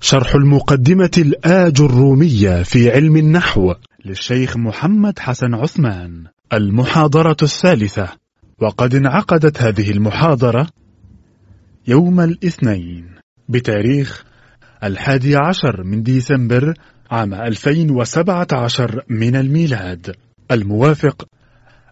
شرح 0.00 0.34
المقدمة 0.34 1.10
الآج 1.18 1.80
الرومية 1.80 2.62
في 2.62 2.90
علم 2.90 3.16
النحو 3.16 3.74
للشيخ 4.04 4.56
محمد 4.56 5.18
حسن 5.18 5.54
عثمان 5.54 6.24
المحاضرة 6.52 7.36
الثالثة. 7.42 8.08
وقد 8.60 8.94
انعقدت 8.94 9.62
هذه 9.62 9.90
المحاضرة 9.90 10.66
يوم 11.88 12.20
الاثنين 12.20 13.06
بتاريخ 13.48 14.24
الحادي 14.84 15.36
عشر 15.36 15.84
من 15.84 16.02
ديسمبر 16.02 16.74
عام 17.10 17.34
2017 17.34 19.02
من 19.08 19.36
الميلاد. 19.36 20.14
الموافق 20.50 21.28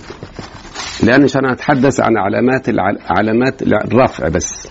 لأن 1.03 1.23
عشان 1.23 1.45
أتحدث 1.45 1.99
عن 1.99 2.17
علامات 2.17 2.69
علامات 3.09 3.61
الرفع 3.61 4.27
بس. 4.27 4.67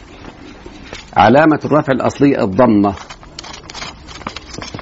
علامة 1.17 1.61
الرفع 1.65 1.93
الأصلية 1.93 2.45
الضمة. 2.45 2.95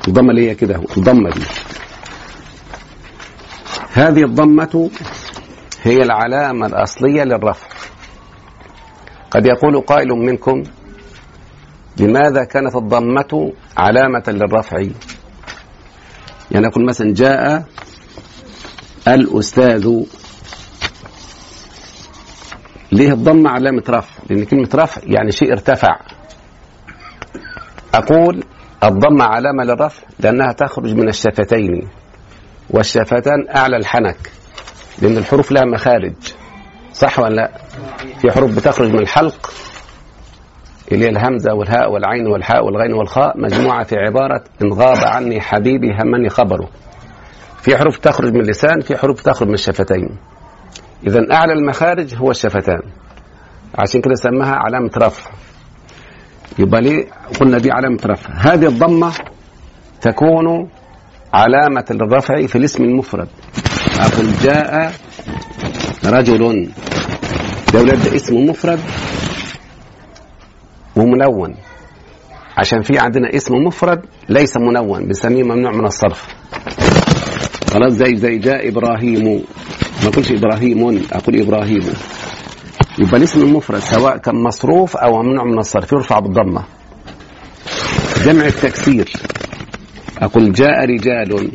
الضمة 0.09 0.31
اللي 0.31 0.50
هي 0.50 0.54
كده 0.54 0.82
الضمة 0.97 1.31
دي. 1.31 1.57
هذه 3.98 4.22
الضمة 4.25 4.91
هي 5.82 5.97
العلامة 5.97 6.66
الأصلية 6.66 7.22
للرفع. 7.25 7.66
قد 9.31 9.47
يقول 9.47 9.81
قائل 9.81 10.09
منكم 10.09 10.62
لماذا 12.00 12.44
كانت 12.44 12.76
الضمة 12.76 13.53
علامة 13.76 14.22
للرفع؟ 14.28 14.78
يعني 16.50 16.66
يقول 16.66 16.84
مثلا 16.87 17.14
جاء 17.14 17.64
الأستاذ 19.08 20.03
ليه 22.92 23.12
الضمة 23.12 23.50
علامة 23.50 23.82
رفع؟ 23.88 24.22
لأن 24.31 24.44
كلمة 24.44 24.69
رفع 24.75 25.00
يعني 25.04 25.32
شيء 25.32 25.53
ارتفع. 25.53 26.00
أقول 27.94 28.44
الضمة 28.84 29.25
علامة 29.25 29.64
للرفع 29.64 30.03
لأنها 30.20 30.53
تخرج 30.53 30.94
من 30.94 31.08
الشفتين. 31.08 31.88
والشفتان 32.71 33.49
أعلى 33.56 33.77
الحنك 33.77 34.31
لأن 35.03 35.17
الحروف 35.17 35.53
لها 35.53 35.65
مخارج 35.65 36.15
صح 36.93 37.19
ولا 37.19 37.34
لا؟ 37.34 37.51
في 38.19 38.31
حروف 38.33 38.56
بتخرج 38.56 38.89
من 38.93 38.99
الحلق 38.99 39.51
اللي 40.93 41.05
هي 41.05 41.09
الهمزة 41.09 41.55
والهاء 41.55 41.93
والعين 41.93 42.27
والحاء 42.27 42.65
والغين 42.65 42.93
والخاء 42.93 43.41
مجموعة 43.41 43.84
في 43.84 43.97
عبارة 43.97 44.45
إن 44.62 44.73
غاب 44.73 45.05
عني 45.05 45.41
حبيبي 45.41 45.93
همني 46.03 46.29
خبره. 46.29 46.69
في 47.62 47.77
حروف 47.77 47.97
تخرج 47.99 48.33
من 48.34 48.41
اللسان 48.41 48.81
في 48.81 48.97
حروف 48.97 49.23
تخرج 49.23 49.49
من 49.49 49.55
الشفتين. 49.55 50.19
إذا 51.06 51.33
أعلى 51.33 51.53
المخارج 51.53 52.15
هو 52.15 52.31
الشفتان. 52.31 52.81
عشان 53.79 54.00
كده 54.00 54.15
سماها 54.15 54.55
علامة 54.55 54.91
رفع. 54.97 55.31
يبقى 56.59 56.81
ليه 56.81 57.05
قلنا 57.41 57.59
دي 57.59 57.71
علامة 57.71 57.99
رفع. 58.06 58.35
هذه 58.35 58.67
الضمة 58.67 59.12
تكون 60.00 60.69
علامة 61.34 61.84
للرفع 61.91 62.47
في 62.47 62.56
الاسم 62.56 62.84
المفرد. 62.84 63.28
أقول 63.99 64.33
جاء 64.43 64.93
رجل 66.05 66.71
ده 67.72 67.81
ولاد 67.81 68.06
اسم 68.06 68.37
مفرد 68.37 68.81
ومنون 70.97 71.55
عشان 72.56 72.83
في 72.83 72.99
عندنا 72.99 73.37
اسم 73.37 73.55
مفرد 73.55 74.00
ليس 74.28 74.56
منون 74.56 75.05
بنسميه 75.05 75.43
ممنوع 75.43 75.72
من 75.72 75.84
الصرف. 75.87 76.27
خلاص 77.72 77.93
زي 77.93 78.17
زي 78.17 78.38
جاء 78.38 78.69
إبراهيم. 78.69 79.44
ما 80.03 80.09
أقولش 80.09 80.33
إبراهيم 80.33 81.03
أقول 81.12 81.41
إبراهيم. 81.41 81.93
يبقى 82.99 83.17
الاسم 83.17 83.43
المفرد 83.43 83.78
سواء 83.78 84.17
كان 84.17 84.34
مصروف 84.43 84.97
أو 84.97 85.22
ممنوع 85.22 85.44
من 85.44 85.59
الصرف 85.59 85.93
يرفع 85.93 86.19
بالضمة. 86.19 86.62
جمع 88.25 88.47
التكسير. 88.47 89.12
أقول 90.19 90.53
جاء 90.53 90.84
رجال 90.84 91.51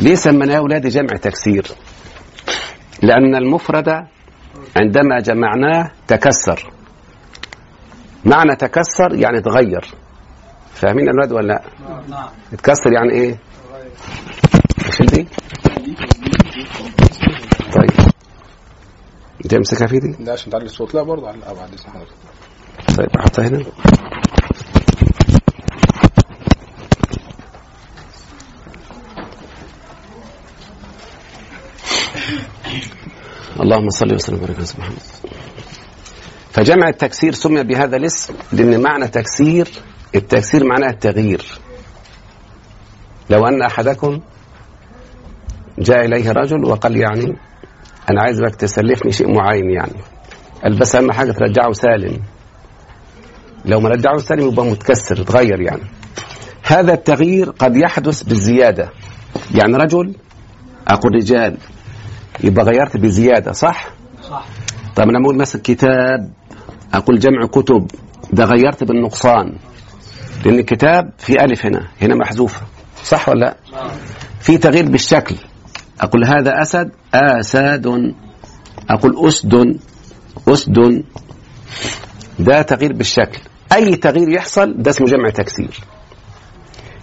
ليه 0.00 0.14
سميناه 0.14 0.58
اولادي 0.58 0.88
جمع 0.88 1.16
تكسير 1.22 1.66
لأن 3.02 3.34
المفرد 3.34 3.88
عندما 4.76 5.20
جمعناه 5.20 5.90
تكسر 6.06 6.72
معنى 8.24 8.56
تكسر 8.56 9.14
يعني 9.14 9.40
تغير 9.40 9.84
فاهمين 10.74 11.06
يا 11.06 11.12
أولاد 11.12 11.32
ولا 11.32 11.46
لا؟ 11.46 11.62
نعم 12.08 12.28
تكسر 12.52 12.92
يعني 12.92 13.12
إيه؟ 13.12 13.38
إيش 14.86 15.02
دي؟ 15.10 15.28
طيب 17.76 17.90
انت 19.44 19.54
امسكها 19.54 19.86
في 19.86 19.98
دي؟ 19.98 20.24
ده 20.24 20.32
عشان 20.32 20.52
تعلي 20.52 20.64
الصوت 20.64 20.94
لا 20.94 21.02
برضه 21.02 21.28
على 21.28 21.38
بعد 21.40 21.74
اسم 21.74 21.90
حضرتك 21.90 22.12
طيب 22.98 23.08
أحطها 23.18 23.48
هنا 23.48 23.64
اللهم 33.60 33.90
صل 33.90 34.14
وسلم 34.14 34.36
وبارك 34.36 34.56
على 34.56 34.66
محمد. 34.78 35.02
فجمع 36.50 36.88
التكسير 36.88 37.32
سمي 37.32 37.62
بهذا 37.62 37.96
الاسم 37.96 38.34
لأن 38.52 38.82
معنى 38.82 39.08
تكسير 39.08 39.68
التكسير 40.14 40.64
معناه 40.64 40.90
التغيير. 40.90 41.44
لو 43.30 43.46
أن 43.46 43.62
أحدكم 43.62 44.20
جاء 45.78 46.04
إليه 46.04 46.32
رجل 46.32 46.64
وقال 46.64 46.96
يعني 46.96 47.36
أنا 48.10 48.22
عايزك 48.22 48.54
تسلفني 48.54 49.12
شيء 49.12 49.34
معين 49.34 49.70
يعني. 49.70 50.00
قال 50.62 50.78
بس 50.78 50.94
أهم 50.96 51.12
حاجة 51.12 51.32
ترجعه 51.32 51.72
سالم. 51.72 52.22
لو 53.64 53.80
ما 53.80 53.88
رجعه 53.88 54.18
سالم 54.18 54.48
يبقى 54.48 54.66
متكسر 54.66 55.20
اتغير 55.20 55.60
يعني. 55.60 55.82
هذا 56.62 56.94
التغيير 56.94 57.50
قد 57.50 57.76
يحدث 57.76 58.22
بالزيادة. 58.22 58.90
يعني 59.54 59.76
رجل 59.76 60.14
أقول 60.88 61.14
رجال 61.14 61.56
يبقى 62.44 62.64
غيرت 62.64 62.96
بزيادة 62.96 63.52
صح؟ 63.52 63.88
صح. 64.22 64.46
طب 64.96 65.02
أنا 65.08 65.18
بقول 65.22 65.36
مثلا 65.36 65.62
كتاب 65.64 66.30
أقول 66.94 67.18
جمع 67.18 67.46
كتب 67.46 67.86
ده 68.32 68.44
غيرت 68.44 68.84
بالنقصان. 68.84 69.56
لأن 70.44 70.58
الكتاب 70.58 71.10
في 71.18 71.44
ألف 71.44 71.66
هنا 71.66 71.88
هنا 72.02 72.14
محذوفة 72.14 72.60
صح 73.04 73.28
ولا 73.28 73.40
لأ؟ 73.40 73.56
في 74.40 74.58
تغيير 74.58 74.88
بالشكل. 74.90 75.34
أقول 76.00 76.24
هذا 76.24 76.62
أسد 76.62 76.90
آساد 77.14 77.86
أقول 78.90 79.28
أسد 79.28 79.78
أسد. 80.48 81.04
ده 82.38 82.62
تغيير 82.62 82.92
بالشكل. 82.92 83.40
أي 83.72 83.96
تغيير 83.96 84.28
يحصل 84.28 84.74
ده 84.82 84.90
اسمه 84.90 85.06
جمع 85.06 85.30
تكسير. 85.30 85.80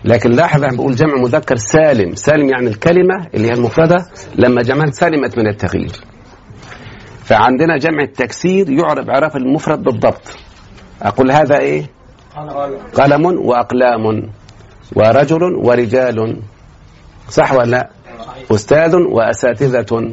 لكن 0.06 0.32
لاحظ 0.32 0.64
أنا 0.64 0.78
بقول 0.78 0.96
جمع 0.96 1.16
مذكر 1.22 1.56
سالم. 1.56 2.16
سالم 2.16 2.50
يعني 2.50 2.68
الكلمة 2.68 3.28
اللي 3.34 3.48
هي 3.48 3.54
المفردة 3.54 4.06
لما 4.36 4.62
جمعت 4.62 4.94
سلمت 4.94 5.38
من 5.38 5.48
التغيير. 5.48 5.92
فعندنا 7.24 7.78
جمع 7.78 8.04
التكسير 8.04 8.70
يعرب 8.70 9.10
عرف 9.10 9.36
المفرد 9.36 9.84
بالضبط. 9.84 10.38
أقول 11.02 11.32
هذا 11.32 11.60
إيه؟ 11.60 11.90
قلم 12.94 13.26
وأقلام 13.26 14.32
ورجل 14.96 15.44
ورجال. 15.44 16.42
صح 17.30 17.54
ولا 17.54 17.66
لا؟ 17.72 17.90
أستاذ 18.52 18.96
وأساتذة. 18.96 20.12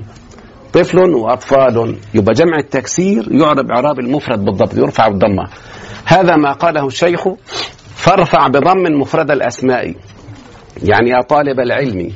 طفل 0.72 0.98
وأطفال. 0.98 1.96
يبقى 2.14 2.32
جمع 2.34 2.58
التكسير 2.58 3.32
يعرب 3.32 3.70
إعراب 3.70 3.98
المفرد 3.98 4.44
بالضبط 4.44 4.74
يرفع 4.74 5.08
بالضمة 5.08 5.48
هذا 6.04 6.36
ما 6.36 6.52
قاله 6.52 6.86
الشيخ 6.86 7.28
فارفع 7.94 8.46
بضم 8.46 9.00
مفرد 9.00 9.30
الأسماء. 9.30 9.94
يعني 10.82 11.10
يا 11.10 11.22
طالب 11.22 11.60
العلم 11.60 12.12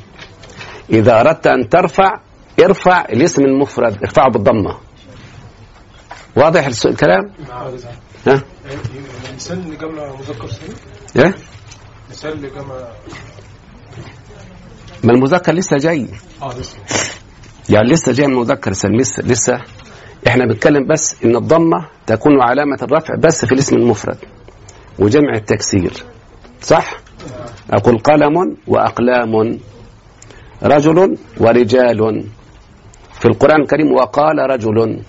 إذا 0.89 1.19
أردت 1.21 1.47
أن 1.47 1.69
ترفع 1.69 2.19
ارفع 2.65 3.05
الاسم 3.05 3.41
المفرد 3.45 3.97
ارفعه 4.03 4.29
بالضمة. 4.31 4.77
واضح 6.35 6.65
الكلام؟ 6.85 7.31
ها؟ 8.27 8.41
مثال 9.35 9.71
لجمع 9.71 10.15
مذكر 10.15 10.47
سالم 10.47 10.75
إيه؟ 11.15 11.33
مثال 12.09 12.41
لجمع 12.41 12.75
ما 15.03 15.13
المذكر 15.13 15.53
لسه 15.53 15.77
جاي. 15.77 16.07
آه 16.41 16.53
لسه. 16.57 16.77
يعني 17.69 17.89
لسه 17.89 18.11
جاي 18.11 18.27
من 18.27 18.33
المذكر 18.33 18.71
لسه 18.71 19.23
لسه. 19.23 19.61
إحنا 20.27 20.45
بنتكلم 20.45 20.87
بس 20.87 21.23
إن 21.23 21.35
الضمة 21.35 21.87
تكون 22.07 22.41
علامة 22.41 22.77
الرفع 22.81 23.15
بس 23.15 23.45
في 23.45 23.51
الاسم 23.51 23.75
المفرد. 23.75 24.17
وجمع 24.99 25.33
التكسير 25.35 25.93
صح؟ 26.61 26.97
أقول 27.71 27.97
قلم 27.97 28.57
وأقلام 28.67 29.59
رجل 30.63 31.17
ورجال. 31.39 32.25
في 33.19 33.25
القرآن 33.25 33.61
الكريم 33.61 33.91
وقال 33.93 34.37
رجل 34.39 35.01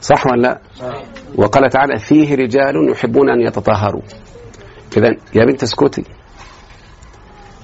صح 0.00 0.26
ولا 0.26 0.42
لا؟ 0.42 0.60
وقال 1.36 1.70
تعالى 1.70 1.98
فيه 1.98 2.34
رجال 2.34 2.90
يحبون 2.90 3.30
أن 3.30 3.40
يتطهروا. 3.40 4.02
اذا 4.96 5.08
يا 5.34 5.44
بنت 5.44 5.62
اسكتي. 5.62 6.04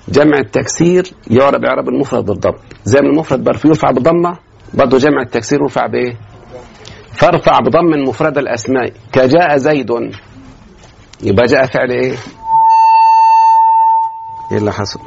جمع 0.08 0.38
التكسير 0.38 1.04
يعرب 1.30 1.64
اعراب 1.64 1.88
المفرد 1.88 2.24
بالضبط 2.24 2.60
زي 2.84 3.00
ما 3.00 3.08
المفرد 3.08 3.48
يرفع 3.64 3.90
بضمه 3.90 4.38
برضه 4.74 4.98
جمع 4.98 5.22
التكسير 5.22 5.58
يرفع 5.62 5.86
بايه 5.86 6.16
فارفع 7.12 7.58
بضم 7.58 8.08
مفرد 8.08 8.38
الأسماء. 8.38 8.92
كجاء 9.12 9.56
زيد. 9.56 9.90
يبقى 11.22 11.46
جاء 11.46 11.66
فعل 11.66 11.90
إيه؟ 11.90 12.16
إيه 14.52 14.58
اللي 14.58 14.72
حصل؟ 14.72 15.00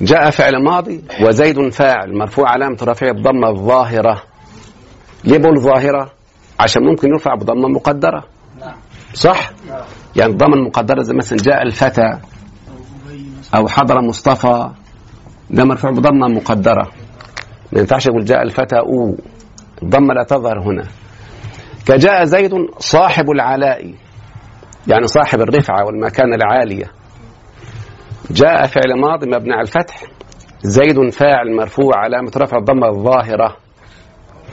جاء 0.00 0.30
فعل 0.30 0.64
ماضي 0.64 1.04
وزيد 1.22 1.68
فاعل 1.68 2.18
مرفوع 2.18 2.48
علامة 2.50 2.76
رفعه 2.82 3.10
الضمة 3.10 3.48
الظاهرة. 3.50 4.22
ليه 5.24 5.38
بقول 5.38 5.60
ظاهرة؟ 5.60 6.10
عشان 6.60 6.82
ممكن 6.84 7.08
يرفع 7.08 7.34
بضمة 7.34 7.68
مقدرة. 7.68 8.24
صح؟ 9.14 9.50
يعني 10.16 10.32
الضمة 10.32 10.54
المقدرة 10.54 11.02
زي 11.02 11.14
مثلا 11.14 11.38
جاء 11.38 11.62
الفتى 11.62 12.18
أو 13.54 13.68
حضر 13.68 14.00
مصطفى 14.00 14.70
ده 15.50 15.64
مرفوع 15.64 15.90
بضمة 15.90 16.28
مقدرة. 16.28 16.90
ما 17.72 17.80
ينفعش 17.80 18.06
يقول 18.06 18.24
جاء 18.24 18.42
الفتى 18.42 18.76
أو. 18.78 19.16
الضمة 19.82 20.14
لا 20.14 20.22
تظهر 20.24 20.60
هنا. 20.60 20.84
كجاء 21.86 22.24
زيد 22.24 22.52
صاحب 22.78 23.30
العلاء 23.30 23.94
يعني 24.86 25.06
صاحب 25.06 25.40
الرفعة 25.40 25.84
والمكانة 25.84 26.36
العالية. 26.36 26.92
جاء 28.30 28.66
فعل 28.66 29.00
ماضي 29.00 29.26
مبني 29.26 29.52
على 29.52 29.62
الفتح 29.62 30.02
زيد 30.62 31.10
فاعل 31.10 31.56
مرفوع 31.56 31.92
علامة 31.96 32.32
رفع 32.36 32.56
الضمة 32.56 32.88
الظاهرة. 32.88 33.56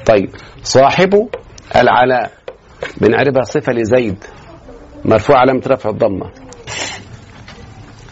طيب 0.06 0.30
صاحب 0.64 1.30
العلاء 1.76 2.32
بنعرفها 3.02 3.42
صفة 3.42 3.74
لزيد 3.74 4.24
مرفوع 5.06 5.38
علامة 5.38 5.62
رفع 5.68 5.90
الضمة. 5.90 6.32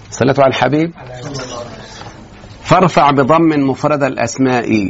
صلاة 0.09 0.35
على 0.39 0.47
الحبيب. 0.47 0.91
فارفع 2.63 3.11
بضم 3.11 3.69
مفرد 3.69 4.03
الأسماء 4.03 4.89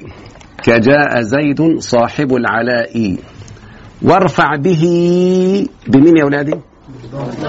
كجاء 0.63 1.21
زيد 1.21 1.79
صاحب 1.79 2.33
العلاء. 2.33 3.17
وارفع 4.05 4.55
به 4.55 4.83
بمين 5.87 6.17
يا 6.17 6.23
أولادي؟ 6.23 6.55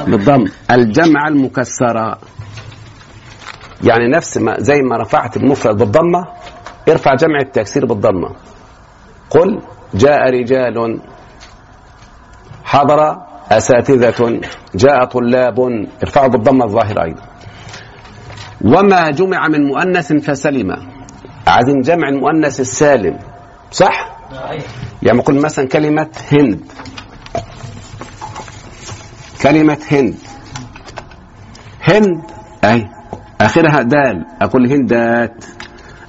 بالضم. 0.07 0.45
الجمع 0.71 1.29
المكسرة. 1.29 2.19
يعني 3.85 4.09
نفس 4.17 4.39
ما 4.39 4.55
زي 4.59 4.83
ما 4.83 4.97
رفعت 4.97 5.37
المفرد 5.37 5.77
بالضمة 5.77 6.25
ارفع 6.89 7.15
جمع 7.15 7.39
التكسير 7.41 7.87
بالضمة. 7.87 8.29
قل 9.31 9.61
جاء 9.95 10.31
رجال 10.31 11.01
حضر 12.65 13.17
أساتذة 13.51 14.41
جاء 14.75 15.05
طلاب. 15.05 15.59
ارفعوا 16.03 16.29
بالضمة 16.29 16.65
الظاهرة 16.65 17.03
أيضا. 17.05 17.23
وما 18.65 19.11
جمع 19.11 19.49
من 19.49 19.67
مؤنث 19.67 20.13
فسلم. 20.13 20.71
عايزين 21.47 21.81
جمع 21.81 22.09
المؤنث 22.09 22.61
السالم 22.61 23.19
صح؟ 23.71 24.16
يعني 25.03 25.21
قل 25.21 25.41
مثلا 25.41 25.69
كلمة 25.69 26.09
هند. 26.33 26.61
كلمة 29.43 29.79
هند. 29.91 30.15
هند 31.83 32.21
أي 32.65 32.85
آخرها 33.41 33.83
دال. 33.83 34.25
أقول 34.43 34.73
هندات. 34.73 35.45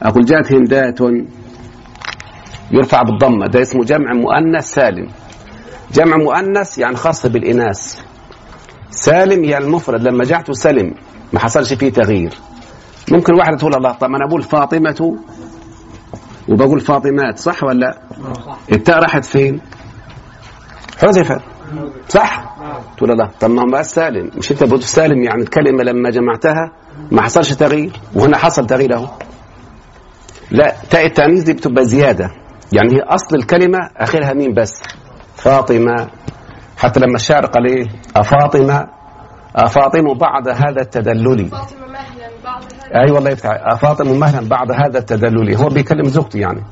أقول 0.03 0.25
جاءت 0.25 0.51
هندات. 0.51 0.99
يرفع 2.71 3.01
بالضمة. 3.01 3.47
ده 3.47 3.61
اسمه 3.61 3.83
جمع 3.83 4.13
مؤنث 4.13 4.65
سالم. 4.73 5.07
جمع 5.93 6.17
مؤنث 6.17 6.77
يعني 6.77 6.95
خاص 6.95 7.25
بالإناث. 7.25 7.99
سالم 8.89 9.43
يعني 9.43 9.65
المفرد. 9.65 10.01
لما 10.01 10.23
جعته 10.23 10.53
سلم 10.53 10.93
ما 11.33 11.39
حصلش 11.39 11.73
فيه 11.73 11.89
تغيير. 11.91 12.33
ممكن 13.11 13.33
واحدة 13.33 13.57
تقول 13.57 13.75
الله 13.75 13.91
طب 13.91 14.07
أنا 14.07 14.27
بقول 14.27 14.41
فاطمة 14.41 15.17
وبقول 16.49 16.79
فاطمات 16.79 17.39
صح 17.39 17.63
ولا 17.63 17.79
لا؟ 17.79 17.97
التاء 18.71 18.99
راحت 18.99 19.25
فين؟ 19.25 19.61
حذفت 21.01 21.41
صح؟ 22.09 22.55
تقول 22.97 23.11
الله. 23.11 23.29
طب 23.39 23.49
ما 23.49 23.61
هو 23.61 23.65
بقى 23.71 23.83
سالم. 23.83 24.31
مش 24.37 24.51
انت 24.51 24.63
بتقول 24.63 24.83
سالم 24.83 25.23
يعني 25.23 25.41
الكلمة 25.41 25.83
لما 25.83 26.09
جمعتها 26.09 26.71
ما 27.11 27.21
حصلش 27.21 27.53
تغيير؟ 27.53 27.91
وهنا 28.15 28.37
حصل 28.37 28.67
تغيير 28.67 28.93
اهو. 28.95 29.07
لا 30.51 30.75
تاء 30.89 31.05
التأنيث 31.05 31.43
دي 31.43 31.53
بتبقى 31.53 31.85
زيادة. 31.85 32.31
يعني 32.73 32.95
هي 32.95 33.01
أصل 33.01 33.35
الكلمة 33.35 33.79
آخرها 33.97 34.33
مين 34.33 34.53
بس. 34.53 34.83
فاطمة. 35.35 36.07
حتى 36.77 36.99
لما 36.99 37.15
الشاعر 37.15 37.45
قال 37.45 37.67
إيه؟ 37.67 37.87
أفاطمة. 38.15 38.87
أفاطم 39.55 40.13
بعد 40.13 40.47
هذا 40.47 40.81
التدلل. 40.81 41.49
أي 42.95 43.11
والله 43.11 43.29
يفتح. 43.29 43.49
أفاطم 43.53 44.19
مهلا 44.19 44.47
بعد 44.47 44.71
هذا 44.71 44.99
التدلل. 44.99 45.55
هو 45.55 45.67
بيكلم 45.67 46.05
زوجته 46.05 46.39
يعني. 46.39 46.63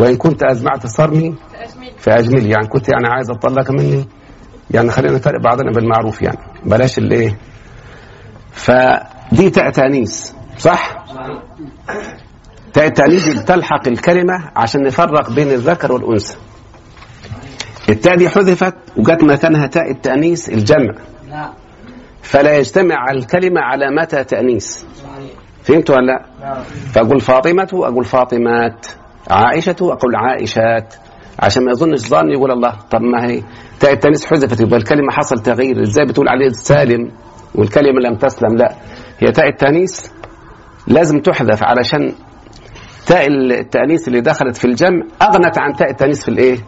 وإن 0.00 0.16
كنت 0.16 0.42
أزمعت 0.42 0.86
صرمي 0.86 1.34
فأجمل 1.98 2.46
يعني 2.46 2.66
كنت 2.66 2.88
يعني 2.88 3.08
عايز 3.08 3.30
أطلق 3.30 3.70
مني. 3.70 4.08
يعني 4.70 4.90
خلينا 4.90 5.14
نفرق 5.14 5.40
بعضنا 5.40 5.72
بالمعروف 5.72 6.22
يعني. 6.22 6.38
بلاش 6.64 6.98
الايه 6.98 7.38
فدي 8.52 9.50
تاء 9.50 9.70
تانيث 9.70 10.32
صح؟ 10.58 11.04
تاء 12.72 12.86
التانيث 12.86 13.28
بتلحق 13.28 13.88
الكلمة 13.88 14.50
عشان 14.56 14.82
نفرق 14.82 15.30
بين 15.30 15.50
الذكر 15.50 15.92
والأنثى. 15.92 16.36
التاء 17.88 18.16
دي 18.16 18.28
حذفت 18.28 18.74
وجت 18.96 19.24
مكانها 19.24 19.66
تاء 19.66 19.90
التأنيث 19.90 20.48
الجمع. 20.48 20.94
فلا 22.22 22.56
يجتمع 22.58 22.94
على 22.94 23.18
الكلمة 23.18 23.60
علامات 23.60 24.14
فهمتوا 25.62 25.96
ولا 25.96 26.06
لا؟ 26.06 26.22
فأقول 26.92 27.20
فاطمة 27.20 27.68
أقول 27.72 28.04
فاطمات. 28.04 28.86
عائشة 29.30 29.76
أقول 29.80 30.16
عائشات. 30.16 30.94
عشان 31.40 31.64
ما 31.64 31.70
يظنش 31.70 32.00
ظن 32.00 32.30
يقول 32.30 32.50
الله. 32.50 32.72
طب 32.90 33.00
ما 33.00 33.26
هي؟ 33.26 33.42
تاء 33.80 33.92
التأنيث 33.92 34.24
حذفت 34.24 34.60
يبقى 34.60 34.76
الكلمة 34.76 35.10
حصل 35.12 35.38
تغيير. 35.38 35.82
إزاي 35.82 36.06
بتقول 36.06 36.28
عليه 36.28 36.48
سالم 36.48 37.10
والكلمة 37.54 38.00
لم 38.00 38.14
تسلم؟ 38.16 38.56
لا. 38.56 38.74
هي 39.18 39.32
تاء 39.32 39.48
التأنيث 39.48 40.06
لازم 40.86 41.18
تحذف 41.20 41.62
علشان 41.64 42.12
تاء 43.06 43.26
التانيث 43.28 44.08
اللي 44.08 44.20
دخلت 44.20 44.56
في 44.56 44.64
الجمع 44.64 45.02
أغنت 45.22 45.58
عن 45.58 45.72
تاء 45.72 45.90
التانيث 45.90 46.22
في 46.22 46.28
الإيه؟ 46.28 46.58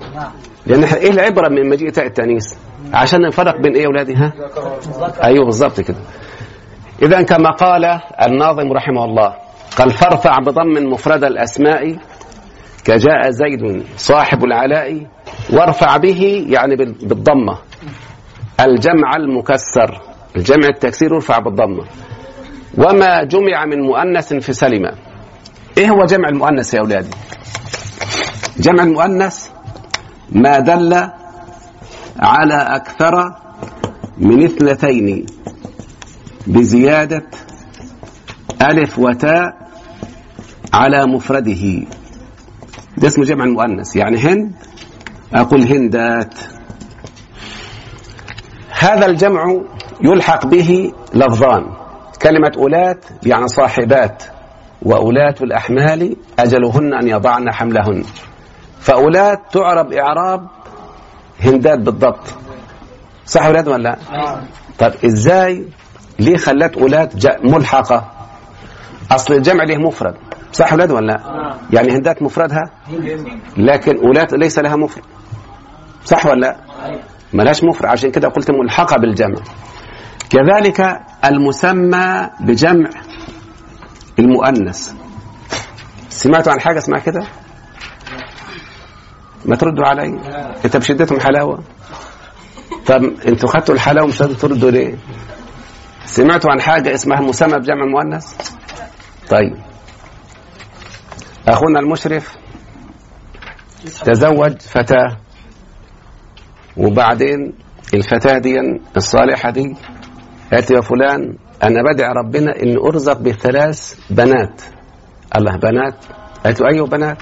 لأن 0.66 0.86
إحنا- 0.86 0.94
إيه 0.96 1.10
العبرة 1.10 1.48
من 1.48 1.68
مجيء 1.68 1.90
تاء 1.90 2.06
التانيث 2.06 2.54
عشان 2.92 3.20
نفرق 3.20 3.60
بين 3.60 3.74
إيه 3.74 3.82
يا 3.82 3.86
اولادي 3.86 4.14
ها؟ 4.14 4.32
أيوه 5.24 5.44
بالظبط 5.44 5.80
كده. 5.80 5.96
اذا 7.02 7.22
كما 7.22 7.50
قال 7.50 7.84
الناظم 8.22 8.72
رحمه 8.72 9.04
الله 9.04 9.34
قال 9.78 9.90
فارفع 9.90 10.38
بضم 10.38 10.90
مفرد 10.92 11.24
الأسماء 11.24 11.96
كجاء 12.84 13.30
زيد 13.30 13.84
صاحب 13.96 14.44
العلاء 14.44 15.06
وارفع 15.52 15.96
به 15.96 16.46
يعني 16.48 16.76
بال- 16.76 16.92
بالضمة. 17.08 17.58
الجمع 18.60 19.16
المكسر 19.16 20.00
الجمع 20.36 20.68
التكسير 20.68 21.14
يرفع 21.14 21.38
بالضمة. 21.38 21.84
وما 22.78 23.24
جمع 23.24 23.64
من 23.64 23.80
مؤنث 23.80 24.32
في 24.34 24.52
سلمة. 24.52 24.92
إيه 25.78 25.90
هو 25.90 26.04
جمع 26.04 26.28
المؤنث 26.28 26.74
يا 26.74 26.80
أولادي؟ 26.80 27.10
جمع 28.58 28.82
المؤنث 28.84 29.48
ما 30.32 30.58
دل 30.58 30.94
على 32.20 32.54
أكثر 32.54 33.12
من 34.18 34.44
اثنتين. 34.44 35.26
بزيادة 36.46 37.22
ألف 38.62 38.98
وتاء 38.98 39.68
على 40.74 41.06
مفرده. 41.06 41.86
ده 42.98 43.08
اسمه 43.08 43.24
جمع 43.24 43.44
المؤنث. 43.44 43.96
يعني 43.96 44.18
هند 44.18 44.52
أقول 45.34 45.62
هندات. 45.62 46.34
هذا 48.78 49.06
الجمع 49.06 49.60
يلحق 50.00 50.46
به 50.46 50.92
لفظان. 51.14 51.66
كلمة 52.22 52.52
أولات 52.56 53.04
يعني 53.26 53.48
صاحبات 53.48 54.22
وأولات 54.82 55.42
الأحمال 55.42 56.16
أجلهن 56.38 56.94
أن 56.94 57.08
يضعن 57.08 57.52
حملهن. 57.52 58.04
فأولات 58.80 59.40
تعرب 59.52 59.92
إعراب 59.92 60.48
هندات 61.40 61.78
بالضبط. 61.78 62.34
صح 63.26 63.46
أولاد 63.46 63.68
ولا 63.68 63.82
لا؟ 63.82 63.96
طب 64.78 64.92
إزاي 65.04 65.68
ليه 66.18 66.36
خلت 66.36 66.76
أولاد 66.78 67.16
جا- 67.18 67.38
ملحقة؟ 67.44 68.10
أصل 69.12 69.34
الجمع 69.34 69.64
له 69.64 69.76
مفرد. 69.76 70.14
صح 70.52 70.72
أولاد 70.72 70.90
ولا 70.90 71.06
لا؟ 71.06 71.20
يعني 71.70 71.92
هندات 71.92 72.22
مفردها؟ 72.22 72.62
لكن 73.56 73.96
أولات 73.98 74.32
ليس 74.32 74.58
لها 74.58 74.76
مفرد. 74.76 75.04
صح 76.04 76.26
ولا 76.26 76.40
لا؟ 76.40 76.56
ملاش 77.32 77.64
مفرد. 77.64 77.86
عشان 77.86 78.10
كده 78.10 78.28
قلت 78.28 78.50
ملحقة 78.50 78.96
بالجمع. 78.96 79.38
كذلك 80.30 81.00
المسمى 81.24 82.30
بجمع 82.40 82.90
المؤنث. 84.18 84.92
سمعتوا 86.08 86.52
عن 86.52 86.60
حاجة 86.60 86.78
اسمها 86.78 86.98
كده؟ 87.00 87.26
ما 89.44 89.56
تردوا 89.56 89.86
علي؟ 89.86 90.06
انت 90.64 90.76
مش 90.76 90.90
اديتهم 90.90 91.20
حلاوة؟ 91.20 91.62
طب 92.86 93.02
أنتوا 93.28 93.48
خدتوا 93.48 93.74
الحلاوة 93.74 94.08
مش 94.08 94.22
راضيين 94.22 94.38
تردوا 94.38 94.70
ليه؟ 94.70 94.94
سمعتوا 96.14 96.50
عن 96.50 96.60
حاجة 96.60 96.94
اسمها 96.94 97.20
مسمى 97.20 97.58
بجمع 97.58 97.84
مؤنث 97.84 98.34
طيب. 99.30 99.56
أخونا 101.48 101.80
المشرف 101.80 102.36
تزوج 104.04 104.60
فتاة 104.60 105.16
وبعدين 106.76 107.52
الفتاة 107.94 108.38
دي 108.38 108.54
الصالحة 108.96 109.50
دي 109.50 109.76
قالت 110.52 110.70
يا 110.70 110.80
فلان 110.80 111.36
أنا 111.62 111.82
بدعي 111.92 112.12
ربنا 112.12 112.62
إن 112.62 112.76
أرزق 112.78 113.18
بثلاث 113.18 113.94
بنات. 114.10 114.62
الله 115.36 115.56
بنات؟ 115.56 115.94
قالت 116.44 116.60
له 116.60 116.68
أيوه 116.68 116.86
بنات. 116.86 117.18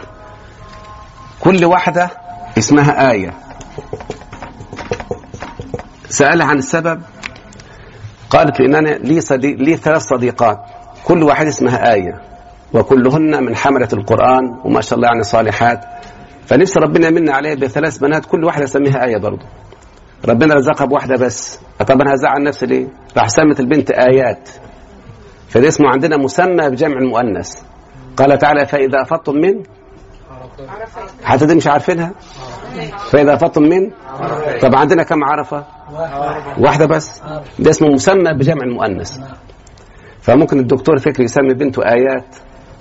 كل 1.40 1.64
واحدة 1.64 2.10
اسمها 2.58 3.10
آية. 3.10 3.34
سألها 6.08 6.46
عن 6.46 6.58
السبب 6.58 7.02
قالت 8.32 8.60
لي 8.60 8.66
إن 8.66 8.74
أنا 8.74 8.88
لي, 8.88 9.20
صديق 9.20 9.56
لي 9.58 9.76
ثلاث 9.76 10.02
صديقات 10.02 10.58
كل 11.04 11.22
واحد 11.22 11.46
اسمها 11.46 11.92
آية 11.92 12.20
وكلهن 12.74 13.44
من 13.44 13.56
حملة 13.56 13.88
القرآن 13.92 14.44
وما 14.64 14.80
شاء 14.80 14.96
الله 14.96 15.08
يعني 15.08 15.22
صالحات. 15.22 15.80
فنفسي 16.46 16.80
ربنا 16.80 17.08
يمن 17.08 17.30
عليه 17.30 17.54
بثلاث 17.54 17.98
بنات 17.98 18.26
كل 18.26 18.44
واحدة 18.44 18.64
اسميها 18.64 19.04
آية 19.04 19.16
برضه 19.16 19.46
ربنا 20.28 20.54
رزقها 20.54 20.84
بواحدة 20.84 21.16
بس. 21.16 21.60
طب 21.88 22.00
أنا 22.00 22.14
هزعل 22.14 22.42
نفسي 22.42 22.66
ليه؟ 22.66 22.86
راح 23.16 23.28
سمت 23.28 23.60
البنت 23.60 23.90
آيات. 23.90 24.48
فده 25.48 25.68
اسمه 25.68 25.88
عندنا 25.88 26.16
مسمى 26.16 26.70
بجمع 26.70 26.96
المؤنث. 26.96 27.56
قال 28.16 28.38
تعالى 28.38 28.66
فإذا 28.66 29.02
أفضتم 29.02 29.36
من 29.36 29.62
حتى 31.24 31.46
دي 31.46 31.54
مش 31.54 31.66
عارفينها؟ 31.66 32.12
فإذا 33.10 33.34
أفضتم 33.34 33.62
من 33.62 33.90
طب 34.62 34.74
عندنا 34.74 35.02
كم 35.02 35.24
عرفة؟ 35.24 35.64
واحدة 36.58 36.86
بس. 36.86 37.22
ده 37.58 37.70
اسمه 37.70 37.88
مسمى 37.88 38.32
بجمع 38.34 38.62
المؤنث. 38.62 39.18
فممكن 40.20 40.58
الدكتور 40.58 40.98
فكري 40.98 41.24
يسمي 41.24 41.54
بنته 41.54 41.82
آيات 41.84 42.36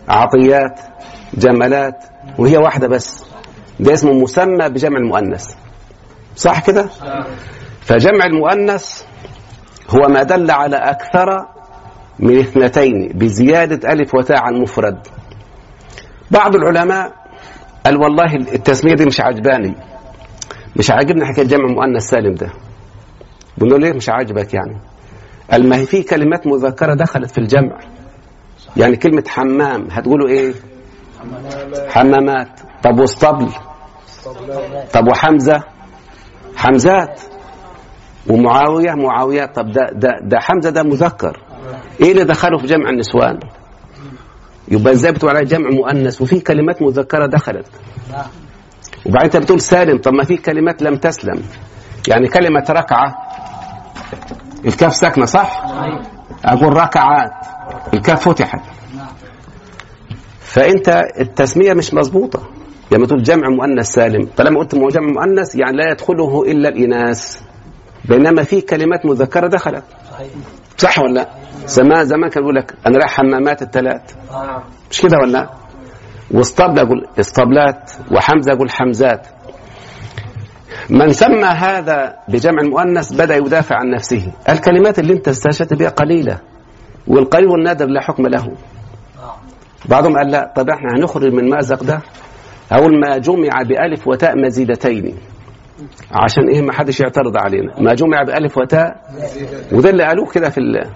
عطيات 0.10 0.80
جمالات 1.34 2.04
وهي 2.40 2.58
واحدة 2.58 2.88
بس. 2.88 3.26
ده 3.80 3.94
اسمه 3.94 4.14
مسمى 4.14 4.70
بجمع 4.70 4.98
المؤنث. 4.98 5.54
صح 6.36 6.60
كده؟ 6.68 6.90
فجمع 7.82 8.26
المؤنث 8.26 9.04
هو 9.90 10.08
ما 10.08 10.24
دل 10.24 10.52
على 10.52 10.76
أكثر 10.76 11.48
من 12.20 12.40
اثنتين 12.40 13.12
بزيادة 13.16 13.94
ألف 13.94 14.16
وتاء 14.16 14.38
عن 14.38 14.54
مفرد. 14.54 15.08
بعض 16.32 16.56
العلماء 16.56 17.12
قال 17.86 17.98
والله 17.98 18.36
التسمية 18.36 18.94
دي 18.94 19.06
مش 19.06 19.22
عجباني 19.22 19.76
مش 20.76 20.92
عاجبني 20.92 21.26
حكاية 21.26 21.46
جمع 21.46 21.66
مؤنث 21.68 22.04
سالم 22.10 22.34
ده. 22.34 22.52
بنقول 23.58 23.82
ليه 23.82 23.94
مش 23.94 24.10
عاجبك 24.10 24.54
يعني؟ 24.54 24.78
قال 25.52 25.70
ما 25.70 25.76
هي 25.78 25.86
في 25.86 26.04
كلمات 26.04 26.48
مذكرة 26.48 26.94
دخلت 26.94 27.32
في 27.32 27.38
الجمع. 27.38 27.78
يعني 28.78 28.96
كلمة 28.96 29.24
حمام 29.28 29.88
هتقولوا 29.92 30.28
إيه؟ 30.30 30.54
حمامات. 31.90 32.60
طب 32.84 33.00
واسطبل. 33.00 33.50
طب 34.94 35.08
وحمزة؟ 35.08 35.64
حمزات. 36.56 37.22
ومعاوية؟ 38.30 38.92
معاويات 38.94 39.56
طب 39.56 39.72
ده, 39.72 39.90
ده, 39.94 40.10
ده 40.22 40.40
حمزة 40.40 40.70
ده 40.70 40.84
مذكر. 40.84 41.40
إيه 42.02 42.12
اللي 42.12 42.24
دخله 42.24 42.58
في 42.58 42.68
جمع 42.68 42.90
النسوان؟ 42.90 43.40
يبقى 44.72 44.94
إزاي 44.94 45.12
بتقول 45.12 45.32
عليه 45.36 45.48
جمع 45.48 45.70
مؤنث 45.70 46.22
وفي 46.22 46.40
كلمات 46.40 46.82
مذكرة 46.82 47.26
دخلت؟ 47.26 47.66
وبعدين 49.06 49.26
أنت 49.32 49.38
بتقول 49.38 49.62
سالم 49.62 49.98
طب 49.98 50.14
ما 50.14 50.24
في 50.24 50.38
كلمات 50.38 50.82
لم 50.82 50.96
تسلم. 50.96 51.42
يعني 52.08 52.28
كلمة 52.28 52.66
ركعة 52.70 53.16
الكاف 54.66 54.96
ساكنة 54.96 55.26
صح؟ 55.26 55.64
أقول 56.46 56.74
ركعات 56.74 57.32
الكاف 57.94 58.30
فتحت. 58.30 58.62
فأنت 60.40 61.04
التسمية 61.20 61.74
مش 61.74 61.94
مظبوطة. 61.94 62.50
لما 62.92 63.08
تقول 63.08 63.24
جمع 63.24 63.50
مؤنث 63.50 63.86
سالم 63.88 64.26
طالما 64.38 64.60
قلت 64.60 64.76
مو 64.76 64.88
جمع 64.88 65.08
مؤنث 65.08 65.56
يعني 65.56 65.78
لا 65.78 65.92
يدخله 65.92 66.44
إلا 66.44 66.70
الإناث. 66.70 67.42
بينما 68.06 68.44
في 68.44 68.62
كلمات 68.62 69.06
مذكرة 69.06 69.48
دخلت. 69.48 69.84
صح 70.82 71.00
ولا 71.00 71.14
لا؟ 71.14 71.30
زمان 71.66 72.06
زمان 72.06 72.30
كان 72.30 72.44
يقول 72.44 72.56
لك 72.56 72.74
أنا 72.88 72.98
رايح 72.98 73.12
حمامات 73.18 73.62
الثلاث 73.62 74.02
مش 74.92 75.02
كده 75.02 75.18
ولا 75.22 75.32
لا؟ 75.32 75.50
واسطبل 76.32 76.80
أقول 76.80 77.08
اسطبلات 77.20 77.92
وحمزة 78.12 78.54
أقول 78.54 78.70
حمزات. 78.72 79.28
من 80.90 81.10
سمى 81.14 81.44
هذا 81.46 82.16
بجمع 82.28 82.62
المؤنث 82.62 83.14
بدأ 83.14 83.36
يدافع 83.36 83.76
عن 83.76 83.90
نفسه. 83.90 84.32
الكلمات 84.50 85.00
اللي 85.00 85.14
انت 85.14 85.28
استشهدت 85.28 85.74
بها 85.74 85.90
قليلة 85.90 86.40
والقليل 87.08 87.48
والنادر 87.48 87.86
لا 87.86 88.02
حكم 88.02 88.28
له. 88.28 88.52
بعضهم 89.86 90.18
قال 90.18 90.32
لا 90.32 90.54
طب 90.56 90.70
إحنا 90.70 90.90
هنخرج 90.96 91.34
من 91.34 91.50
مازق 91.50 91.84
ده؟ 91.84 92.02
أول 92.74 93.00
ما 93.00 93.18
جمع 93.18 93.62
بألف 93.62 94.08
وتاء 94.08 94.38
مزيدتين. 94.46 95.18
عشان 96.12 96.48
إيه 96.50 96.62
ما 96.62 96.74
حدش 96.74 97.00
يعترض 97.00 97.38
علينا. 97.38 97.74
ما 97.80 97.94
جمع 97.94 98.24
بألف 98.24 98.58
وتاء 98.58 99.02
وده 99.72 99.90
اللي 99.90 100.04
قالوه 100.04 100.30
كده 100.30 100.50
في 100.50 100.58
ال... 100.58 100.90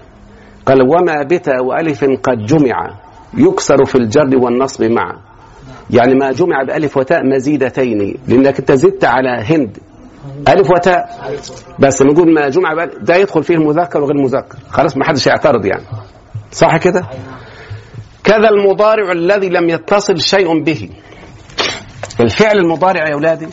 قال 0.66 0.82
وما 0.82 1.22
بتا 1.22 1.60
وألف 1.60 2.04
قد 2.04 2.38
جمع 2.46 2.90
يكسر 3.38 3.84
في 3.84 3.94
الجر 3.94 4.36
والنصب 4.36 4.84
معا 4.84 5.16
يعني 5.90 6.14
ما 6.14 6.32
جمع 6.32 6.62
بألف 6.62 6.96
وتاء 6.96 7.24
مزيدتين 7.26 8.18
لأنك 8.28 8.58
أنت 8.58 8.72
زدت 8.72 9.04
على 9.04 9.28
هند. 9.28 9.78
ألف 10.48 10.70
وتاء. 10.70 11.08
بس 11.78 12.02
نقول 12.02 12.34
ما 12.34 12.48
جمع 12.48 12.74
بألف 12.74 12.94
ده 13.02 13.16
يدخل 13.16 13.42
فيه 13.42 13.54
المذكر 13.54 14.00
وغير 14.02 14.16
المذكر. 14.16 14.58
خلاص 14.70 14.96
ما 14.96 15.04
حدش 15.04 15.26
يعترض 15.26 15.64
يعني. 15.66 15.82
صح 16.52 16.76
كده؟ 16.76 17.02
كذا 18.24 18.48
المضارع 18.48 19.12
الذي 19.12 19.48
لم 19.48 19.68
يتصل 19.68 20.20
شيء 20.20 20.62
به. 20.62 20.88
الفعل 22.20 22.56
المضارع 22.58 23.08
يا 23.08 23.14
أولادي 23.14 23.46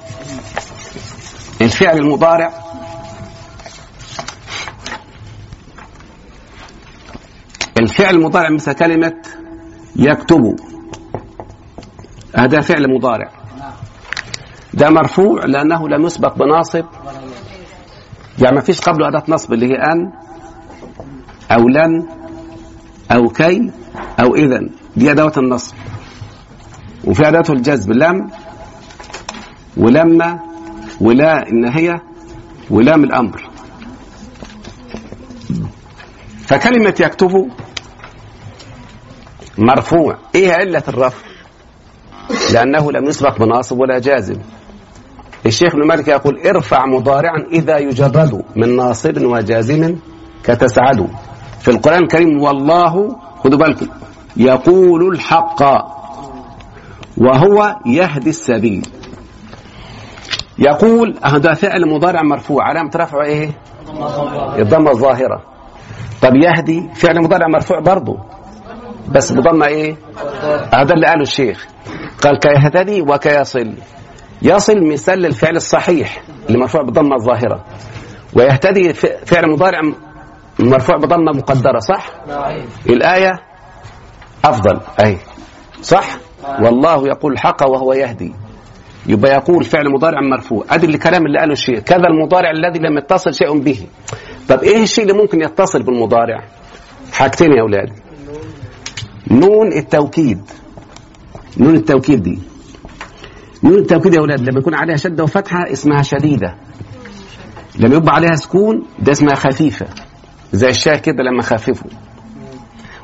الفعل 1.64 1.98
المضارع. 1.98 2.54
الفعل 7.80 8.16
المضارع 8.16 8.50
مثل 8.50 8.74
كلمة 8.74 9.14
يكتب. 9.96 10.56
هذا 12.36 12.62
فعل 12.62 12.94
مضارع. 12.96 13.32
ده 14.74 14.90
مرفوع 14.90 15.46
لأنه 15.46 15.90
لم 15.90 16.06
يسبق 16.06 16.38
بناصب. 16.38 16.86
يعني 18.40 18.56
ما 18.56 18.62
فيش 18.62 18.82
قبله 18.82 19.08
أداة 19.08 19.24
نصب 19.28 19.54
اللي 19.54 19.66
هي 19.72 19.76
أن 19.76 20.12
أو 21.52 21.68
لن 21.68 22.08
أو 23.12 23.30
كي 23.30 23.72
أو 24.20 24.36
إذن. 24.36 24.70
دي 24.96 25.12
أدوات 25.12 25.38
النصب. 25.38 25.76
وفي 27.04 27.28
أداة 27.28 27.44
الجذب 27.50 27.92
لم 27.92 28.32
ولما 29.78 30.53
ولا 31.02 31.48
النهية 31.48 32.04
ولام 32.70 33.04
الأمر. 33.04 33.50
فكلمة 36.48 36.96
يكتب 37.00 37.50
مرفوع. 39.58 40.18
إيه 40.36 40.54
علة 40.54 40.84
الرفع؟ 40.88 41.18
لأنه 42.54 42.92
لم 42.92 43.06
يسبق 43.06 43.40
بناصب 43.40 43.80
ولا 43.80 44.00
جازم. 44.00 44.36
الشيخ 45.46 45.76
ابن 45.76 45.88
مالك 45.88 46.08
يقول 46.08 46.40
ارفع 46.48 46.86
مضارعا 46.86 47.46
إذا 47.52 47.78
يجرد 47.78 48.44
من 48.56 48.76
ناصب 48.76 49.24
وجازم 49.24 49.96
كتسعد. 50.44 51.10
في 51.60 51.72
القرآن 51.72 52.04
الكريم 52.04 52.42
والله 52.42 53.18
خدوا 53.44 53.58
بالكم 53.60 53.88
يقول 54.38 55.14
الحق 55.14 55.64
وهو 57.18 57.76
يهدي 57.86 58.30
السبيل. 58.30 58.88
يقول 60.60 61.20
هذا 61.24 61.54
فعل 61.54 61.90
مضارع 61.90 62.22
مرفوع 62.24 62.64
علامة 62.64 62.92
رفعه 62.96 63.24
إيه؟ 63.24 63.52
الضمة 64.60 64.92
الظاهرة. 64.92 65.44
طب 66.22 66.36
يهدي 66.36 66.90
فعل 66.96 67.22
مضارع 67.22 67.48
مرفوع 67.48 67.80
برضه 67.80 68.18
بس 69.10 69.32
بضمة 69.32 69.66
إيه؟ 69.66 69.96
هذا 70.74 70.94
اللي 70.94 71.08
قاله 71.08 71.22
الشيخ. 71.22 71.68
قال 72.24 72.40
كيهتدي 72.40 73.02
وكيصل. 73.02 73.74
يصل 74.42 74.88
مثال 74.88 75.20
للفعل 75.20 75.56
الصحيح 75.56 76.24
اللي 76.48 76.58
مرفوع 76.58 76.82
بضمة 76.82 77.16
الظاهرة. 77.16 77.64
ويهتدي 78.36 78.94
فعل 79.26 79.52
مضارع 79.52 79.82
مرفوع 80.60 80.98
بضمة 80.98 81.32
مقدرة 81.32 81.80
صح؟ 81.80 82.06
الآية 82.90 83.32
أفضل 84.46 84.80
أي 85.06 85.18
صح؟ 85.82 86.18
والله 86.62 87.08
يقول 87.08 87.34
الحق 87.34 87.70
وهو 87.70 87.94
يهدي. 87.94 88.34
يبقى 89.08 89.32
يقول 89.32 89.64
فعل 89.64 89.90
مضارع 89.90 90.22
مرفوع. 90.22 90.66
ادي 90.70 90.86
الكلام 90.86 91.26
اللي 91.26 91.40
قاله 91.40 91.54
الشيء 91.54 91.80
كذا 91.80 92.08
المضارع 92.10 92.52
الذي 92.52 92.80
لم 92.80 92.98
يتصل 92.98 93.34
شيء 93.34 93.60
به. 93.60 93.88
طب 94.50 94.60
إيه 94.64 94.84
الشيء 94.84 95.04
اللي 95.04 95.22
ممكن 95.22 95.42
يتصل 95.42 95.84
بالمضارع؟ 95.84 96.44
حاجتين 97.14 97.52
يا 97.52 97.62
أولاد. 97.62 97.90
نون 99.32 99.74
التوكيد. 99.74 100.42
نون 101.58 101.76
التوكيد 101.76 102.24
دي. 102.24 102.40
نون 103.64 103.78
التوكيد 103.78 104.14
يا 104.14 104.20
أولاد 104.20 104.42
لما 104.42 104.60
يكون 104.60 104.76
عليها 104.76 104.96
شدة 104.96 105.24
وفتحة 105.24 105.72
اسمها 105.72 106.02
شديدة. 106.02 106.56
لما 107.80 107.96
يبقى 107.96 108.16
عليها 108.16 108.36
سكون 108.36 108.86
ده 109.00 109.12
اسمها 109.12 109.36
خفيفة. 109.36 109.86
زي 110.52 110.70
الشاه 110.70 110.96
كده 110.96 111.24
لما 111.24 111.42
خففوا 111.42 111.92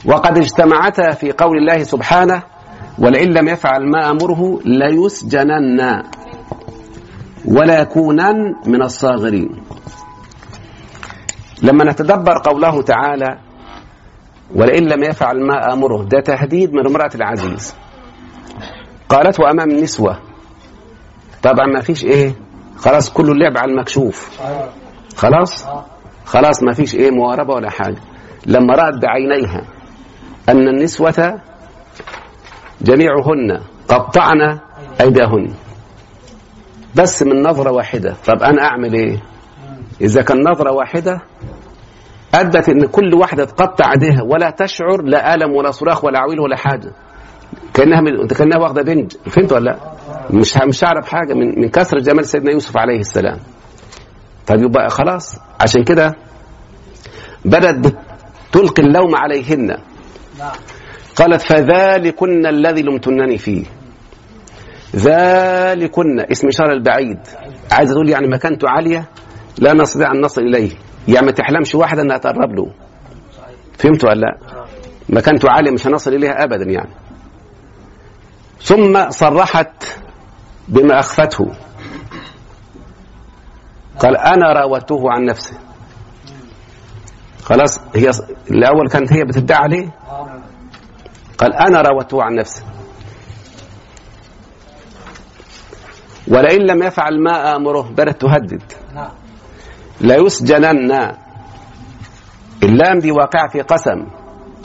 وقد 0.06 0.38
اجتمعتا 0.38 1.12
في 1.12 1.32
قول 1.32 1.58
الله 1.58 1.84
سبحانه 1.84 2.44
ولئن 3.00 3.30
لم 3.34 3.48
يفعل 3.48 3.90
ما 3.92 4.10
أمره 4.12 4.60
ليسجنن 4.66 6.04
ولا 7.46 7.82
يكونن 7.82 8.56
من 8.68 8.82
الصاغرين. 8.82 9.50
لما 11.64 11.84
نتدبر 11.84 12.38
قوله 12.46 12.82
تعالى 12.82 13.40
ولئن 14.56 14.84
لم 14.88 15.04
يفعل 15.04 15.46
ما 15.48 15.74
أمره 15.74 16.04
ده 16.04 16.20
تهديد 16.22 16.74
من 16.74 16.88
امرأة 16.88 17.10
العزيز. 17.16 17.76
قالته 19.10 19.52
امام 19.52 19.72
النسوة 19.72 20.20
طبعا 21.44 21.66
ما 21.68 21.82
فيش 21.82 22.06
إيه؟ 22.06 22.34
خلاص 22.78 23.10
كله 23.14 23.32
اللعب 23.32 23.58
على 23.58 23.72
المكشوف. 23.72 24.40
خلاص؟ 25.16 25.66
خلاص 26.26 26.64
ما 26.64 26.74
فيش 26.74 26.96
إيه 26.96 27.12
مواربه 27.12 27.54
ولا 27.54 27.70
حاجة. 27.70 27.98
لما 28.46 28.76
رأت 28.76 28.94
بعينيها 29.02 29.62
أن 30.50 30.68
النسوة 30.68 31.42
جميعهن 32.82 33.60
قطعن 33.88 34.60
أيديهن. 35.02 35.54
بس 36.96 37.24
من 37.24 37.42
نظرة 37.44 37.72
واحدة. 37.72 38.16
طب 38.28 38.44
أنا 38.44 38.62
أعمل 38.64 38.94
إيه؟ 38.94 39.22
إذا 40.02 40.22
كان 40.22 40.38
نظرة 40.52 40.72
واحدة 40.72 41.22
أدت 42.34 42.70
إن 42.70 42.86
كل 42.86 43.14
واحدة 43.14 43.46
تقطع 43.46 43.92
أيديها 43.92 44.22
ولا 44.24 44.50
تشعر 44.50 45.02
لا 45.02 45.36
ألم 45.36 45.52
ولا 45.56 45.72
صراخ 45.72 46.04
ولا 46.04 46.20
عويل 46.20 46.40
ولا 46.40 46.56
حاجة. 46.56 46.92
كأنها 47.74 48.02
من... 48.02 48.28
كأنها 48.28 48.58
واخدة 48.58 48.82
بنج. 48.82 49.12
فهمت 49.30 49.54
ولا 49.54 49.64
لا؟ 49.70 49.78
مش 50.30 50.58
مش 50.68 50.84
هعرف 50.84 51.10
حاجة 51.10 51.34
من 51.34 51.60
من 51.62 51.70
كثرة 51.70 52.00
جمال 52.00 52.26
سيدنا 52.26 52.52
يوسف 52.52 52.78
عليه 52.78 53.00
السلام. 53.00 53.38
طب 54.48 54.56
يبقى 54.62 54.90
خلاص. 54.90 55.36
عشان 55.60 55.84
كده 55.84 56.16
بدأت 57.46 57.94
تلقي 58.52 58.84
اللوم 58.84 59.16
عليهن. 59.16 59.78
قالت 61.20 61.42
فذلكن 61.42 62.46
الذي 62.46 62.82
لمتنني 62.82 63.38
فيه. 63.38 63.66
ذلكن 64.96 66.20
اسم 66.32 66.48
إشارة 66.48 66.74
البعيد 66.74 67.20
عايزة 67.72 67.94
تقول 67.94 68.10
يعني 68.10 68.28
مكانته 68.28 68.70
عالية؟ 68.70 69.10
لا 69.60 69.74
نستطيع 69.74 70.12
أن 70.12 70.22
نصل 70.22 70.42
إليه. 70.42 70.72
يعني 71.08 71.26
ما 71.26 71.32
تحلمش 71.32 71.76
واحدة 71.76 72.02
أنها 72.02 72.18
تقرب 72.18 72.56
له. 72.56 72.72
فهمت 73.78 74.04
ولا 74.06 74.14
لا؟ 74.14 74.38
مكانته 75.10 75.52
عالية 75.52 75.72
مش 75.72 75.88
هنصل 75.88 76.14
إليها 76.14 76.44
أبدا 76.44 76.66
يعني. 76.72 76.92
ثم 78.62 79.10
صرحت 79.10 79.84
بما 80.68 81.00
أخفته. 81.00 81.52
قال 84.00 84.18
أنا 84.18 84.54
راودته 84.54 85.12
عن 85.12 85.26
نفسه 85.26 85.58
خلاص 87.44 87.80
هي 87.96 88.12
الأول 88.52 88.90
كانت 88.90 89.14
هي 89.14 89.24
بتدعي 89.24 89.58
عليه؟ 89.58 89.90
قال 91.40 91.54
أنا 91.54 91.82
راودته 91.82 92.24
عن 92.24 92.36
نفسه 92.36 92.64
ولئن 96.28 96.62
لم 96.62 96.84
يفعل 96.84 97.24
ما 97.24 97.56
آمره 97.56 97.82
بدأت 97.82 98.22
تهدد. 98.22 98.64
ليسجنن 100.02 100.92
اللام 102.64 103.00
دي 103.00 103.12
واقعة 103.12 103.48
في 103.50 103.62
قسم. 103.62 104.06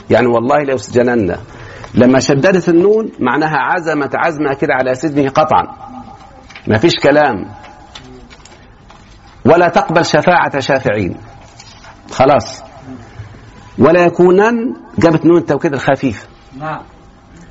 يعني 0.09 0.27
والله 0.27 0.63
ليسجنن 0.63 1.37
لما 1.93 2.19
شددت 2.19 2.69
النون 2.69 3.11
معناها 3.19 3.57
عزمت 3.57 4.15
عزمة 4.15 4.53
كده 4.53 4.73
على 4.73 4.95
سجنه 4.95 5.29
قطعا. 5.29 5.63
ما 6.67 6.77
فيش 6.77 6.95
كلام. 6.95 7.51
ولا 9.45 9.67
تقبل 9.67 10.05
شفاعة 10.05 10.59
شافعين. 10.59 11.17
خلاص. 12.11 12.63
ولا 13.79 14.05
يكونن 14.05 14.75
جابت 14.99 15.25
نون 15.25 15.37
التوكيد 15.37 15.73
الخفيف. 15.73 16.34
نعم. 16.59 16.81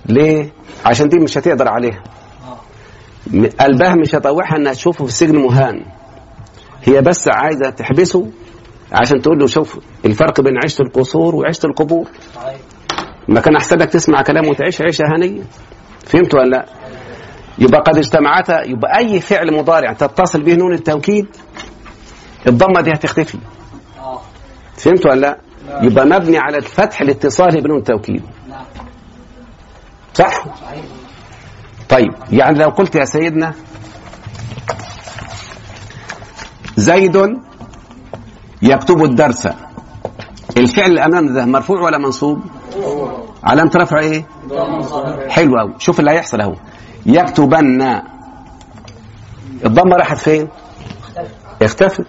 ليه؟ 0.06 0.52
عشان 0.84 1.08
دي 1.08 1.18
مش 1.18 1.38
هتقدر 1.38 1.68
عليها. 1.68 2.02
قلبها 3.60 3.94
مش 3.94 4.14
هيطوعها 4.14 4.56
إنها 4.56 4.72
تشوفه 4.72 5.04
في 5.04 5.10
السجن 5.10 5.36
مهان. 5.38 5.84
هي 6.82 7.00
بس 7.00 7.28
عايزة 7.28 7.70
تحبسه 7.70 8.30
عشان 8.92 9.22
تقول 9.22 9.38
له 9.38 9.46
شوف 9.46 9.78
الفرق 10.04 10.40
بين 10.40 10.52
عيشه 10.62 10.82
القصور 10.82 11.34
وعيشه 11.34 11.66
القبور. 11.66 12.08
صحيح 12.34 12.56
ما 13.28 13.40
كان 13.40 13.56
أحسنك 13.56 13.90
تسمع 13.90 14.22
كلامه 14.22 14.48
وتعيش 14.48 14.80
عيشة 14.82 15.04
هنية. 15.16 15.42
فهمت 16.06 16.34
ولا 16.34 16.48
لأ؟ 16.50 16.66
يبقى 17.58 17.80
قد 17.80 17.98
اجتمعتا 17.98 18.62
يبقى 18.62 18.98
أي 18.98 19.20
فعل 19.20 19.54
مضارع 19.54 19.92
تتصل 19.92 20.42
به 20.42 20.54
نون 20.54 20.72
التوكيد 20.72 21.26
الضمة 22.46 22.80
دي 22.80 22.90
هتختفي. 22.90 23.38
آه. 23.98 24.20
فهمت 24.76 25.06
ولا 25.06 25.20
لأ؟ 25.20 25.38
يبقى 25.82 26.06
مبني 26.06 26.38
على 26.38 26.56
الفتح 26.56 27.02
لاتصاله 27.02 27.60
بنون 27.60 27.78
التوكيد. 27.78 28.22
نعم 28.22 28.43
صح؟ 30.14 30.44
طيب 31.88 32.12
يعني 32.30 32.58
لو 32.58 32.68
قلت 32.68 32.94
يا 32.94 33.04
سيدنا 33.04 33.54
زيد 36.76 37.16
يكتب 38.62 39.02
الدرس 39.04 39.48
الفعل 40.56 40.86
اللي 40.90 41.04
أمامنا 41.04 41.32
ده 41.32 41.44
مرفوع 41.46 41.80
ولا 41.80 41.98
منصوب؟ 41.98 42.40
علامة 43.44 43.70
رفعه 43.76 44.00
إيه؟ 44.00 44.26
حلو 45.28 45.58
قوي 45.58 45.74
شوف 45.78 46.00
اللي 46.00 46.10
هيحصل 46.10 46.40
أهو. 46.40 46.54
يكتبن 47.06 47.82
الضمة 49.64 49.96
راحت 49.96 50.16
فين؟ 50.18 50.48
اختفت. 51.62 52.06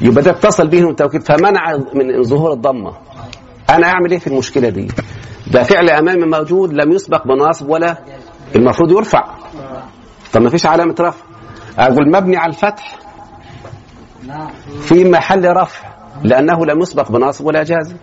يبقى 0.00 0.22
ده 0.24 0.30
اتصل 0.30 0.68
به 0.68 0.90
التوكيد 0.90 1.22
فمنع 1.22 1.76
من 1.94 2.22
ظهور 2.22 2.52
الضمة. 2.52 2.92
أنا 3.70 3.86
أعمل 3.86 4.10
إيه 4.10 4.18
في 4.18 4.26
المشكلة 4.26 4.68
دي؟ 4.68 4.88
ده 5.52 5.62
فعل 5.62 5.90
امامي 5.90 6.26
موجود 6.26 6.72
لم 6.72 6.92
يسبق 6.92 7.26
بناصب 7.26 7.68
ولا 7.68 7.96
المفروض 8.56 8.90
يرفع. 8.92 9.24
طب 10.32 10.42
ما 10.42 10.50
فيش 10.50 10.66
علامة 10.66 10.94
رفع. 11.00 11.24
أقول 11.78 12.10
مبني 12.12 12.36
على 12.36 12.50
الفتح 12.50 12.98
في 14.80 15.04
محل 15.04 15.56
رفع 15.56 15.88
لأنه 16.24 16.66
لم 16.66 16.80
يسبق 16.80 17.12
بناصب 17.12 17.46
ولا 17.46 17.62
جازم 17.62 17.96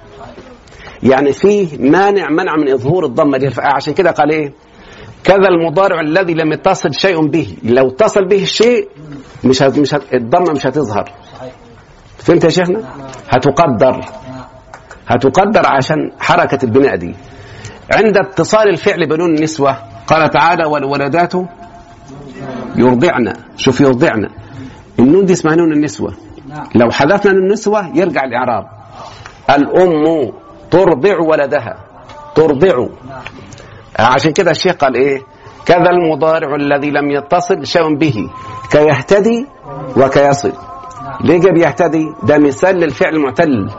يعني 1.03 1.33
فيه 1.33 1.77
مانع 1.79 2.29
منع 2.29 2.55
من 2.55 2.71
إظهور 2.73 3.05
الضمة 3.05 3.37
دي. 3.37 3.49
عشان 3.57 3.93
كده 3.93 4.11
قال 4.11 4.31
إيه؟ 4.31 4.53
كذا 5.23 5.47
المضارع 5.47 5.99
الذي 5.99 6.33
لم 6.33 6.51
يتصل 6.53 6.93
شيء 6.93 7.27
به. 7.27 7.57
لو 7.63 7.87
اتصل 7.87 8.25
به 8.27 8.43
الشيء 8.43 8.89
مش 9.43 9.63
هت... 9.63 9.79
مش 9.79 9.93
هت... 9.93 10.13
الضمة 10.13 10.51
مش 10.51 10.67
هتظهر. 10.67 11.11
فهمت 12.17 12.43
يا 12.43 12.49
شيخنا؟ 12.49 12.83
هتقدر. 13.29 14.05
هتقدر 15.07 15.61
عشان 15.65 16.11
حركة 16.19 16.65
البناء 16.65 16.95
دي. 16.95 17.15
عند 17.91 18.17
اتصال 18.17 18.69
الفعل 18.69 19.07
بنون 19.07 19.35
النسوة 19.35 19.77
قال 20.07 20.29
تعالى 20.29 20.65
والولدات 20.65 21.33
يرضعن. 22.75 23.33
شوف 23.57 23.81
يرضعن. 23.81 24.29
النون 24.99 25.25
دي 25.25 25.33
اسمها 25.33 25.55
نون 25.55 25.73
النسوة. 25.73 26.13
لو 26.75 26.91
حذفنا 26.91 27.31
نون 27.31 27.43
النسوة 27.43 27.97
يرجع 27.97 28.23
الإعراب. 28.23 28.65
الأم 29.49 30.31
ترضع 30.71 31.19
ولدها. 31.19 31.75
ترضع. 32.35 32.87
عشان 33.99 34.31
كده 34.31 34.51
الشيخ 34.51 34.75
قال 34.75 34.95
إيه؟ 34.95 35.21
كذا 35.65 35.89
المضارع 35.89 36.55
الذي 36.55 36.91
لم 36.91 37.11
يتصل 37.11 37.65
شيء 37.65 37.95
به 37.97 38.15
كيهتدي 38.71 39.47
وكيصل. 39.97 40.53
ليه 41.21 41.39
جاب 41.39 41.57
يهتدي؟ 41.57 42.05
ده 42.23 42.37
مثال 42.37 42.75
للفعل 42.75 43.15
المعتل. 43.15 43.69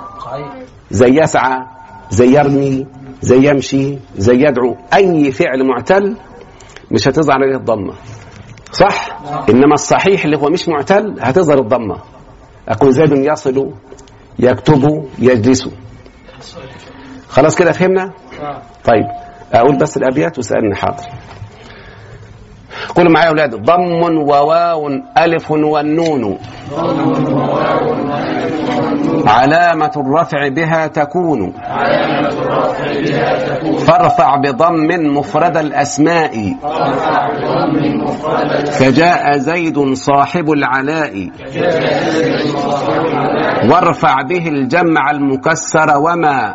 زي 0.90 1.20
يسعى 1.20 1.58
زي 2.10 2.36
يرمي 2.38 2.86
زي 3.20 3.50
يمشي 3.50 3.98
زي 4.16 4.34
يدعو. 4.34 4.76
أي 4.94 5.32
فعل 5.32 5.66
معتل 5.66 6.16
مش 6.90 7.08
هتظهر 7.08 7.42
عليه 7.42 7.56
الضمة. 7.56 7.94
صح؟ 8.72 9.18
إنما 9.50 9.74
الصحيح 9.74 10.24
اللي 10.24 10.36
هو 10.36 10.48
مش 10.48 10.68
معتل 10.68 11.16
هتظهر 11.20 11.58
الضمة. 11.58 11.96
أقول 12.68 12.92
زيد 12.92 13.12
يصل 13.12 13.72
يكتب 14.38 15.08
يجلس. 15.18 15.68
خلاص 17.28 17.56
كده 17.56 17.72
فهمنا؟ 17.72 18.12
طيب 18.84 19.06
أقول 19.52 19.78
بس 19.78 19.96
الأبيات 19.96 20.38
واسألني 20.38 20.74
حاضر. 20.74 21.04
قولوا 22.94 23.12
معايا 23.12 23.26
يا 23.26 23.30
أولاد. 23.30 23.54
ضم 23.54 24.18
وواو 24.28 24.88
ألف 25.18 25.50
والنون. 25.50 26.38
علامة 29.26 29.90
الرفع 29.96 30.48
بها 30.48 30.86
تكون. 30.86 31.52
فارفع 33.78 34.36
بضم 34.36 35.16
مفرد 35.16 35.56
الأسماء. 35.56 36.54
كجاء 38.80 39.38
زيد 39.38 39.92
صاحب 39.92 40.50
العلاء. 40.50 41.28
وارفع 43.70 44.14
به 44.22 44.48
الجمع 44.48 45.10
المكسر 45.10 45.98
وما. 45.98 46.54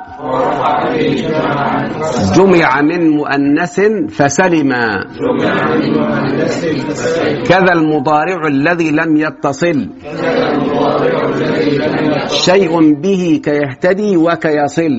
جمع 2.36 2.82
من 2.82 3.10
مؤنث 3.10 3.80
فسلما 4.16 5.04
كذا 7.48 7.74
المضارع 7.74 8.48
الذي 8.48 8.92
لم 8.92 9.18
يتصل. 9.18 9.90
شيء 12.32 12.94
به 13.02 13.42
كيهتدي 13.44 14.18
وكيصل. 14.18 14.94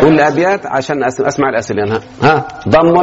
قول 0.00 0.14
الابيات 0.14 0.66
عشان 0.66 1.04
أس- 1.04 1.26
أسمع 1.26 1.48
الأسئلة. 1.48 2.00
ها. 2.22 2.48
ضم. 2.68 2.94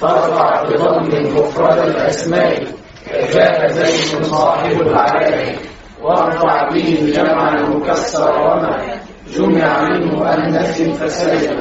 فارفع 0.00 0.62
بضم 0.62 1.36
مفرد 1.36 1.78
الأسماء 1.78 2.62
جاء 3.34 3.66
زيد 3.68 4.22
صاحب 4.24 4.80
العلاء 4.80 5.56
وارفع 6.02 6.68
به 6.68 6.98
الجمع 7.02 7.54
المكسر 7.58 8.30
وما 8.40 8.78
جمع 9.36 9.82
من 9.82 10.06
مؤنث 10.08 10.82
فسلم 10.82 11.58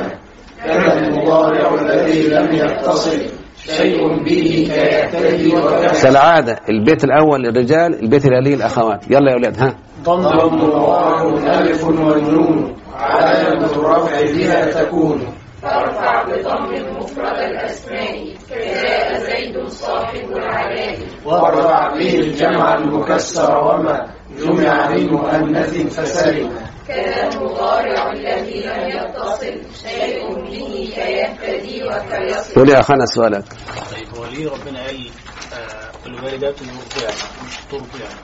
كذا 0.65 0.93
المضارع 0.93 1.73
الذي 1.81 2.27
لم 2.27 2.51
يتصل. 2.51 3.21
شيء 3.65 4.23
به 4.23 4.67
كيهتدي 4.71 5.55
وكسر 5.55 6.03
كالعاده 6.07 6.59
البيت 6.69 7.03
الأول 7.03 7.41
للرجال 7.41 8.03
البيت 8.03 8.25
الألي 8.25 8.53
الاخوات 8.53 9.11
يلا 9.11 9.31
يا 9.31 9.35
أولاد 9.35 9.59
ها. 9.59 9.75
ضم 10.03 10.25
وواو 10.69 11.37
ألف 11.37 11.83
والنون. 11.83 12.75
علامة 12.95 13.65
الرفع 13.71 14.21
بها 14.21 14.83
تكون. 14.83 15.27
فارفع 15.61 16.23
بضم 16.23 16.97
مفرد 16.97 17.37
الأسماء 17.37 18.33
كجاء 18.49 19.13
زيد 19.19 19.67
صاحب 19.67 20.31
العلاء 20.31 20.97
وارفع 21.25 21.87
به 21.97 22.15
الجمع 22.15 22.75
المكسر 22.75 23.57
وما 23.57 24.07
جمع 24.39 24.89
من 24.89 25.09
مؤنث 25.11 25.99
فسلم 25.99 26.49
كذا 26.89 27.27
المضارع 27.27 28.11
الذي 28.11 28.61
لم 28.61 28.87
يتصل 28.89 29.61
شيء 29.89 30.33
به 30.33 30.91
كيهتدي 30.95 31.83
وكيصل. 31.83 32.53
قول 32.55 32.69
يا 32.69 32.79
أخانا 32.79 33.05
سؤالك. 33.05 33.43
طيب 33.91 34.17
هو 34.17 34.25
ليه 34.25 34.49
ربنا 34.49 34.85
قال 34.85 35.09
آه 35.53 36.07
الوالدات 36.07 36.55
يرضعن 36.61 37.13
مش 37.45 37.57
ترضعن 37.71 38.15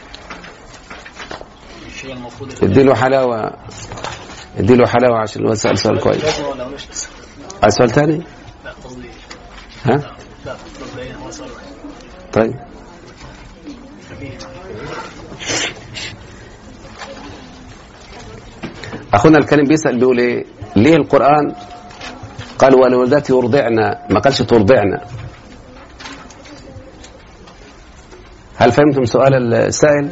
مش 1.88 2.06
هي 2.06 2.14
المفروض 2.14 2.64
اديله 2.64 2.96
حلاوة. 2.96 3.52
اديله 4.58 4.88
حلاوة 4.88 5.20
عشان 5.22 5.48
هو 5.48 5.56
سأل 5.56 5.78
سؤال 5.78 6.00
كويس؟ 6.00 6.42
عايز 7.64 7.74
سؤال 7.78 7.90
ثاني 7.90 8.24
لا 8.66 8.72
قصدي. 8.84 9.10
ها؟ 9.84 10.16
لا 10.46 10.56
ترضعن 10.80 11.16
هو 11.24 11.32
سؤال 11.32 11.52
واحد. 11.52 11.66
طيب. 12.34 12.54
أخونا 19.16 19.38
الكريم 19.38 19.66
بيسأل 19.66 20.00
بيقول 20.00 20.20
إيه؟ 20.20 20.46
ليه 20.76 20.96
القرآن؟ 20.96 21.56
قال 22.60 22.76
والولدات 22.76 23.30
يرضعن 23.30 23.76
ما 24.10 24.20
قالش 24.20 24.42
ترضعن 24.42 24.98
هل 28.56 28.72
فهمتم 28.72 29.06
سؤال 29.06 29.54
السائل؟ 29.54 30.10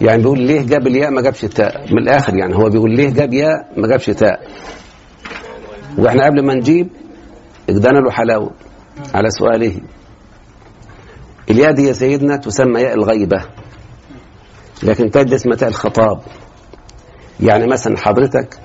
يعني 0.00 0.22
بيقول 0.22 0.40
ليه 0.40 0.60
جاب 0.66 0.86
الياء 0.86 1.10
ما 1.10 1.22
جابش 1.22 1.44
التاء؟ 1.44 1.92
من 1.92 1.98
الآخر 1.98 2.34
يعني 2.36 2.56
هو 2.56 2.68
بيقول 2.70 2.96
ليه 2.96 3.10
جاب 3.10 3.34
ياء 3.34 3.68
ما 3.76 3.88
جابش 3.88 4.06
تاء؟ 4.06 4.40
وإحنا 5.98 6.24
قبل 6.24 6.46
ما 6.46 6.54
نجيب 6.54 6.88
ادانا 7.70 7.98
له 7.98 8.10
حلاوة 8.10 8.50
على 9.14 9.30
سؤاله. 9.30 9.80
الياء 11.50 11.72
دي 11.72 11.84
يا 11.84 11.92
سيدنا 11.92 12.36
تسمى 12.36 12.80
ياء 12.80 12.94
الغيبة 12.94 13.44
لكن 14.82 15.10
تجد 15.10 15.32
اسمها 15.32 15.56
تاء 15.56 15.68
الخطاب. 15.68 16.20
يعني 17.42 17.66
مثلا 17.66 17.98
حضرتك 17.98 18.58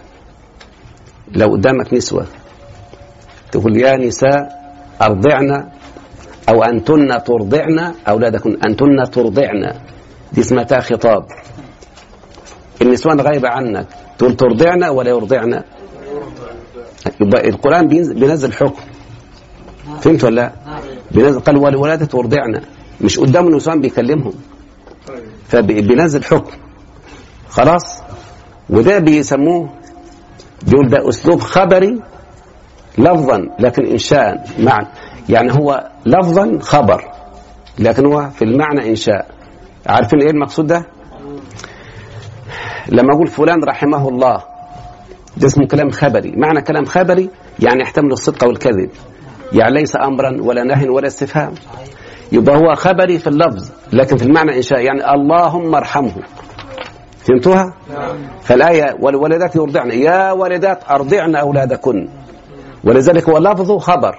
لو 1.32 1.52
قدامك 1.52 1.94
نسوة 1.94 2.26
تقول 3.52 3.78
يا 3.78 3.98
نساء 3.98 4.66
أرضعن 5.02 5.70
أو 6.50 6.64
أنتن 6.64 7.24
ترضعن 7.24 7.94
أولادكن 8.08 8.58
أنتن 8.68 9.12
ترضعن. 9.12 9.74
دي 10.34 10.42
اسمها 10.42 10.80
خطاب. 10.80 11.26
النسوان 12.82 13.22
غايبة 13.22 13.50
عنك. 13.50 13.88
تقول 14.18 14.36
ترضعن 14.36 14.84
ولا 14.84 15.10
يرضعن؟ 15.10 15.64
يبقى 17.22 17.50
القرآن 17.50 17.88
بينزل, 17.88 18.54
حكم. 18.54 18.82
فهمت 20.02 20.24
ولا 20.24 20.36
لا؟ 20.36 20.52
بينزل 21.12 21.40
قال 21.40 21.58
والولادة 21.58 22.06
ترضعن. 22.06 22.62
مش 23.02 23.20
قدام 23.20 23.48
النسوان 23.48 23.82
بيكلمهم. 23.82 24.34
فبينزل 25.48 26.24
حكم. 26.24 26.52
خلاص؟ 27.50 28.02
وده 28.70 29.00
بيسموه 29.00 29.70
بيقول 30.68 30.90
ده 30.90 31.10
أسلوب 31.10 31.40
خبري 31.40 32.02
لفظا 32.98 33.38
لكن 33.60 33.86
انشاء 33.86 34.46
معنى 34.60 34.88
يعني 35.30 35.52
هو 35.54 35.90
لفظا 36.06 36.60
خبر 36.62 37.12
لكن 37.80 38.06
هو 38.06 38.30
في 38.30 38.42
المعنى 38.46 38.90
إنشاء. 38.90 39.28
عارفين 39.88 40.22
إيه 40.22 40.30
المقصود 40.32 40.68
ده؟ 40.68 40.86
لما 42.90 43.14
أقول 43.16 43.28
فلان 43.28 43.64
رحمه 43.64 44.10
الله 44.10 44.44
ده 45.38 45.48
اسمه 45.48 45.68
كلام 45.68 45.90
خبري. 45.90 46.32
معنى 46.38 46.62
كلام 46.62 46.86
خبري 46.86 47.30
يعني 47.60 47.82
يحتمل 47.82 48.12
الصدق 48.12 48.48
والكذب. 48.48 48.90
يعني 49.54 49.74
ليس 49.74 49.96
امرا 49.96 50.42
ولا 50.42 50.64
نهي 50.64 50.90
ولا 50.90 51.08
استفهام. 51.08 51.54
يبقى 52.32 52.56
هو 52.58 52.76
خبري 52.76 53.20
في 53.20 53.28
اللفظ 53.28 53.70
لكن 53.94 54.18
في 54.18 54.24
المعنى 54.26 54.58
إنشاء. 54.58 54.80
يعني 54.80 55.14
اللهم 55.14 55.76
ارحمه. 55.76 56.14
فهمتوها؟ 57.28 57.74
فالآية 58.42 58.98
والولدات 59.00 59.56
يرضعن. 59.56 59.92
يا 59.92 60.32
ولدات 60.32 60.80
أرضعن 60.90 61.36
أولادكن. 61.36 62.10
ولذلك 62.84 63.30
هو 63.30 63.38
لفظه 63.38 63.80
خبر 63.80 64.16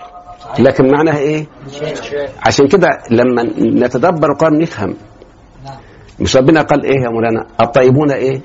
لكن 0.59 0.91
معناها 0.93 1.19
إيه؟ 1.19 1.47
عشان 2.47 2.69
كده 2.69 2.89
لما 3.11 3.43
نتدبر 3.87 4.33
القرآن 4.33 4.59
نفهم. 4.59 4.95
مش 6.21 6.37
ربنا 6.37 6.63
قال 6.63 6.85
إيه 6.85 7.01
يا 7.03 7.09
مولانا؟ 7.09 7.47
الطيبون 7.61 8.11
إيه؟ 8.11 8.41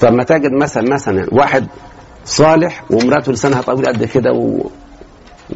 طب 0.00 0.12
ما 0.12 0.24
تجد 0.24 0.52
مثلا 0.52 0.94
مثلا 0.94 1.26
واحد 1.32 1.66
صالح 2.24 2.84
ومراته 2.90 3.32
لسانها 3.32 3.62
طويل 3.62 3.86
قد 3.86 4.04
كده 4.04 4.32
و... 4.32 4.66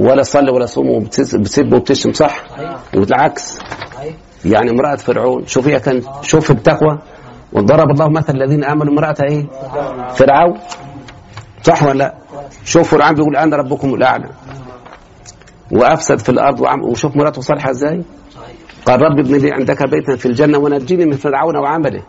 ولا 0.01 0.23
صلي 0.23 0.51
ولا 0.51 0.67
صوم 0.67 0.89
وبتسب 0.91 1.73
وبتشتم 1.73 2.13
صح؟ 2.13 2.45
والعكس. 2.97 3.59
يعني 4.45 4.71
امرأة 4.71 4.97
فرعون 4.97 5.47
شوف 5.47 5.69
هي 5.69 5.81
كانت 5.81 6.05
شوف 6.23 6.51
التقوى. 6.51 6.99
وضرب 7.57 7.91
الله 7.91 8.09
مثل 8.09 8.33
الذين 8.37 8.65
آمنوا 8.65 8.93
امرأة 8.93 9.17
إيه؟ 9.23 9.47
فرعون. 10.15 10.59
صح 11.63 11.83
ولا 11.83 11.99
لا؟ 11.99 12.15
شوف 12.65 12.91
فرعون 12.91 13.15
بيقول 13.15 13.37
أنا 13.37 13.57
ربكم 13.57 13.95
الأعلى. 13.95 14.29
وأفسد 15.73 16.19
في 16.19 16.29
الأرض 16.29 16.61
وعم 16.61 16.83
وشوف 16.85 17.17
مراته 17.17 17.41
صالحة 17.41 17.71
إزاي؟ 17.71 18.03
قال 18.87 19.03
رب 19.03 19.19
ابن 19.19 19.37
لي 19.37 19.53
عندك 19.53 19.91
بيتا 19.91 20.17
في 20.17 20.27
الجنة 20.27 20.59
ونجيني 20.59 21.05
من 21.05 21.17
فرعون 21.17 21.57
وعمله. 21.57 22.03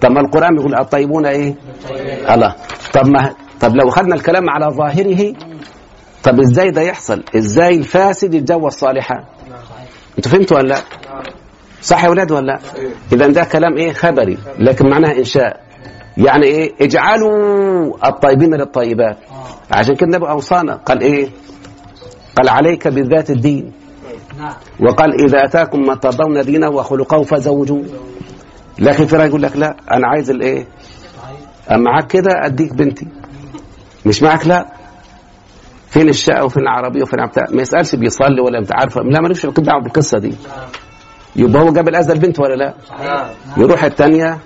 طب 0.00 0.10
ما 0.10 0.20
القرآن 0.20 0.54
بيقول 0.56 0.74
الطيبون 0.74 1.26
إيه؟ 1.26 1.54
الله. 2.34 2.54
طب 2.92 3.06
ما 3.08 3.34
طب 3.60 3.76
لو 3.76 3.90
خدنا 3.90 4.14
الكلام 4.14 4.50
على 4.50 4.66
ظاهره 4.76 5.32
طب 6.24 6.40
إزاي 6.40 6.70
ده 6.70 6.80
يحصل؟ 6.80 7.24
إزاي 7.36 7.74
الفاسد 7.76 8.34
يتجوز 8.34 8.64
الصالحه 8.64 9.14
أنتوا 10.18 10.32
فهمتوا 10.32 10.56
ولا 10.56 10.68
لا؟ 10.68 10.78
صح 11.80 12.04
يا 12.04 12.08
ولاد 12.08 12.32
ولا 12.32 12.46
لا؟ 12.46 12.58
إذا 13.12 13.26
ده 13.26 13.44
كلام 13.44 13.76
إيه؟ 13.76 13.92
خبري. 13.92 14.38
لكن 14.58 14.88
معناها 14.90 15.18
إنشاء. 15.18 15.60
يعني 16.16 16.46
إيه؟ 16.46 16.72
اجعلوا 16.80 18.08
الطيبين 18.08 18.54
للطيبات. 18.54 19.16
عشان 19.72 19.94
كده 19.94 20.06
النبي 20.06 20.28
أوصانا. 20.30 20.74
قال 20.74 21.00
إيه؟ 21.00 21.28
قال 22.36 22.48
عليك 22.48 22.88
بذات 22.88 23.30
الدين. 23.30 23.72
وقال 24.80 25.24
إذا 25.24 25.44
أتاكم 25.44 25.80
من 25.80 26.00
ترضون 26.00 26.42
دينه 26.42 26.68
وخلقه 26.70 27.22
فزوجوه. 27.22 27.84
لكن 28.78 29.06
في 29.06 29.16
يقول 29.16 29.42
لك 29.42 29.56
لا. 29.56 29.76
أنا 29.92 30.08
عايز 30.08 30.30
الإيه؟ 30.30 30.66
معاك 31.70 32.06
كده 32.06 32.30
أديك 32.44 32.74
بنتي. 32.74 33.06
مش 34.06 34.22
معاك 34.22 34.46
لا. 34.46 34.66
فين 35.88 36.08
الشقة 36.08 36.44
وفين 36.44 36.62
العربية 36.62 37.02
وفين 37.02 37.26
بتاع 37.26 37.44
ما 37.50 37.62
يسألش 37.62 37.94
بيصلي 37.94 38.40
ولا 38.40 38.58
انت 38.58 38.72
عارفة. 38.72 39.00
لا 39.00 39.20
مالوش 39.20 39.46
دعوة 39.46 39.82
بالقصة 39.82 40.18
دي. 40.18 40.34
يبقى 41.36 41.62
هو 41.62 41.72
جاب 41.72 41.88
الاذى 41.88 42.12
البنت 42.12 42.40
ولا 42.40 42.54
لا؟ 42.54 42.74
يروح 43.56 43.84
الثانية 43.84 44.38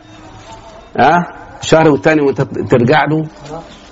ها؟ 0.99 1.27
شهر 1.61 1.89
والثاني 1.89 2.21
وانت 2.21 2.41
ترجع 2.43 3.05
له 3.05 3.25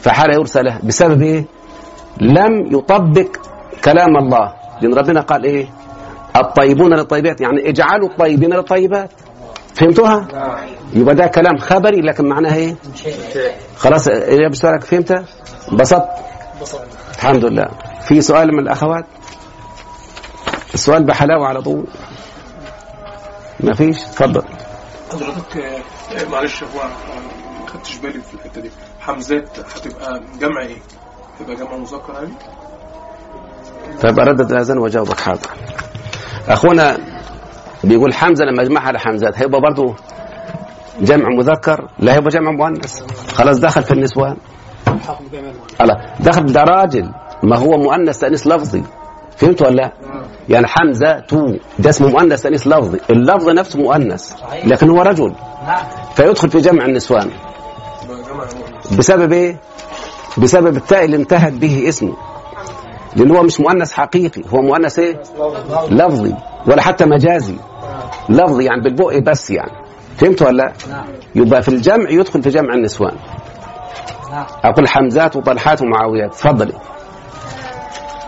فحاله 0.00 0.34
يرسى 0.34 0.62
له. 0.62 0.78
بسبب 0.84 1.22
إيه؟ 1.22 1.44
لم 2.20 2.76
يطبق 2.78 3.36
كلام 3.84 4.16
الله. 4.16 4.52
لأن 4.82 4.94
ربنا 4.94 5.20
قال 5.20 5.44
إيه؟ 5.44 5.66
الطيبون 6.36 6.94
للطيبات 6.94 7.40
يعني 7.40 7.68
اجعلوا 7.68 8.08
الطيبين 8.08 8.54
للطيبات. 8.54 9.10
فهمتوها؟ 9.74 10.26
يبقى 10.94 11.14
ده 11.14 11.26
كلام 11.26 11.56
خبري 11.58 12.00
لكن 12.00 12.28
معناها 12.28 12.54
إيه؟ 12.56 12.76
خلاص 13.76 14.08
إيه 14.08 14.48
بسؤالك 14.48 14.84
فهمت؟ 14.84 15.24
انبسطت؟ 15.72 16.08
الحمد 17.14 17.44
لله. 17.44 17.66
في 18.08 18.20
سؤال 18.20 18.52
من 18.52 18.58
الأخوات؟ 18.60 19.04
السؤال 20.74 21.04
بحلاوة 21.04 21.46
على 21.46 21.62
طول. 21.62 21.86
ما 23.62 23.74
فيش 23.74 24.02
اتفضل. 24.02 24.42
حضرتك 25.12 25.56
آه، 25.56 26.28
معلش 26.30 26.62
هو 26.62 26.82
ما 27.60 27.66
خدتش 27.66 27.96
بالي 27.96 28.20
في 28.20 28.34
الحتة 28.34 28.60
دي. 28.60 28.70
حمزات 29.00 29.58
هتبقى 29.58 30.20
جمع 30.40 30.60
إيه؟ 30.62 30.76
هتبقى 31.40 31.56
جمع 31.56 31.76
مذكر 31.76 32.16
عادي؟ 32.16 32.32
طيب 34.02 34.20
اردد 34.20 34.52
الأذان 34.52 34.78
وأجاوبك 34.78 35.20
حاضر. 35.20 35.50
أخونا 36.48 36.98
بيقول 37.84 38.14
حمزة 38.14 38.44
لما 38.44 38.62
اجمعها 38.62 38.86
على 38.88 38.98
حمزات 38.98 39.38
هيبقى 39.38 39.60
برضه 39.60 39.94
جمع 41.00 41.28
مذكر؟ 41.28 41.88
لا 41.98 42.14
هيبقى 42.14 42.28
جمع 42.28 42.50
مؤنث. 42.50 43.02
خلاص 43.34 43.58
دخل 43.58 43.82
في 43.82 43.92
النسوان. 43.92 44.36
دخل 46.20 46.46
ده 46.52 46.62
راجل 46.62 47.12
ما 47.42 47.56
هو 47.58 47.70
مؤنث 47.78 48.18
تأنيث 48.18 48.46
لفظي. 48.46 48.82
فهمت 49.42 49.62
ولا 49.62 49.74
لا؟ 49.74 49.92
يعني 50.48 50.66
حمزة 50.66 51.20
تو 51.20 51.54
ده 51.78 51.90
اسمه 51.90 52.08
مؤنث 52.08 52.42
تانيث 52.42 52.66
لفظي. 52.66 53.00
اللفظ 53.10 53.48
نفسه 53.48 53.78
مؤنث 53.78 54.32
لكن 54.64 54.90
هو 54.90 55.02
رجل. 55.02 55.34
نعم. 55.66 55.84
فيدخل 56.14 56.50
في 56.50 56.58
جمع 56.58 56.84
النسوان. 56.84 57.30
بسبب 58.98 59.32
إيه؟ 59.32 59.56
بسبب 60.38 60.76
التاء 60.76 61.04
اللي 61.04 61.16
انتهت 61.16 61.52
به 61.52 61.88
اسمه. 61.88 62.16
لأن 63.16 63.30
هو 63.36 63.42
مش 63.42 63.60
مؤنث 63.60 63.92
حقيقي. 63.92 64.42
هو 64.54 64.62
مؤنث 64.62 64.98
إيه؟ 64.98 65.22
لفظي. 65.90 66.34
ولا 66.66 66.82
حتى 66.82 67.04
مجازي. 67.04 67.56
لفظي 68.28 68.64
يعني 68.64 68.80
بالبق 68.80 69.18
بس 69.18 69.50
يعني. 69.50 69.72
فهمت 70.18 70.42
ولا 70.42 70.56
لا؟ 70.56 70.72
نعم. 70.90 71.04
يبقى 71.34 71.62
في 71.62 71.68
الجمع 71.68 72.10
يدخل 72.10 72.42
في 72.42 72.48
جمع 72.50 72.74
النسوان. 72.74 73.14
نعم. 74.30 74.46
أقول 74.64 74.88
حمزات 74.88 75.36
وطلحات 75.36 75.82
ومعاويات. 75.82 76.34
تفضلي 76.34 76.72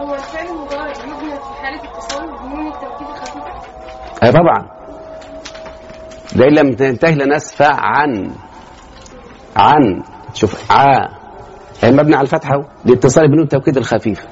هو 0.01 0.15
الفعل 0.15 0.47
المضارع 0.47 0.91
يبنى 0.91 1.35
في 1.37 1.63
حالة 1.63 1.81
اتصال 1.99 2.27
بنون 2.27 2.67
التوكيد 2.67 3.09
الخفيفة 3.09 3.45
أي 4.25 4.33
طبعا. 4.33 4.67
لئن 6.37 6.55
لم 6.55 6.75
تنتهي 6.75 7.15
لنسفع 7.15 7.75
عن 7.81 8.31
عن 9.57 10.03
شوف 10.35 10.73
ع 10.73 11.09
هي 11.83 11.91
مبني 11.93 12.15
على 12.15 12.25
الفتحة 12.25 12.55
أهو 12.55 12.65
لاتصال 12.85 13.29
بنون 13.29 13.43
التوكيد 13.43 13.77
الخفيف. 13.77 14.27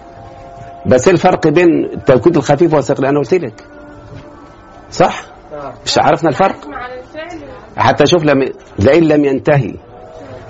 بس 0.87 1.09
إيه 1.09 1.14
الفرق 1.14 1.48
بين 1.48 1.85
التوكيد 1.85 2.37
الخفيف 2.37 2.74
والثقيل 2.74 3.07
أنا 3.07 3.18
قلت 3.18 3.35
لك. 3.35 3.64
صح؟ 4.90 5.22
مش 5.87 5.98
عرفنا 5.98 6.31
الفرق. 6.31 6.57
حتى 7.76 8.07
شوف 8.07 8.24
لم 8.24 8.52
لئن 8.78 9.05
لم 9.05 9.24
ينتهي 9.24 9.74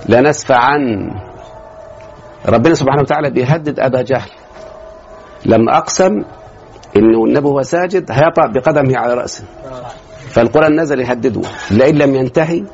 لنسفع 0.09 0.57
عن 0.59 1.11
ربنا 2.49 2.75
سبحانه 2.75 3.03
وتعالى 3.03 3.31
بيهدد 3.31 3.81
أبا 3.81 4.03
جهل. 4.03 4.31
لما 5.47 5.79
أقسم 5.79 6.23
إنه 6.97 7.25
النبي 7.25 7.49
هو 7.49 7.63
ساجد 7.63 8.11
هيطأ 8.11 8.47
بقدمه 8.47 8.99
على 8.99 9.15
رأسه. 9.15 9.45
فالقرآن 10.31 10.81
نزل 10.81 11.01
يهدده 11.01 11.41
لئن 11.71 11.99
لم 11.99 12.15
ينتهي 12.15 12.65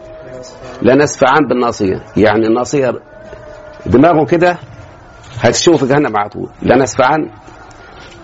لنسفعان 0.82 1.46
بالناصية. 1.48 2.02
يعني 2.16 2.46
الناصية 2.46 2.92
دماغه 3.86 4.24
كده 4.24 4.56
هتشوف 5.40 5.84
في 5.84 5.90
جهنم 5.94 6.16
على 6.16 6.28
طول 6.28 6.48
لنسفعان 6.62 7.30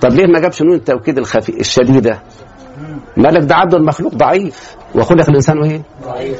طب 0.00 0.12
ليه 0.12 0.26
ما 0.26 0.38
جابش 0.40 0.62
نون 0.62 0.74
التوكيد 0.74 1.18
الخفي 1.18 1.61
الشديدة؟ 1.61 2.22
مالك 3.16 3.42
ده 3.44 3.54
عبد 3.54 3.74
المخلوق 3.74 4.14
ضعيف. 4.14 4.76
وخلق 4.94 5.28
الإنسان 5.28 5.62
إيه؟ 5.62 5.83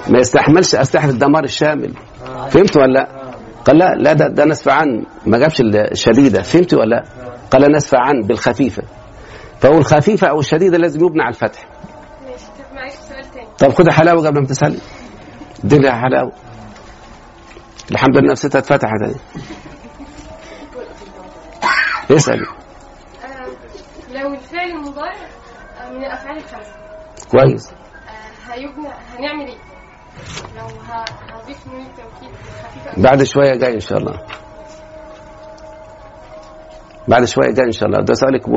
ما 0.09 0.19
يستحملش 0.19 0.75
أسلحة 0.75 1.09
الدمار 1.09 1.45
الشامل. 1.45 1.93
فهمت 2.51 2.77
ولا 2.77 2.93
لأ؟ 2.93 3.09
قال 3.65 3.79
لأ 3.79 3.95
لا 3.95 4.13
ده, 4.13 4.29
ده 4.29 4.45
نسف 4.45 4.69
عن 4.69 5.05
ما 5.27 5.39
جابش 5.39 5.61
الشديدة. 5.61 6.43
فهمت 6.43 6.75
ولا 6.75 6.85
لأ؟ 6.85 7.05
قال 7.51 7.73
نسف 7.73 7.95
عن 7.95 8.23
بالخفيفة. 8.23 8.83
فهو 9.65 9.79
الخفيفه 9.79 10.27
أو 10.29 10.41
الشديده 10.41 10.79
لازم 10.79 11.05
يبنى 11.05 11.23
على 11.23 11.35
الفتح. 11.35 11.67
ماشي 12.25 12.45
طب 12.47 12.75
معلش 12.75 12.95
سؤال 12.95 13.31
تاني. 13.31 13.47
طب 13.59 13.69
خد 13.73 13.89
حلاوة 13.89 14.27
قبل 14.27 14.41
ما 14.41 14.47
تسأل. 14.47 14.81
دي 15.65 15.79
لها 15.79 15.93
حلاوة. 15.93 16.33
الحمد 17.91 18.17
لله 18.17 18.31
نفسيتها 18.33 18.59
اتفتحت. 18.59 19.03
اهي 19.03 19.15
اسأل. 22.17 22.41
آه 22.45 23.47
لو 24.13 24.35
الفعل 24.35 24.71
المضارع 24.71 25.15
آه، 25.81 25.91
من 25.91 26.05
الأفعال 26.05 26.37
الخمسة. 26.37 26.73
كويس. 27.31 27.71
آه 27.73 28.53
هيبنى 28.53 28.89
هنعمل 28.89 29.47
إيه؟ 29.49 29.59
لو 30.57 30.67
هضيف 31.35 31.67
نون 31.67 31.81
التوكيد 31.81 32.31
بعد 33.05 33.23
شوية 33.23 33.55
جاي 33.55 33.75
إن 33.75 33.81
شاء 33.81 33.99
الله. 33.99 34.21
بعد 37.09 37.25
شوية 37.25 37.51
جاي 37.51 37.67
إن 37.67 37.73
شاء 37.73 37.89
الله. 37.89 38.01
ده 38.05 38.15
سؤالك 38.15 38.49
و... 38.49 38.53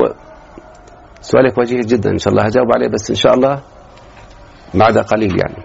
سؤالك 1.28 1.58
وجيه 1.58 1.80
جدا. 1.84 2.10
إن 2.10 2.18
شاء 2.18 2.32
الله 2.32 2.44
هجاوب 2.44 2.72
عليه 2.74 2.88
بس 2.88 3.10
إن 3.10 3.16
شاء 3.16 3.34
الله 3.34 3.62
بعد 4.74 4.98
قليل 4.98 5.40
يعني. 5.40 5.62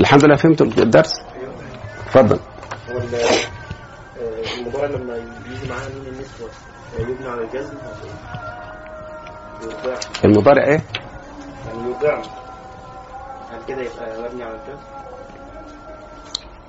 الحمد 0.00 0.24
لله 0.24 0.36
فهمت 0.36 0.62
الدرس؟ 0.62 1.12
تفضل. 2.06 2.40
المضارع 4.58 4.86
لما 4.86 5.16
يجي 5.16 5.68
معاه 5.70 5.88
نون 5.96 6.06
النسوة؟ 6.06 6.50
يبنى 6.98 7.28
على 7.28 7.42
الجزم؟ 7.42 7.76
المضارع 10.24 10.64
إيه؟ 10.64 10.80
يعني 11.66 11.88
يرضع 11.88 12.18
هل 13.52 13.60
كده 13.68 13.82
يبقى 13.82 14.22
مبني 14.28 14.42
على 14.44 14.54
الجزم؟ 14.54 14.82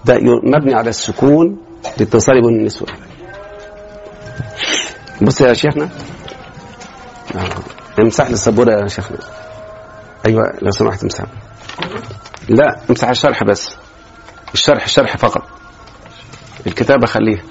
ده 0.05 0.15
مبني 0.43 0.73
على 0.73 0.89
السكون 0.89 1.57
لاتصال 1.99 2.41
بين 2.41 2.55
النسوة. 2.59 2.87
بص 5.21 5.41
يا 5.41 5.53
شيخنا. 5.53 5.89
آه. 7.36 7.49
امسح 7.99 8.27
لي 8.27 8.34
السبورة 8.34 8.71
يا 8.71 8.88
شيخنا. 8.88 9.17
أيوه 10.25 10.43
لو 10.62 10.71
سمحت 10.71 11.03
امسح. 11.03 11.25
لا 12.49 12.79
امسح 12.89 13.10
الشرح 13.10 13.43
بس. 13.43 13.75
الشرح 14.53 14.84
الشرح 14.84 15.17
فقط. 15.17 15.43
الكتابة 16.67 17.08
خليه 17.08 17.43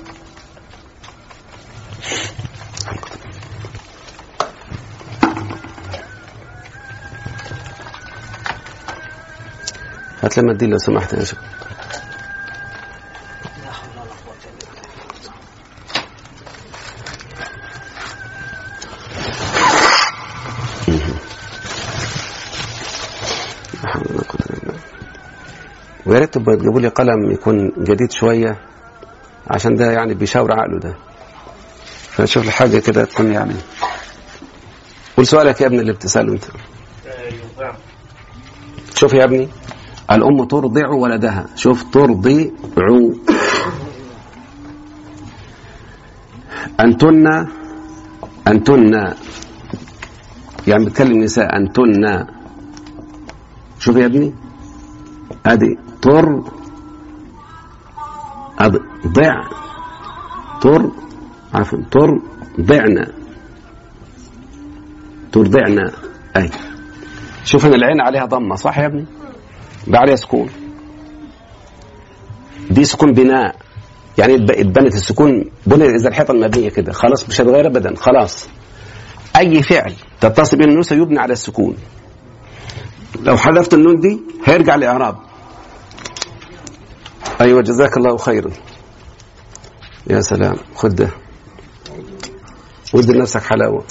هات 10.22 10.36
لي 10.36 10.42
منديل 10.42 10.70
لو 10.70 10.78
سمحت 10.78 11.12
يا 11.12 11.24
شيخ. 11.24 11.38
ريت 26.28 26.34
تبقى 26.34 26.56
تجيبوا 26.56 26.80
لي 26.80 26.88
قلم 26.88 27.30
يكون 27.30 27.72
جديد 27.78 28.12
شوية 28.12 28.58
عشان 29.50 29.74
ده 29.74 29.90
يعني 29.90 30.14
بيشاور 30.14 30.52
عقله 30.52 30.78
ده. 30.78 30.94
فنشوف 32.10 32.44
لي 32.44 32.50
حاجة 32.50 32.78
كده 32.78 33.04
تكون 33.04 33.32
يعني. 33.32 33.54
قول 35.16 35.26
سؤالك 35.26 35.60
يا 35.60 35.66
ابني 35.66 35.80
اللي 35.80 35.92
بتسأله 35.92 36.32
انت. 36.32 36.44
شوف 38.94 39.12
يا 39.12 39.24
ابني. 39.24 39.48
الأم 40.10 40.44
ترضع 40.44 40.88
ولدها. 40.88 41.46
شوف 41.56 41.82
ترضع. 41.92 42.44
أنتن 46.80 47.46
أنتن. 48.48 49.14
يعني 50.66 50.84
بتكلم 50.84 51.18
نساء 51.22 51.56
أنتن. 51.56 52.26
شوف 53.78 53.96
يا 53.96 54.06
ابني. 54.06 54.34
أدي. 55.46 55.87
أدي 58.58 58.78
ضع 59.06 59.44
تر 60.60 60.90
عفوا 61.54 61.78
تر 61.90 62.20
ضعنا 62.60 63.12
ترضعنا 65.32 65.92
أي. 66.36 66.50
شوف 67.44 67.66
ان 67.66 67.74
العين 67.74 68.00
عليها 68.00 68.24
ضمة 68.24 68.54
صح 68.54 68.78
يا 68.78 68.86
ابني؟ 68.86 69.04
ده 69.86 69.98
عليها 69.98 70.16
سكون. 70.16 70.48
دي 72.70 72.84
سكون 72.84 73.12
بناء. 73.12 73.56
يعني 74.18 74.34
اتب- 74.34 74.50
اتبنت 74.50 74.94
السكون 74.94 75.50
يعني 75.66 75.84
زي 75.94 76.08
الحيطة 76.08 76.32
المبنية 76.32 76.68
كده. 76.68 76.92
خلاص 76.92 77.28
مش 77.28 77.40
هتغير 77.40 77.66
ابدا 77.66 77.94
خلاص. 77.96 78.48
أي 79.36 79.62
فعل 79.62 79.92
تتصل 80.20 80.56
به 80.56 80.64
النون 80.64 80.82
سيبنى 80.82 81.18
على 81.18 81.32
السكون. 81.32 81.76
لو 83.22 83.36
حذفت 83.36 83.74
النون 83.74 84.00
دي 84.00 84.20
هيرجع 84.44 84.74
للإعراب. 84.76 85.16
أيوه 87.40 87.62
جزاك 87.62 87.96
الله 87.96 88.16
خيرا 88.16 88.50
يا 90.10 90.20
سلام. 90.20 90.56
خد 90.74 90.94
ده. 90.94 91.10
ودي 92.94 93.12
لنفسك 93.12 93.42
حلاوة. 93.42 93.84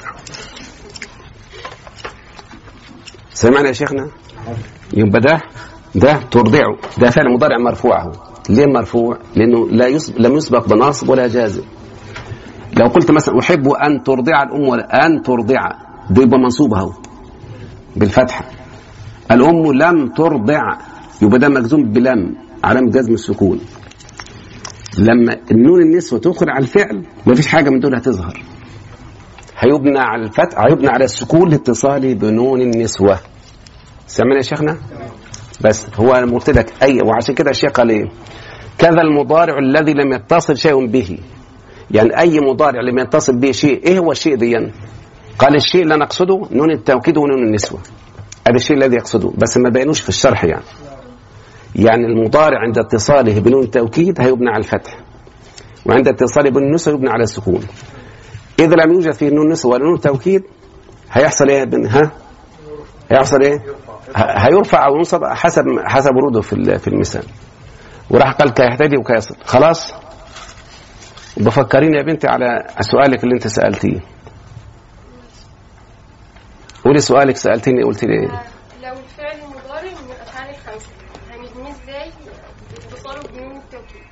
سمعنا 3.34 3.68
يا 3.68 3.74
شيخنا؟ 3.74 4.08
يبقى 4.94 5.20
ده 5.22 5.42
ده 5.96 6.14
ترضعه. 6.32 6.78
ده 6.98 7.10
فعل 7.10 7.34
مضارع 7.34 7.58
مرفوع 7.58 8.02
اهو 8.02 8.12
ليه 8.50 8.66
مرفوع؟ 8.66 9.18
لأنه 9.36 9.70
لا 9.70 9.88
يسبق 9.88 10.20
لم 10.22 10.36
يسبق 10.36 10.68
بناصب 10.68 11.10
ولا 11.10 11.28
جازم. 11.28 11.64
لو 12.78 12.88
قلت 12.88 13.12
مثلا 13.12 13.40
أحب 13.40 13.68
أن 13.70 14.04
ترضع 14.04 14.44
الأم 14.44 14.68
ولا 14.68 15.06
أن 15.06 15.22
ترضع 15.22 15.62
ده 16.10 16.24
يبقى 16.24 16.40
منصوب 16.40 16.74
اهو 16.74 16.92
بالفتحة. 17.96 18.46
الأم 19.32 19.74
لم 19.74 20.08
ترضع 20.08 20.62
يبقى 21.22 21.40
ده 21.40 21.50
مجزوم 21.50 21.84
بلم. 21.84 22.47
علامة 22.64 22.92
جزم 22.92 23.14
السكون. 23.14 23.60
لما 25.00 25.38
النون 25.52 25.82
النسوة 25.82 26.20
تدخل 26.20 26.50
على 26.50 26.64
الفعل 26.64 27.06
ما 27.26 27.36
فيش 27.36 27.48
حاجة 27.48 27.70
من 27.70 27.80
دول 27.80 27.96
هتظهر. 27.96 28.44
هيبنى 29.58 30.00
على 30.00 30.24
الفتح 30.24 30.60
هيبنى 30.60 30.88
على 30.88 31.04
السكون 31.06 31.50
لاتصاله 31.50 32.14
بنون 32.14 32.62
النسوة. 32.62 33.20
سمعنا 34.08 34.36
يا 34.36 34.42
شيخنا؟ 34.42 34.78
بس 35.62 35.88
هو 35.96 36.12
أنا 36.14 36.32
قلت 36.32 36.50
لك 36.50 36.74
اي 36.84 37.02
وعشان 37.02 37.36
كده 37.36 37.52
الشيخ 37.52 37.72
قال 37.72 37.90
إيه؟ 37.90 38.06
كذا 38.78 39.02
المضارع 39.02 39.58
الذي 39.60 39.94
لم 39.94 40.14
يتصل 40.14 40.58
شيء 40.58 40.86
به. 40.86 41.18
يعني 41.92 42.20
أي 42.20 42.40
مضارع 42.40 42.82
لم 42.82 43.00
يتصل 43.00 43.40
به 43.40 43.52
شيء 43.52 43.84
إيه 43.88 44.00
هو 44.00 44.12
الشيء 44.12 44.36
دي؟ 44.36 44.56
قال 45.40 45.56
الشيء 45.56 45.84
اللي 45.84 45.96
أنا 45.96 46.04
أقصده 46.06 46.42
نون 46.52 46.72
التوكيد 46.72 47.18
ونون 47.18 47.44
النسوة. 47.44 47.80
هذا 48.48 48.56
الشيء 48.56 48.78
الذي 48.78 48.96
يقصده 48.96 49.32
بس 49.38 49.58
ما 49.58 49.70
بينوش 49.70 50.02
في 50.02 50.10
الشرح 50.10 50.44
يعني. 50.44 50.64
يعني 51.78 52.06
المضارع 52.06 52.60
عند 52.60 52.78
اتصاله 52.78 53.40
بنون 53.40 53.64
التوكيد 53.64 54.22
هيبنى 54.22 54.50
على 54.50 54.58
الفتح 54.64 54.98
وعند 55.86 56.08
اتصاله 56.08 56.50
بنون 56.50 56.64
النسوه 56.64 56.94
يبنى 56.94 57.10
على 57.10 57.24
السكون. 57.24 57.62
إذا 58.60 58.76
لم 58.76 58.94
يوجد 58.94 59.12
فيه 59.12 59.30
نون 59.30 59.50
نسوه 59.52 59.72
ولا 59.72 59.84
نون 59.84 60.00
توكيد 60.00 60.44
هيحصل 61.12 61.66
بن 61.66 61.86
ها؟ 61.88 62.12
هيحصل 63.12 63.42
إيه؟ 63.42 63.58
ه- 64.16 64.48
هيرفع 64.48 64.86
أو 64.88 64.96
ينصب 64.96 65.24
حسب 65.24 65.64
حسب 65.86 66.16
وروده 66.16 66.42
في 66.42 66.80
في 66.80 66.88
المثال 66.88 67.24
وراح 68.10 68.32
قال 68.32 68.54
كيهتدي 68.54 68.98
وكيصل 68.98 69.36
خلاص؟ 69.46 69.94
بفكرين 71.38 71.94
يا 71.94 72.02
بنتي 72.04 72.28
على 72.28 72.68
سؤالك 72.82 73.24
اللي 73.24 73.34
انت 73.36 73.48
سألتيه. 73.48 74.00
قولي 76.86 77.00
سؤالك 77.00 77.36
سألتيني 77.38 77.84
قلت 77.84 78.04
لي 78.04 78.14
إيه 78.14 78.28
لو 78.28 78.94
الفعل 78.94 79.38
مضارع 79.50 79.92
من 79.92 80.12
الافعال 80.12 80.50
الخمسه 80.50 80.90
هنبنيه 81.32 81.72
إزاي 81.72 82.12
باتصاله 82.72 83.22
بنون 83.34 83.58
التوكيد 83.58 84.08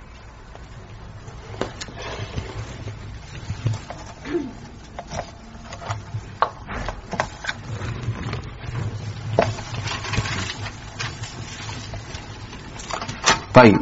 طيب 13.56 13.80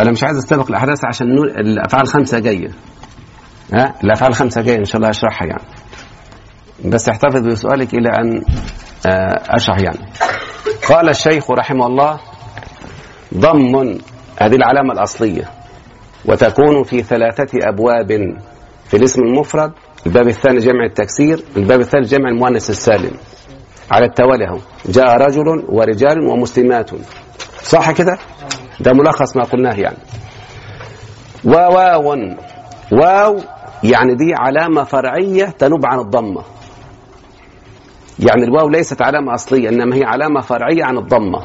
أنا 0.00 0.10
مش 0.10 0.24
عايز 0.24 0.36
أستبق 0.36 0.68
الأحداث 0.68 1.04
عشان 1.04 1.34
نقول 1.34 1.50
الأفعال 1.50 2.02
الخمسة 2.02 2.38
جاية. 2.38 2.68
ها؟ 3.74 3.94
الأفعال 4.04 4.30
الخمسة 4.30 4.62
جاية 4.62 4.78
إن 4.78 4.84
شاء 4.84 4.96
الله 4.96 5.10
اشرحها 5.10 5.48
يعني. 5.48 5.64
بس 6.84 7.08
احتفظ 7.08 7.40
بسؤالك 7.46 7.94
إلى 7.94 8.08
أن 8.08 8.42
آه، 9.06 9.42
أشرح 9.48 9.78
يعني. 9.80 9.98
قال 10.88 11.08
الشيخ 11.08 11.50
رحمه 11.50 11.86
الله 11.86 12.20
ضم 13.34 13.76
هذه 14.40 14.54
العلامة 14.56 14.92
الأصلية 14.92 15.50
وتكون 16.24 16.82
في 16.84 17.02
ثلاثة 17.02 17.68
أبواب 17.68 18.08
في 18.88 18.96
الاسم 18.96 19.22
المفرد. 19.22 19.72
الباب 20.06 20.28
الثاني 20.28 20.58
جمع 20.58 20.84
التكسير 20.84 21.44
الباب 21.56 21.80
الثالث 21.80 22.10
جمع 22.10 22.28
المؤنث 22.28 22.70
السالم. 22.70 23.16
على 23.90 24.06
التوالي 24.06 24.48
أهو 24.48 24.58
جاء 24.86 25.16
رجل 25.16 25.64
ورجال 25.68 26.20
ومسلمات. 26.30 26.90
صح 27.62 27.90
كده؟ 27.90 28.18
ده 28.80 28.92
ملخص 28.92 29.36
ما 29.36 29.44
قلناه 29.44 29.74
يعني. 29.74 29.96
وواو 31.44 32.16
واو 32.92 33.40
يعني 33.84 34.14
دي 34.14 34.34
علامة 34.34 34.84
فرعية 34.84 35.44
تنوب 35.44 35.86
عن 35.86 35.98
الضمة. 35.98 36.42
يعني 38.18 38.44
الواو 38.44 38.68
ليست 38.68 39.02
علامة 39.02 39.34
أصلية 39.34 39.68
إنما 39.68 39.96
هي 39.96 40.04
علامة 40.04 40.40
فرعية 40.40 40.84
عن 40.84 40.98
الضمة. 40.98 41.42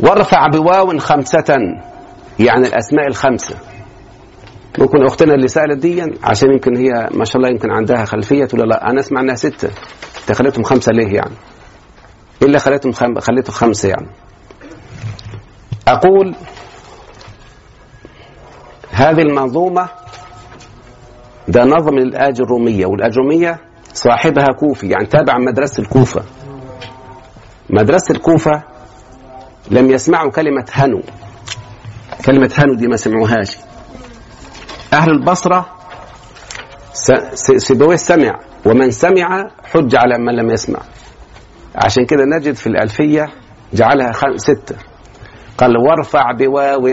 وارفع 0.00 0.46
بواو 0.46 0.98
خمسة 0.98 1.58
يعني 2.38 2.66
الأسماء 2.66 3.06
الخمسة. 3.06 3.56
ممكن 4.78 5.04
أختنا 5.04 5.34
اللي 5.34 5.48
سألت 5.48 5.78
دي 5.78 6.02
عشان 6.24 6.50
يمكن 6.52 6.76
هي 6.76 7.08
ما 7.14 7.24
شاء 7.24 7.36
الله 7.36 7.48
يمكن 7.48 7.70
عندها 7.70 8.04
خلفية 8.04 8.48
ولا 8.54 8.64
لا. 8.64 8.90
أنا 8.90 9.00
أسمع 9.00 9.20
أنها 9.20 9.34
ستة. 9.34 9.70
أنت 10.20 10.32
خليتهم 10.38 10.64
خمسة 10.64 10.92
ليه 10.92 11.14
يعني؟ 11.14 11.34
إيه 12.42 12.48
اللي 12.48 12.58
خليتهم 12.58 12.92
خم... 12.92 13.18
خمسة 13.48 13.88
يعني؟ 13.88 14.06
أقول 15.92 16.34
هذه 18.90 19.22
المنظومة 19.22 19.88
ده 21.48 21.64
نظم 21.64 21.94
للآج 21.98 22.40
الرومية 22.40 22.86
والأجرومية 22.86 23.58
صاحبها 23.92 24.46
كوفي 24.60 24.88
يعني 24.88 25.06
تابع 25.06 25.38
مدرسة 25.38 25.82
الكوفة. 25.82 26.22
مدرسة 27.70 28.14
الكوفة 28.14 28.62
لم 29.70 29.90
يسمعوا 29.90 30.30
كلمة 30.30 30.64
هنو. 30.72 31.02
كلمة 32.26 32.50
هنو 32.58 32.74
دي 32.74 32.86
ما 32.86 32.96
سمعوهاش. 32.96 33.56
أهل 34.92 35.10
البصرة 35.10 35.66
سيبويه 37.56 37.96
سمع 37.96 38.40
ومن 38.66 38.90
سمع 38.90 39.50
حج 39.64 39.96
على 39.96 40.18
من 40.18 40.36
لم 40.36 40.50
يسمع. 40.50 40.80
عشان 41.74 42.06
كده 42.06 42.24
نجد 42.24 42.54
في 42.54 42.66
الألفية 42.66 43.28
جعلها 43.72 44.12
ستة. 44.36 44.76
قال 45.60 45.76
وارفع 45.76 46.32
بواو 46.32 46.88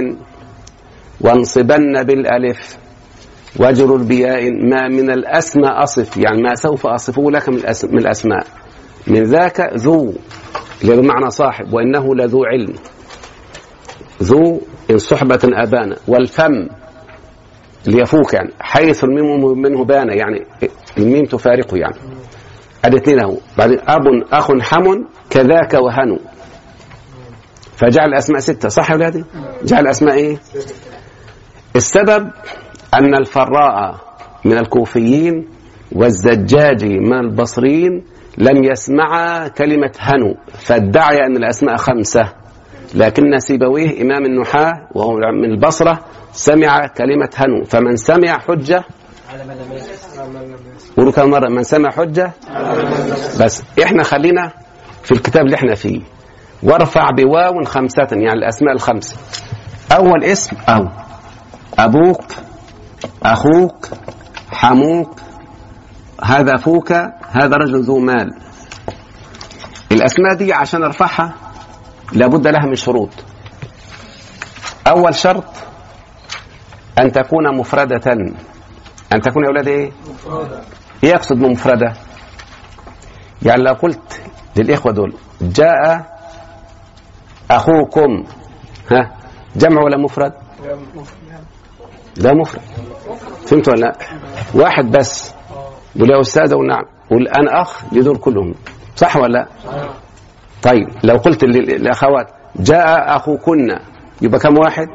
وانصبن 1.21 2.03
بالألف 2.03 2.77
واجرر 3.59 4.03
بياء 4.03 4.51
ما 4.51 4.87
من 4.87 5.11
الأسماء 5.11 5.83
أصف 5.83 6.17
يعني 6.17 6.41
ما 6.41 6.55
سوف 6.55 6.87
أصفه 6.87 7.31
لك 7.31 7.49
من 7.49 7.99
الأسماء. 7.99 8.47
من 9.07 9.23
ذاك 9.23 9.73
ذو 9.73 10.13
اللي 10.83 11.01
بمعنى 11.01 11.29
صاحب 11.29 11.73
وإنه 11.73 12.15
لذو 12.15 12.43
علم. 12.45 12.73
ذو 14.23 14.61
إن 14.91 14.97
صحبة 14.97 15.39
أبانا 15.43 15.95
والفم 16.07 16.67
اللي 17.87 18.01
يفوق 18.01 18.35
يعني 18.35 18.49
حيث 18.59 19.03
الميم 19.03 19.57
منه 19.59 19.85
بان 19.85 20.09
يعني 20.09 20.45
الميم 20.97 21.25
تفارقه 21.25 21.77
يعني. 21.77 21.97
ادي 22.85 22.97
اثنين 22.97 23.19
اهو 23.19 23.37
بعدين 23.57 23.79
أب 23.87 24.03
أخ 24.31 24.51
حم 24.61 24.83
كذاك 25.29 25.73
وهنو 25.73 26.19
فجعل 27.77 28.09
الأسماء 28.09 28.39
ستة 28.39 28.69
صح 28.69 28.89
يا 28.89 28.95
أولادي؟ 28.95 29.23
جعل 29.63 29.81
الأسماء 29.83 30.15
إيه؟ 30.15 30.37
السبب 31.75 32.29
أن 32.93 33.15
الفراء 33.15 33.95
من 34.45 34.57
الكوفيين 34.57 35.47
والزجاج 35.91 36.85
من 36.85 37.13
البصريين 37.19 38.03
لم 38.37 38.63
يسمعا 38.63 39.47
كلمة 39.47 39.91
هنو 39.99 40.35
فادعي 40.59 41.25
أن 41.25 41.37
الأسماء 41.37 41.75
خمسة 41.77 42.33
لكن 42.95 43.39
سيبويه 43.39 44.01
إمام 44.01 44.25
النحاة 44.25 44.87
وهو 44.95 45.15
من 45.15 45.51
البصرة 45.51 45.99
سمع 46.31 46.87
كلمة 46.87 47.29
هنو 47.37 47.63
فمن 47.63 47.95
سمع 47.95 48.37
حجة 48.39 48.83
يسمع 49.75 50.25
قولوا 50.97 51.11
كم 51.11 51.29
مرة 51.29 51.49
من 51.49 51.63
سمع 51.63 51.89
حجة 51.91 52.31
بس 53.41 53.63
إحنا 53.83 54.03
خلينا 54.03 54.51
في 55.03 55.11
الكتاب 55.11 55.45
اللي 55.45 55.55
إحنا 55.55 55.75
فيه 55.75 56.01
وارفع 56.63 57.09
بواو 57.11 57.63
خمسة 57.63 58.07
يعني 58.11 58.33
الأسماء 58.33 58.73
الخمسة. 58.73 59.15
أول 59.91 60.23
اسم 60.23 60.55
أو. 60.69 60.87
أبوك 61.79 62.23
أخوك 63.23 63.89
حموك 64.51 65.19
هذا 66.23 66.57
فوك 66.57 66.91
هذا 67.31 67.57
رجل 67.57 67.81
ذو 67.83 67.99
مال. 67.99 68.33
الأسماء 69.91 70.33
دي 70.33 70.53
عشان 70.53 70.83
أرفعها 70.83 71.33
لابد 72.13 72.47
لها 72.47 72.65
من 72.65 72.75
شروط. 72.75 73.09
أول 74.87 75.15
شرط 75.15 75.45
أن 76.99 77.11
تكون 77.11 77.57
مفردة. 77.57 78.13
أن 79.13 79.21
تكون 79.21 79.43
يا 79.43 79.47
أولاد 79.47 79.67
إيه؟ 79.67 79.91
إيه 81.03 81.09
يقصد 81.09 81.35
بمفردة؟ 81.35 81.93
يعني 83.41 83.63
لو 83.63 83.73
قلت 83.73 84.21
للإخوة 84.55 84.91
دول 84.91 85.13
جاء 85.41 86.16
أخوكم 87.51 88.23
ها 88.91 89.11
جمع 89.55 89.81
ولا 89.83 89.97
مفرد؟ 89.97 90.33
لا 92.17 92.33
مفرد 92.33 92.61
فهمت 93.47 93.67
ولا 93.67 93.79
لا؟ 93.79 93.95
واحد 94.55 94.91
بس 94.91 95.33
يقول 95.95 96.09
يا 96.11 96.21
أستاذ 96.21 96.51
أقول 96.51 96.67
نعم 96.67 96.83
قول 97.11 97.27
أنا 97.27 97.61
أخ 97.61 97.93
لدول 97.93 98.17
كلهم 98.17 98.53
صح 98.95 99.17
ولا 99.17 99.33
لا؟ 99.33 99.47
طيب 100.63 100.87
لو 101.03 101.17
قلت 101.17 101.43
لل- 101.43 101.65
للأخوات 101.81 102.27
جاء 102.55 103.15
أخوكن 103.15 103.67
يبقى 104.21 104.39
كم 104.39 104.57
واحد؟ 104.57 104.87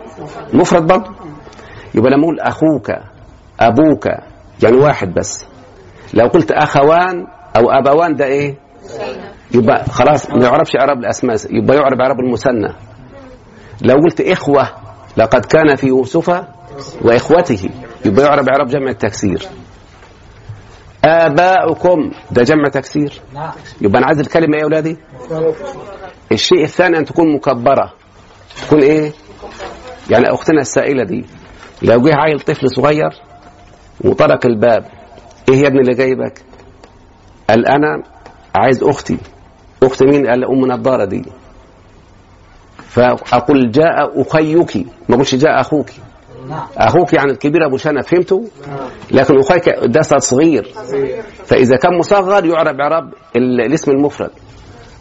مفرد 0.52 0.86
برضه 0.86 1.10
يبقى 1.94 2.10
لما 2.10 2.22
أقول 2.24 2.40
أخوك 2.40 2.90
أبوك 3.60 4.06
يعني 4.62 4.76
واحد 4.76 5.14
بس 5.14 5.44
لو 6.14 6.26
قلت 6.26 6.52
أخوان 6.52 7.26
أو 7.56 7.70
أبوان 7.70 8.14
ده 8.14 8.24
إيه؟ 8.24 8.54
يبقى 9.54 9.84
خلاص 9.84 10.30
ما 10.30 10.44
يعرفش 10.44 10.76
إعراب 10.76 10.98
الأسماء 10.98 11.36
يبقى 11.50 11.76
يعرب 11.76 12.00
إعراب 12.00 12.20
المثنى 12.20 12.72
لو 13.82 13.94
قلت 13.96 14.20
إخوة 14.20 14.68
لقد 15.16 15.44
كان 15.44 15.76
في 15.76 15.86
يوسف 15.86 16.44
وإخوته 17.02 17.70
يبقى 18.04 18.24
يعرب 18.24 18.48
إعراب 18.48 18.66
جمع 18.66 18.90
التكسير 18.90 19.48
آباؤكم 21.04 22.10
ده 22.30 22.42
جمع 22.42 22.68
تكسير 22.68 23.20
يبقى 23.80 23.98
أنا 23.98 24.06
عايز 24.06 24.20
الكلمة 24.20 24.54
إيه 24.54 24.60
يا 24.60 24.64
أولادي؟ 24.64 24.96
الشيء 26.32 26.64
الثاني 26.64 26.98
أن 26.98 27.04
تكون 27.04 27.34
مكبرة 27.34 27.92
تكون 28.66 28.82
إيه؟ 28.82 29.12
يعني 30.10 30.30
أختنا 30.34 30.60
السائلة 30.60 31.04
دي 31.04 31.24
لو 31.82 32.00
جه 32.00 32.14
عيل 32.16 32.40
طفل 32.40 32.70
صغير 32.70 33.10
وطرق 34.04 34.46
الباب 34.46 34.84
إيه 35.48 35.56
يا 35.56 35.66
ابني 35.68 35.80
اللي 35.80 35.94
جايبك؟ 35.94 36.42
قال 37.50 37.66
أنا 37.66 38.02
عايز 38.56 38.82
أختي 38.82 39.18
أخت 39.82 40.02
مين؟ 40.02 40.26
قال 40.26 40.44
أم 40.44 40.66
نضارة 40.72 41.04
دي. 41.04 41.22
فأقول 42.88 43.70
جاء 43.70 44.20
أخيك. 44.22 44.86
ما 45.08 45.14
أقولش 45.14 45.34
جاء 45.34 45.60
أخوك. 45.60 45.90
أخوك 46.76 47.12
يعني 47.12 47.30
الكبير 47.32 47.66
أبو 47.66 47.76
شنب 47.76 48.00
فهمتوا؟ 48.02 48.42
لكن 49.10 49.38
أخيك 49.38 49.68
ده 49.84 50.02
صغير. 50.02 50.64
فإذا 51.46 51.76
كان 51.76 51.98
مصغر 51.98 52.44
يعرب 52.46 52.80
إعراب 52.80 53.12
ال- 53.36 53.60
الاسم 53.60 53.90
المفرد. 53.90 54.30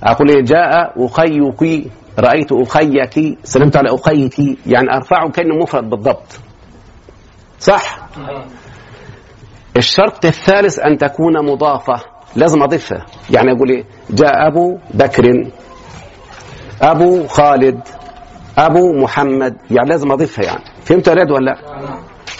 أقول 0.04 0.30
إيه؟ 0.30 0.42
جاء 0.44 0.94
أخيك. 1.06 1.92
رأيت 2.20 2.52
أخيك. 2.52 3.38
سلمت 3.44 3.78
على 3.78 3.90
أخيك. 3.96 4.40
يعني 4.68 4.88
أرفعه 4.96 5.30
كأنه 5.30 5.56
مفرد 5.56 5.90
بالضبط. 5.90 6.40
صح؟ 7.60 8.08
الشرط 9.78 10.26
الثالث 10.26 10.80
أن 10.80 10.98
تكون 10.98 11.46
مضافة. 11.52 12.04
لازم 12.36 12.64
أضيفها. 12.64 13.06
يعني 13.30 13.52
أقول 13.52 13.70
إيه؟ 13.70 13.84
جاء 14.10 14.48
أبو 14.48 14.78
بكر 14.94 15.52
أبو 16.82 17.28
خالد 17.28 17.80
أبو 18.58 18.94
محمد 19.04 19.58
يعني 19.72 19.90
لازم 19.90 20.12
أضيفها 20.12 20.46
يعني. 20.46 20.64
فهمت 20.84 21.08
يا 21.08 21.12
ولاد 21.14 21.32
ولا 21.32 21.46
لا؟ 21.46 21.58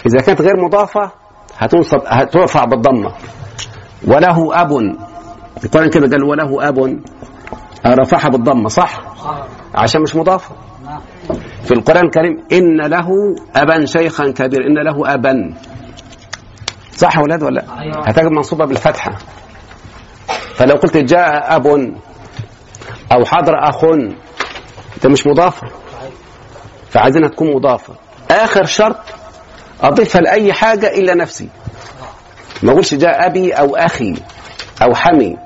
إذا 0.06 0.20
كانت 0.26 0.40
غير 0.42 0.64
مضافة 0.64 1.10
هتنصب 1.58 2.00
هترفع 2.06 2.64
بالضمة. 2.64 3.12
وله 4.08 4.60
أب. 4.62 4.72
القرآن 5.64 5.90
كده 5.90 6.08
قال 6.10 6.24
وله 6.24 6.68
أب. 6.68 7.00
رفعها 7.86 8.28
بالضمة 8.28 8.68
صح؟ 8.68 9.00
عشان 9.74 10.02
مش 10.02 10.16
مضافة. 10.16 10.54
في 11.64 11.74
القرآن 11.74 12.04
الكريم 12.04 12.44
إن 12.52 12.80
له 12.80 13.08
أبا 13.56 13.84
شيخا 13.84 14.30
كبير 14.30 14.66
إن 14.66 14.74
له 14.84 15.14
أبا. 15.14 15.54
صح 16.92 17.16
يا 17.16 17.22
ولاد 17.22 17.42
ولا 17.42 17.54
لا؟ 17.60 17.80
أيوة. 17.80 18.08
هتجد 18.08 18.26
منصوبة 18.32 18.64
بالفتحة. 18.64 19.12
فلو 20.54 20.74
قلت 20.74 20.96
جاء 20.96 21.56
أب 21.56 21.66
أو 23.12 23.24
حضر 23.24 23.68
أخ 23.68 23.84
ده 25.02 25.08
مش 25.08 25.26
مضافة 25.26 25.66
فعايزينها 26.90 27.28
تكون 27.28 27.54
مضافة. 27.54 27.94
آخر 28.30 28.64
شرط 28.64 28.96
أضيفها 29.82 30.20
لأي 30.20 30.52
حاجة 30.52 30.86
إلا 30.86 31.14
نفسي. 31.14 31.48
ما 32.62 32.72
أقولش 32.72 32.94
جاء 32.94 33.26
أبي 33.26 33.52
أو 33.52 33.76
أخي 33.76 34.14
أو 34.82 34.94
حمي. 34.94 35.36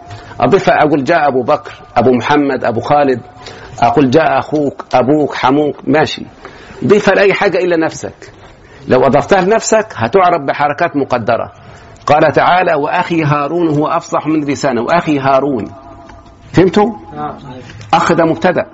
أضيفها 0.41 0.75
أقول 0.83 1.05
جاء 1.05 1.29
أبو 1.29 1.43
بكر 1.43 1.73
أبو 1.97 2.11
محمد 2.11 2.65
أبو 2.65 2.81
خالد. 2.81 3.21
أقول 3.81 4.11
جاء 4.11 4.39
أخوك 4.39 4.85
أبوك 4.95 5.35
حموك 5.35 5.77
ماشي. 5.85 6.23
ضيفها 6.85 7.15
لأي 7.15 7.35
حاجة 7.35 7.59
إلا 7.59 7.77
نفسك. 7.77 8.33
لو 8.89 9.07
أضفتها 9.07 9.41
لنفسك 9.41 9.87
هتعرب 9.95 10.47
بحركات 10.47 10.97
مقدرة. 10.97 11.53
قال 12.07 12.33
تعالى 12.33 12.75
وأخي 12.75 13.25
هارون 13.25 13.69
هو 13.69 13.87
أفصح 13.87 14.27
من 14.27 14.45
لسانه. 14.45 14.83
وأخي 14.83 15.19
هارون. 15.19 15.65
فهمتوا؟ 16.53 16.91
نعم. 17.15 17.37
أخ 17.95 18.13
ده 18.13 18.25
مبتدأ. 18.25 18.67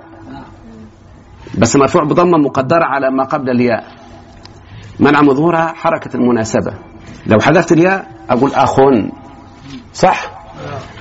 بس 1.57 1.75
مرفوع 1.75 2.03
بضمة 2.03 2.37
مقدرة 2.37 2.85
على 2.85 3.11
ما 3.11 3.23
قبل 3.23 3.49
الياء. 3.49 3.85
منع 4.99 5.21
مظهورها 5.21 5.67
حركة 5.67 6.17
المناسبة. 6.17 6.73
لو 7.27 7.39
حذفت 7.39 7.71
الياء 7.71 8.07
أقول 8.29 8.53
أخ 8.53 8.79
صح؟ 9.93 10.31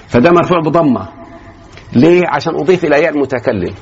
فده 0.09 0.31
مرفوع 0.31 0.61
بضمة. 0.61 1.09
ليه؟ 1.93 2.23
عشان 2.29 2.55
أضيف 2.55 2.85
إلى 2.85 3.03
ياء 3.03 3.13
المتكلم. 3.13 3.75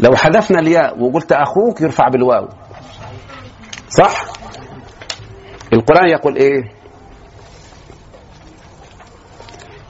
لو 0.00 0.16
حذفنا 0.16 0.58
الياء 0.58 1.02
وقلت 1.02 1.32
أخوك 1.32 1.80
يرفع 1.80 2.08
بالواو. 2.08 2.48
صح؟ 3.88 4.24
القرآن 5.72 6.08
يقول 6.08 6.36
إيه؟ 6.36 6.77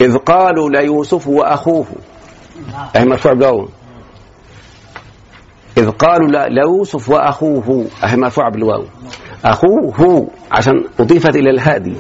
إذ 0.00 0.16
قالوا 0.16 0.70
ليوسف 0.70 1.28
وأخوه. 1.28 1.86
أي 2.96 3.04
مرفوع 3.04 3.32
بالواو. 3.32 3.68
إذ 5.78 5.90
قالوا 5.90 6.48
ليوسف 6.48 7.08
وأخوه. 7.08 7.86
أهي 8.04 8.16
مرفوع 8.16 8.48
بالواو. 8.48 8.84
أخوه 9.44 10.28
عشان 10.52 10.84
أضيفت 11.00 11.36
إلى 11.36 11.50
الهادي. 11.50 11.96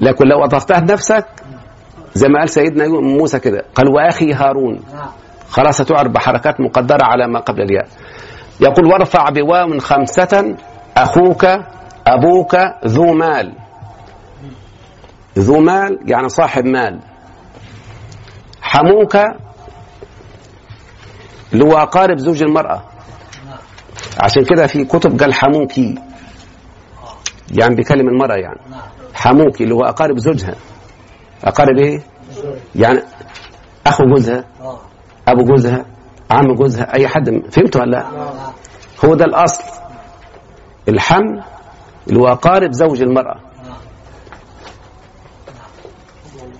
لكن 0.00 0.24
لو 0.26 0.44
أضفتها 0.44 0.80
لنفسك 0.80 1.26
زي 2.14 2.28
ما 2.28 2.38
قال 2.38 2.48
سيدنا 2.48 2.88
موسى 2.88 3.38
كده. 3.38 3.62
قال 3.74 3.88
وأخي 3.88 4.32
هارون. 4.32 4.80
خلاص 5.50 5.80
هتعرب 5.80 6.12
بحركات 6.12 6.60
مقدرة 6.60 7.04
على 7.04 7.28
ما 7.28 7.40
قبل 7.40 7.62
الياء. 7.62 7.86
يقول 8.60 8.86
وارفع 8.86 9.28
بواو 9.28 9.78
خمسة 9.78 10.56
أخوك 10.96 11.46
أبوك 12.06 12.56
ذو 12.86 13.12
مال. 13.12 13.54
ذو 15.40 15.60
مال 15.60 15.98
يعني 16.06 16.28
صاحب 16.28 16.64
مال. 16.64 17.00
حموك 18.62 19.16
اللي 21.52 21.64
هو 21.64 21.72
أقارب 21.72 22.18
زوج 22.18 22.42
المرأة. 22.42 22.82
عشان 24.24 24.44
كده 24.44 24.66
في 24.66 24.84
كتب 24.84 25.20
قال 25.20 25.34
حموكي 25.34 25.94
يعني 27.60 27.74
بيكلم 27.74 28.08
المرأة 28.08 28.36
يعني. 28.36 28.60
حموكي 29.14 29.64
اللي 29.64 29.74
هو 29.74 29.80
أقارب 29.84 30.18
زوجها. 30.18 30.54
أقارب 31.44 31.76
إيه؟ 31.78 32.02
يعني 32.74 33.02
أخو 33.86 34.04
جوزها 34.04 34.44
أبو 35.28 35.44
جوزها 35.44 35.84
عم 36.30 36.54
جوزها 36.54 36.94
أي 36.94 37.08
حد. 37.08 37.42
فهمتوا 37.50 37.80
ولا 37.80 37.90
لا؟ 37.90 38.06
هو 39.04 39.14
ده 39.14 39.24
الأصل. 39.24 39.62
الحمل 40.88 41.42
اللي 42.08 42.20
هو 42.20 42.28
أقارب 42.28 42.72
زوج 42.72 43.02
المرأة. 43.02 43.49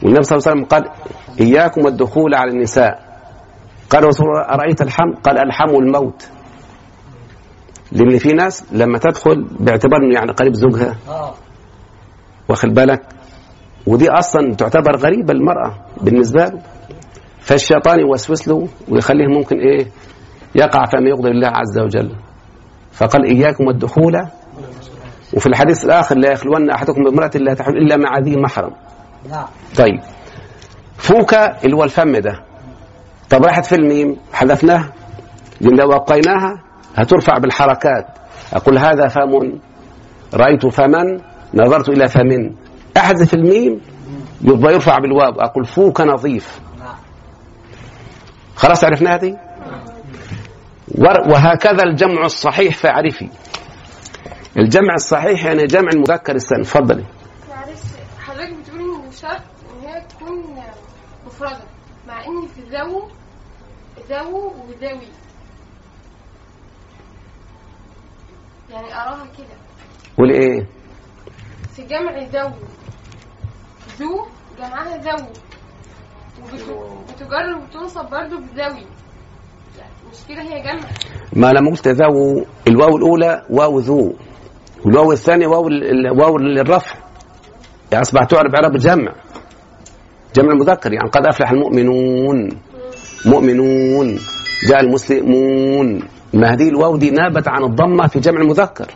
والنبي 0.02 0.22
صلى 0.22 0.38
الله 0.38 0.48
عليه 0.48 0.60
وسلم 0.60 0.64
قال 0.64 0.90
إياكم 1.40 1.84
والدخول 1.84 2.34
على 2.34 2.50
النساء. 2.50 3.10
قال 3.90 4.04
رسول 4.04 4.26
الله 4.26 4.40
أرأيت 4.40 4.82
الحم 4.82 5.12
قال 5.24 5.38
الحم 5.38 5.70
الموت. 5.70 6.28
لأن 7.92 8.18
في 8.18 8.32
ناس 8.32 8.64
لما 8.72 8.98
تدخل 8.98 9.46
باعتبار 9.60 10.00
إنه 10.02 10.14
يعني 10.14 10.32
قريب 10.32 10.54
زوجها. 10.54 10.96
واخد 12.48 12.68
بالك؟ 12.68 13.02
ودي 13.86 14.10
أصلا 14.10 14.54
تعتبر 14.54 14.96
غريبة 14.96 15.32
المرأة 15.32 15.74
بالنسبة 16.00 16.44
له. 16.44 16.62
فالشيطان 17.40 18.00
يوسوس 18.00 18.48
له 18.48 18.68
ويخليه 18.88 19.26
ممكن 19.26 19.58
إيه 19.58 19.86
يقع 20.54 20.84
فيما 20.86 21.08
يغضب 21.08 21.26
الله 21.26 21.48
عز 21.48 21.78
وجل. 21.78 22.14
فقال 22.92 23.24
إياكم 23.24 23.66
والدخول. 23.66 24.26
وفي 25.36 25.46
الحديث 25.46 25.84
الآخر 25.84 26.18
لا 26.18 26.32
يخلون 26.32 26.70
أحدكم 26.70 27.02
بامرأة 27.02 27.30
لا 27.34 27.54
تحل 27.54 27.76
إلا 27.76 27.96
مع 27.96 28.18
ذي 28.18 28.36
محرم. 28.36 28.72
نعم 29.28 29.46
طيب. 29.76 30.00
فوكا 30.98 31.64
اللي 31.64 31.76
هو 31.76 31.84
الفم 31.84 32.16
ده. 32.16 32.44
طب 33.30 33.44
راحت 33.44 33.66
في 33.66 33.74
الميم 33.74 34.16
حذفناها 34.32 34.92
لو 35.60 35.92
أبقيناها 35.92 36.62
هترفع 36.96 37.38
بالحركات. 37.38 38.06
أقول 38.52 38.78
هذا 38.78 39.08
فم. 39.08 39.58
رأيت 40.34 40.66
فمن 40.66 41.20
نظرت 41.54 41.88
إلى 41.88 42.08
فم. 42.08 42.54
أحذف 42.96 43.34
الميم. 43.34 43.80
يبقى 44.42 44.72
يرفع 44.74 44.98
بالواو. 44.98 45.32
أقول 45.40 45.64
فوك 45.64 46.00
نظيف. 46.00 46.60
خلاص 48.56 48.84
عرفنا 48.84 49.14
هذه 49.14 49.36
ور- 50.98 51.28
وهكذا 51.30 51.82
الجمع 51.84 52.24
الصحيح 52.24 52.76
فاعرفي 52.76 53.28
الجمع 54.58 54.94
الصحيح 54.94 55.44
يعني 55.44 55.66
جمع 55.66 55.88
المذكر 55.92 56.34
السالم 56.34 56.62
تفضلي 56.62 57.04
معلش 57.50 57.80
حضرتك 58.26 58.52
بتقولي 58.62 58.84
ان 58.84 59.09
شرط 59.20 59.40
إن 59.72 59.88
هي 59.88 60.00
تكون 60.08 60.56
مفردة 61.26 61.64
مع 62.08 62.24
إن 62.26 62.46
في 62.46 62.60
ذو 62.60 63.08
ذو 64.10 64.52
وذوي. 64.68 65.08
يعني 68.70 68.94
أراها 68.94 69.26
كده. 69.38 69.56
قولي 70.18 70.34
إيه؟ 70.34 70.66
في 71.76 71.82
جمع 71.82 72.18
ذو 72.18 72.50
ذو 73.98 74.26
جمعها 74.58 74.96
ذو. 74.96 75.26
وبت- 76.42 77.12
بتجر 77.12 77.58
وتنصب 77.62 78.10
برضو 78.10 78.36
بذوي. 78.38 78.86
يعني 79.78 79.92
مش 80.10 80.18
كده 80.28 80.42
هي 80.42 80.62
جمع. 80.62 80.88
ما 81.32 81.52
لما 81.52 81.70
قلت 81.70 81.88
ذو 81.88 82.44
الواو 82.68 82.96
الأولى 82.96 83.46
واو 83.50 83.78
ذو. 83.78 84.14
والواو 84.86 85.12
الثانية 85.12 85.46
واو 85.46 85.68
ال- 85.68 85.84
ال- 86.06 86.20
واو 86.20 86.38
للرفع 86.38 87.09
يعني 87.92 88.02
اصبح 88.02 88.24
تعرب 88.24 88.54
إعراب 88.54 88.74
الجمع. 88.74 89.12
جمع 90.34 90.52
المذكر 90.52 90.92
يعني 90.92 91.08
قد 91.08 91.26
أفلح 91.26 91.50
المؤمنون. 91.50 92.48
مؤمنون. 93.26 94.18
جاء 94.68 94.80
المسلمون. 94.80 96.02
ما 96.34 96.52
هذه 96.52 96.68
الواو 96.68 96.96
دي 96.96 97.10
نابت 97.10 97.48
عن 97.48 97.64
الضمة 97.64 98.06
في 98.06 98.20
جمع 98.20 98.40
المذكر. 98.40 98.94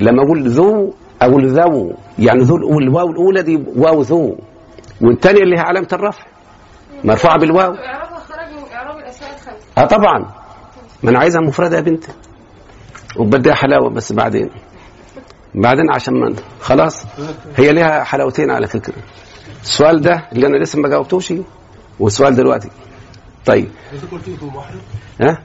لما 0.00 0.22
أقول 0.22 0.48
ذو 0.48 0.94
أقول 1.22 1.48
ذو. 1.48 1.92
يعني 2.18 2.42
ذو 2.42 2.56
الواو 2.78 3.10
الأولى 3.10 3.42
دي 3.42 3.64
واو 3.76 4.00
ذو. 4.00 4.36
والثانية 5.00 5.42
اللي 5.42 5.56
هي 5.56 5.60
علامة 5.60 5.88
الرفع. 5.92 6.24
مرفوعة 7.04 7.38
بالواو. 7.38 7.72
آه 9.78 9.86
طبعا. 9.86 10.18
ما 11.02 11.10
أنا 11.10 11.18
عايزها 11.18 11.40
مفردة 11.40 11.76
يا 11.76 11.82
بنتي. 11.82 12.12
وبديها 13.18 13.54
حلاوة 13.54 13.90
بس 13.90 14.12
بعدين. 14.12 14.50
بعدين 15.54 15.90
عشان 15.94 16.14
ما 16.14 16.34
خلاص. 16.60 17.06
هي 17.56 17.72
ليها 17.72 18.04
حلاوتين 18.04 18.50
على 18.50 18.66
فكرة. 18.66 18.94
السؤال 19.62 20.00
ده 20.00 20.28
اللي 20.32 20.46
أنا 20.46 20.56
لسه 20.56 20.78
ما 20.78 20.88
جاوبتوش 20.88 21.32
والسؤال 22.00 22.34
دلوقتي. 22.34 22.70
طيب. 23.46 23.68
محرم 24.42 24.80
ها؟ 25.20 25.42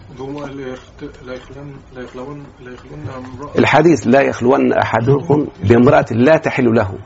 الحديث 3.59 4.07
لا 4.07 4.21
يخلون 4.21 4.73
أحدكم 4.73 5.47
بامرأة 5.63 6.05
لا 6.11 6.37
تحل 6.37 6.75
له. 6.75 6.97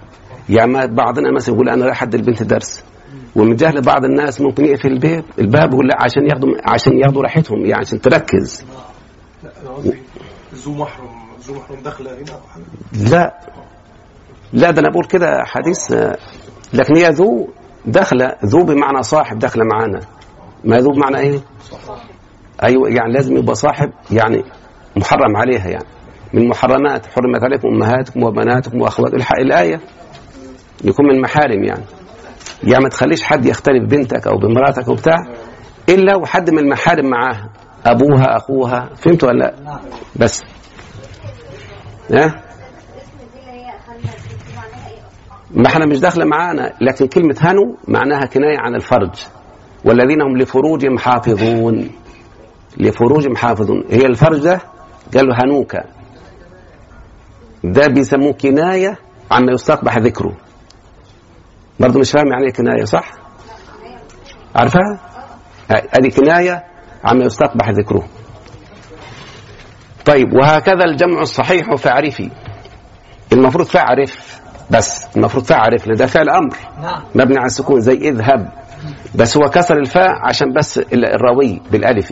يعني 0.50 0.72
ما 0.72 0.86
بعضنا 0.86 1.32
مثلا 1.36 1.56
يقول 1.56 1.70
أنا 1.70 1.86
رايح 1.86 2.04
ادي 2.04 2.18
البنت 2.18 2.44
درس. 2.44 2.84
ومن 3.36 3.56
جهل 3.56 3.82
بعض 3.82 4.06
الناس 4.06 4.42
ممكن 4.42 4.66
يقفل 4.66 4.88
الباب 4.88 5.24
الباب 5.40 5.74
يقول 5.74 5.88
لا 5.88 6.04
عشان 6.04 6.30
ياخدوا 6.30 6.50
عشان 6.66 6.98
ياخدوا 6.98 7.24
راحتهم 7.24 7.60
يعني 7.66 7.86
عشان 7.86 8.02
تركز. 8.02 8.66
لا 9.44 9.52
أنا 9.62 9.70
قصدي 9.70 9.98
ذو 10.56 10.74
محرم. 10.74 11.31
داخله 11.84 12.12
هنا. 12.12 12.40
لا. 13.10 13.40
لا 14.54 14.72
ده 14.72 14.82
أنا 14.82 14.90
بقول 14.90 15.06
كده 15.06 15.44
حديث 15.46 15.92
لكن 16.74 16.96
هي 16.98 17.10
ذو 17.10 17.48
داخله 17.86 18.36
ذو 18.46 18.64
بمعنى 18.64 19.04
صاحب 19.04 19.40
داخله 19.40 19.64
معانا. 19.66 20.00
ما 20.66 20.78
ذو 20.78 20.92
بمعنى 20.92 21.18
إيه؟ 21.18 21.40
أيوه 22.64 22.90
يعني 22.90 23.14
لازم 23.14 23.38
يبقى 23.38 23.56
صاحب 23.56 23.92
يعني 24.12 24.44
محرم 24.96 25.38
عليها 25.38 25.68
يعني. 25.68 25.86
من 26.34 26.48
محرمات 26.48 27.06
حرمت 27.06 27.44
عليكم 27.44 27.68
أمهاتكم 27.68 28.24
وبناتكم 28.24 28.82
واخواتكم 28.82 29.18
الح- 29.18 29.32
الآية 29.40 29.80
يكون 30.84 31.06
من 31.08 31.22
محارم 31.22 31.64
يعني. 31.64 31.84
يعني 32.64 32.84
ما 32.84 32.90
تخليش 32.90 33.24
حد 33.24 33.46
يختلف 33.46 33.90
بنتك 33.90 34.28
أو 34.28 34.38
بمراتك 34.38 34.88
أو 34.88 34.94
بتاع 34.96 35.18
إلا 35.90 36.16
وحد 36.16 36.50
من 36.50 36.60
المحارم 36.60 37.06
معاها 37.10 37.50
أبوها 37.86 38.38
أخوها. 38.38 38.90
فهمت 38.96 39.24
ولا 39.24 39.38
لا؟ 39.38 39.80
بس. 40.16 40.44
ها؟ 42.12 42.42
ما 45.52 45.68
إحنا 45.68 45.86
مش 45.86 46.00
داخلة 46.00 46.26
معانا 46.26 46.74
لكن 46.82 47.08
كلمة 47.08 47.36
هنو 47.42 47.78
معناها 47.88 48.26
كناية 48.26 48.58
عن 48.60 48.76
الفرج. 48.76 49.26
والذين 49.86 50.22
هم 50.22 50.38
لفروجهم 50.38 50.98
حافظون. 50.98 51.90
لفروجهم 52.78 53.36
حافظون. 53.36 53.84
هي 53.90 54.06
الفرج 54.06 54.40
ده؟ 54.40 54.62
قالوا 55.16 55.36
هنوكا 55.36 55.84
ده 57.64 57.88
بيسموه 57.88 58.34
كناية 58.34 58.98
عما 59.32 59.52
يستقبح 59.52 59.98
ذكره. 59.98 60.38
برضه 61.80 62.00
مش 62.00 62.12
فاهم 62.12 62.28
يعني 62.28 62.46
إيه 62.46 62.54
كناية 62.54 62.86
صح؟ 62.86 63.12
عارفها؟ 64.56 65.00
هذه 65.70 66.10
كناية 66.18 66.64
عما 67.04 67.24
يستقبح 67.26 67.70
ذكره. 67.70 68.08
طيب 70.06 70.34
وهكذا 70.34 70.84
الجمع 70.86 71.22
الصحيح 71.22 71.76
فاعرفي. 71.76 72.30
المفروض 73.34 73.66
فاعرف 73.68 74.40
بس 74.72 75.06
المفروض 75.16 75.44
فاعرف 75.46 75.88
لأن 75.88 75.98
ده 75.98 76.06
فعل 76.06 76.30
أمر. 76.30 76.56
نعم. 76.82 77.02
مبني 77.16 77.38
على 77.38 77.46
السكون 77.46 77.82
زي 77.82 77.94
اذهب. 77.94 78.52
بس 79.16 79.38
هو 79.38 79.50
كسر 79.50 79.78
الفاء 79.78 80.10
عشان 80.30 80.54
بس 80.54 80.78
ال- 80.78 81.06
الراوي 81.06 81.62
بالألف. 81.72 82.12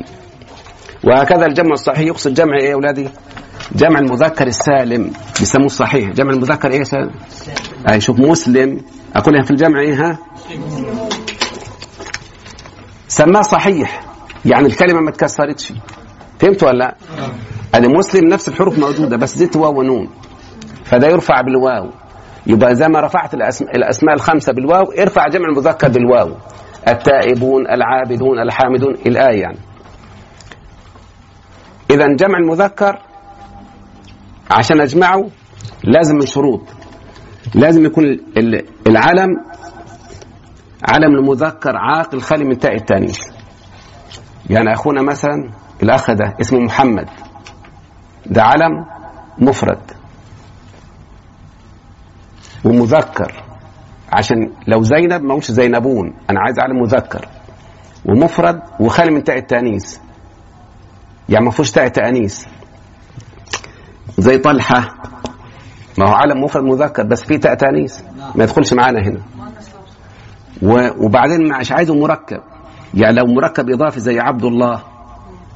وهكذا 1.03 1.45
الجمع 1.45 1.71
الصحيح 1.73 1.99
يقصد 1.99 2.33
جمع 2.33 2.57
إيه 2.61 2.69
يا 2.69 2.73
أولادي؟ 2.73 3.09
جمع 3.71 3.99
المذكر 3.99 4.47
السالم. 4.47 5.11
بيسموه 5.39 5.65
الصحيح 5.65 6.09
جمع 6.09 6.29
المذكر 6.33 6.71
إيه 6.71 6.83
سالم 6.83 7.11
أي 7.91 8.01
شوف 8.01 8.19
مسلم. 8.19 8.81
اقولها 9.15 9.41
في 9.43 9.51
الجمع 9.51 9.79
إيه 9.79 9.93
ها؟ 10.09 10.17
سماه 13.07 13.41
صحيح. 13.41 14.01
يعني 14.45 14.67
الكلمة 14.67 15.01
ما 15.01 15.09
اتكسرتش. 15.09 15.73
فهمت 16.39 16.63
ولا 16.63 16.77
لا؟ 16.77 16.95
ادي 17.75 17.87
مسلم 17.87 18.27
نفس 18.27 18.49
الحروف 18.49 18.79
موجودة 18.79 19.17
بس 19.17 19.37
زدت 19.37 19.55
واو 19.55 19.79
ونون. 19.79 20.09
فده 20.83 21.07
يرفع 21.07 21.41
بالواو. 21.41 21.89
يبقى 22.47 22.75
زي 22.75 22.87
ما 22.87 22.99
رفعت 22.99 23.33
الأسماء, 23.33 23.75
الأسماء 23.75 24.15
الخمسة 24.15 24.53
بالواو 24.53 24.91
ارفع 24.91 25.27
جمع 25.27 25.45
المذكر 25.49 25.89
بالواو. 25.89 26.35
التائبون 26.87 27.67
العابدون 27.67 28.39
الحامدون 28.39 28.93
الآية 28.93 29.41
يعني. 29.41 29.57
إذا 31.91 32.07
جمع 32.07 32.37
المذكر 32.37 32.99
عشان 34.51 34.81
أجمعه 34.81 35.29
لازم 35.83 36.15
من 36.15 36.25
شروط. 36.25 36.61
لازم 37.55 37.85
يكون 37.85 38.03
ال- 38.37 38.65
العلم 38.87 39.29
علم 40.89 41.15
المذكر 41.19 41.77
عاقل 41.77 42.21
خالي 42.21 42.45
من 42.45 42.57
تاء 42.57 42.75
التانيث 42.75 43.19
يعني 44.49 44.73
أخونا 44.73 45.01
مثلا 45.01 45.51
الأخ 45.83 46.11
ده 46.11 46.35
اسمه 46.41 46.59
محمد. 46.59 47.09
ده 48.29 48.43
علم 48.43 48.85
مفرد 49.37 49.79
ومذكر. 52.65 53.43
عشان 54.13 54.51
لو 54.67 54.81
زينب 54.81 55.21
ما 55.21 55.33
هوش 55.33 55.51
زينبون 55.51 56.13
أنا 56.29 56.39
عايز 56.39 56.59
علم 56.59 56.81
مذكر 56.81 57.27
ومفرد 58.05 58.61
وخالي 58.79 59.11
من 59.11 59.23
تاء 59.23 59.37
التأنيث. 59.37 59.97
يعني 61.29 61.45
ما 61.45 61.51
فيهوش 61.51 61.71
تاء 61.71 61.87
تأنيث. 61.87 62.45
زي 64.17 64.37
طلحة. 64.37 64.95
ما 65.97 66.09
هو 66.09 66.13
علم 66.13 66.43
مفرد 66.43 66.63
مذكر 66.63 67.03
بس 67.03 67.23
فيه 67.23 67.37
تاء 67.37 67.55
تأنيث. 67.55 67.99
ما 68.35 68.43
يدخلش 68.43 68.73
معانا 68.73 68.99
هنا. 69.01 69.21
وبعدين 70.97 71.59
مش 71.59 71.71
عايزه 71.71 71.95
مركب. 71.95 72.41
يعني 72.93 73.15
لو 73.15 73.25
مركب 73.25 73.69
إضافي 73.69 73.99
زي 73.99 74.19
عبد 74.19 74.43
الله. 74.43 74.83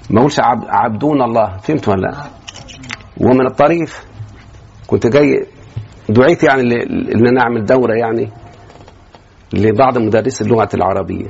ما 0.10 0.20
اقولش 0.20 0.40
عب 0.40 0.64
عبدون 0.68 1.22
الله. 1.22 1.58
فهمت 1.58 1.88
ولا 1.88 2.02
لا؟ 2.02 2.43
ومن 3.18 3.48
الطريف. 3.48 4.06
كنت 4.88 5.08
جاي 5.08 5.48
دعيت 6.10 6.44
يعني 6.44 6.62
إن 7.16 7.28
أنا 7.28 7.42
أعمل 7.42 7.66
دورة 7.66 7.94
يعني 7.94 8.30
لبعض 9.54 9.98
مدرسي 9.98 10.44
اللغة 10.44 10.70
العربية. 10.74 11.30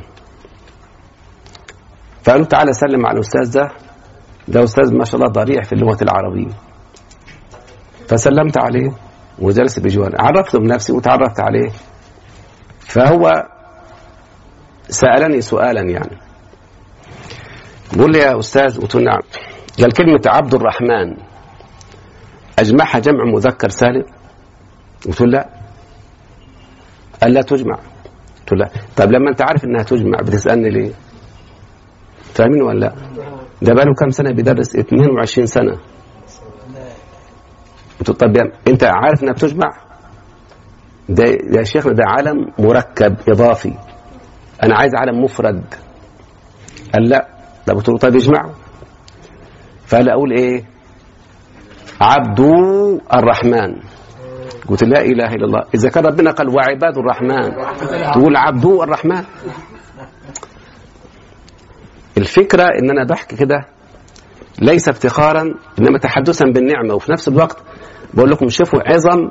فقالوا 2.24 2.46
تعالى 2.46 2.74
سلم 2.74 3.06
على 3.06 3.16
الأستاذ 3.16 3.52
ده. 3.52 3.72
ده 4.48 4.64
أستاذ 4.64 4.94
ما 4.94 5.06
شاء 5.06 5.16
الله 5.16 5.32
ضريع 5.32 5.62
في 5.62 5.74
اللغة 5.74 6.04
العربية. 6.04 6.54
فسلمت 8.08 8.58
عليه 8.58 8.92
وجلس 9.40 9.80
بجواري 9.80 10.16
عرفته 10.20 10.60
بنفسي 10.60 10.94
وتعرفت 10.94 11.40
عليه. 11.40 11.70
فهو 12.80 13.44
سألني 14.90 15.42
سؤالا 15.42 15.82
يعني. 15.82 16.18
بقول 17.94 18.12
لي 18.12 18.20
يا 18.20 18.40
أستاذ 18.40 18.82
قلت 18.82 18.96
له 18.96 19.02
نعم 19.02 19.22
قال 19.80 19.94
كلمة 19.94 20.22
عبد 20.26 20.54
الرحمن. 20.54 21.33
أجمعها 22.60 23.00
جمع 23.00 23.24
مذكر 23.34 23.70
سالم؟ 23.70 24.04
قلت 25.06 25.22
لا. 25.22 25.50
قال 27.22 27.34
لا 27.34 27.42
تجمع. 27.42 27.76
قلت 28.40 28.54
لا. 28.60 28.70
طب 28.98 29.12
لما 29.12 29.30
أنت 29.30 29.42
عارف 29.42 29.64
إنها 29.66 29.84
تجمع 29.84 30.20
بتسألني 30.22 30.70
ليه؟ 30.70 30.92
فاهمين 32.34 32.62
ولا 32.62 32.80
لا؟ 32.80 32.94
ده 33.62 33.74
بقاله 33.74 33.94
كام 33.94 34.10
سنة 34.10 34.32
بيدرس؟ 34.32 34.76
22 34.76 35.48
سنة. 35.48 35.78
طب 38.06 38.38
أنت 38.68 38.84
عارف 38.84 39.24
إنها 39.24 39.34
بتجمع؟ 39.34 39.70
ده 41.10 41.24
يا 41.58 41.64
شيخنا 41.64 41.94
ده 41.94 42.04
علم 42.08 42.52
مركب 42.60 43.16
إضافي. 43.30 43.74
أنا 44.64 44.76
عايز 44.76 44.92
علم 44.96 45.24
مفرد. 45.24 45.64
قال 46.94 47.10
لا. 47.10 47.28
ده 47.68 47.74
قلت 47.74 47.90
له 47.90 47.98
طيب 47.98 48.16
اجمعه. 48.16 48.52
فقال 49.88 50.10
أقول 50.10 50.32
إيه؟ 50.32 50.64
عبدو 52.02 53.00
الرحمن. 53.14 53.76
قلت 54.68 54.84
لا 54.84 55.02
إله 55.02 55.28
إلا 55.34 55.46
الله. 55.46 55.62
إذا 55.76 55.90
كان 55.90 56.06
ربنا 56.06 56.32
قال 56.32 56.48
وعباد 56.50 56.98
الرحمن. 56.98 57.52
تقول 58.14 58.36
عبدو 58.38 58.84
الرحمن. 58.84 59.24
الفكرة 62.18 62.64
إن 62.64 62.90
أنا 62.90 63.04
بحكي 63.10 63.36
كده 63.36 63.66
ليس 64.62 64.90
افتخارا 64.90 65.42
إنما 65.80 65.98
تحدثا 65.98 66.46
بالنعمة. 66.46 66.94
وفي 66.94 67.12
نفس 67.12 67.28
الوقت 67.28 67.58
بقول 68.14 68.30
لكم 68.32 68.48
شوفوا 68.50 68.80
عظم 68.90 69.30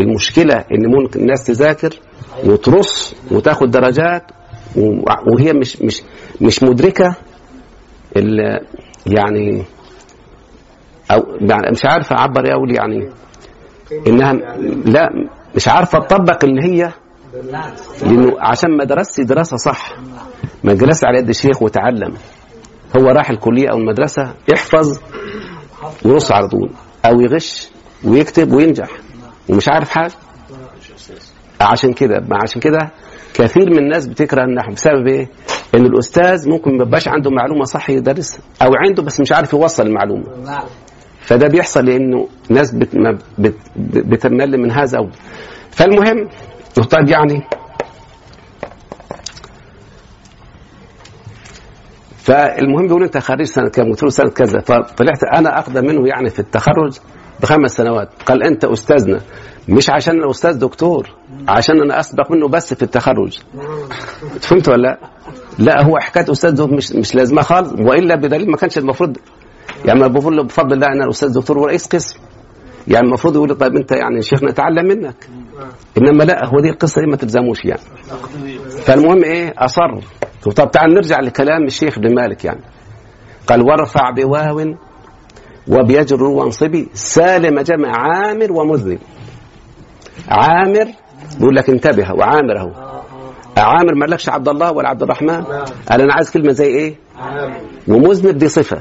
المشكلة 0.00 0.54
إن 0.54 0.86
ممكن 0.86 1.20
الناس 1.20 1.44
تذاكر 1.44 1.90
وترص 2.44 3.14
وتاخد 3.30 3.70
درجات 3.70 4.22
وهي 5.32 5.52
مش 5.52 5.82
مش 5.82 6.02
مش 6.40 6.62
مدركة 6.62 7.16
ال- 8.16 8.66
يعني 9.06 9.62
أو 11.10 11.20
يعني 11.40 11.70
مش 11.72 11.84
عارف 11.84 12.12
اعبر 12.12 12.46
يا 12.46 12.54
اولي 12.54 12.74
يعني 12.74 13.08
إنها 14.06 14.32
لا 14.86 15.10
مش 15.56 15.68
عارفة 15.68 15.98
تطبق 15.98 16.44
اللي 16.44 16.62
هي 16.62 16.92
لأنه 18.02 18.36
عشان 18.40 18.76
ما 18.76 18.84
درستش 18.84 19.24
دراسة 19.24 19.56
صح. 19.56 19.92
ما 20.64 20.74
جلس 20.74 21.04
على 21.04 21.18
يد 21.18 21.28
الشيخ 21.28 21.62
وتعلم. 21.62 22.14
هو 22.96 23.06
راح 23.08 23.30
الكلية 23.30 23.68
أو 23.72 23.76
المدرسة 23.76 24.34
يحفظ 24.52 25.00
ويرص 26.04 26.32
على 26.32 26.48
طول. 26.48 26.70
أو 27.06 27.20
يغش 27.20 27.68
ويكتب 28.04 28.52
وينجح. 28.52 28.88
ومش 29.48 29.68
عارف 29.68 29.88
حاجة 29.88 30.12
عشان 31.60 31.92
كده. 31.92 32.24
عشان 32.42 32.60
كده 32.60 32.90
كثير 33.34 33.70
من 33.70 33.78
الناس 33.78 34.06
بتكره 34.06 34.44
النحو 34.44 34.72
بسبب 34.72 35.06
إيه؟ 35.06 35.28
إن 35.74 35.86
الأستاذ 35.86 36.48
ممكن 36.48 36.76
ما 36.78 36.84
يبقاش 36.84 37.08
عنده 37.08 37.30
معلومة 37.30 37.64
صح 37.64 37.90
يدرسها 37.90 38.40
أو 38.62 38.68
عنده 38.86 39.02
بس 39.02 39.20
مش 39.20 39.32
عارف 39.32 39.52
يوصل 39.52 39.86
المعلومة. 39.86 40.24
فده 41.24 41.48
بيحصل 41.48 41.84
لأنه 41.84 42.28
ناس 42.50 42.74
بت 42.74 42.96
بت 43.38 43.56
بتمل 43.78 44.58
من 44.58 44.70
هذا 44.70 44.98
أو 44.98 45.08
فالمهم 45.70 46.28
طيب 46.90 47.08
يعني. 47.08 47.42
فالمهم 52.16 52.86
بيقول 52.86 53.02
أنت 53.02 53.18
خريج 53.18 53.46
سنة 53.46 53.68
كام؟ 53.68 53.90
قلت 53.90 54.02
له 54.02 54.08
سنة 54.08 54.30
كذا. 54.30 54.60
فطلعت 54.60 55.24
أنا 55.34 55.58
اقدم 55.58 55.86
منه 55.86 56.08
يعني 56.08 56.30
في 56.30 56.38
التخرج 56.38 56.98
بخمس 57.42 57.70
سنوات. 57.70 58.08
قال 58.26 58.42
أنت 58.42 58.64
أستاذنا. 58.64 59.20
مش 59.68 59.90
عشان 59.90 60.14
أنا 60.14 60.30
أستاذ 60.30 60.58
دكتور 60.58 61.08
عشان 61.48 61.80
أنا 61.82 62.00
أسبق 62.00 62.32
منه 62.32 62.48
بس 62.48 62.74
في 62.74 62.82
التخرج. 62.82 63.38
فهمت 64.40 64.68
ولا 64.68 64.82
لا؟ 64.82 64.98
لا 65.58 65.82
هو 65.82 65.98
حكاية 65.98 66.32
أستاذ 66.32 66.72
مش 66.72 66.92
مش 66.92 67.14
لازمة 67.14 67.42
خالص 67.42 67.72
وإلا 67.72 68.14
بدليل 68.14 68.50
ما 68.50 68.56
كانش 68.56 68.78
المفروض 68.78 69.16
يعني 69.84 70.00
له 70.36 70.42
بفضل 70.42 70.72
الله 70.72 70.86
أنا 70.86 71.04
الأستاذ 71.04 71.32
دكتور 71.34 71.58
ورئيس 71.58 71.86
قسم. 71.86 72.18
يعني 72.88 73.06
المفروض 73.06 73.34
يقول 73.36 73.54
طيب 73.54 73.76
أنت 73.76 73.92
يعني 73.92 74.22
شيخنا 74.22 74.50
اتعلم 74.50 74.86
منك. 74.86 75.28
إنما 75.98 76.24
لا 76.24 76.46
هو 76.46 76.60
دي 76.60 76.70
القصة 76.70 77.00
دي 77.00 77.06
ما 77.06 77.16
تلزموش 77.16 77.64
يعني. 77.64 77.80
فالمهم 78.84 79.24
إيه 79.24 79.54
أصر. 79.58 80.00
طب 80.56 80.70
تعال 80.70 80.94
نرجع 80.94 81.20
لكلام 81.20 81.64
الشيخ 81.64 81.98
ابن 81.98 82.14
مالك 82.14 82.44
يعني. 82.44 82.60
قال 83.46 83.62
وارفع 83.62 84.10
بواو 84.10 84.74
وبيجر 85.68 86.22
وانصبي 86.24 86.88
سالم 86.94 87.60
جمع 87.60 87.92
عامر 87.96 88.52
ومذنب. 88.52 88.98
عامر 90.28 90.86
بيقول 91.38 91.56
لك 91.56 91.70
انتبه 91.70 92.12
وعامر 92.12 92.58
اهو 92.58 92.94
عامر 93.62 93.94
ما 93.94 94.04
لكش 94.04 94.28
عبد 94.28 94.48
الله 94.48 94.72
ولا 94.72 94.88
عبد 94.88 95.02
الرحمن؟ 95.02 95.42
قال 95.90 96.00
أنا 96.00 96.14
عايز 96.14 96.30
كلمة 96.30 96.52
زي 96.52 96.66
إيه؟ 96.66 96.94
ومذنب 97.88 98.38
دي 98.38 98.48
صفة. 98.48 98.80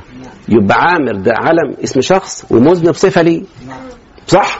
يبقى 0.49 0.78
عامر 0.78 1.15
ده 1.15 1.34
علم 1.36 1.76
اسم 1.84 2.01
شخص 2.01 2.45
ومذنب 2.51 2.93
صفة 2.93 3.21
ليه. 3.21 3.41
صح؟ 4.28 4.59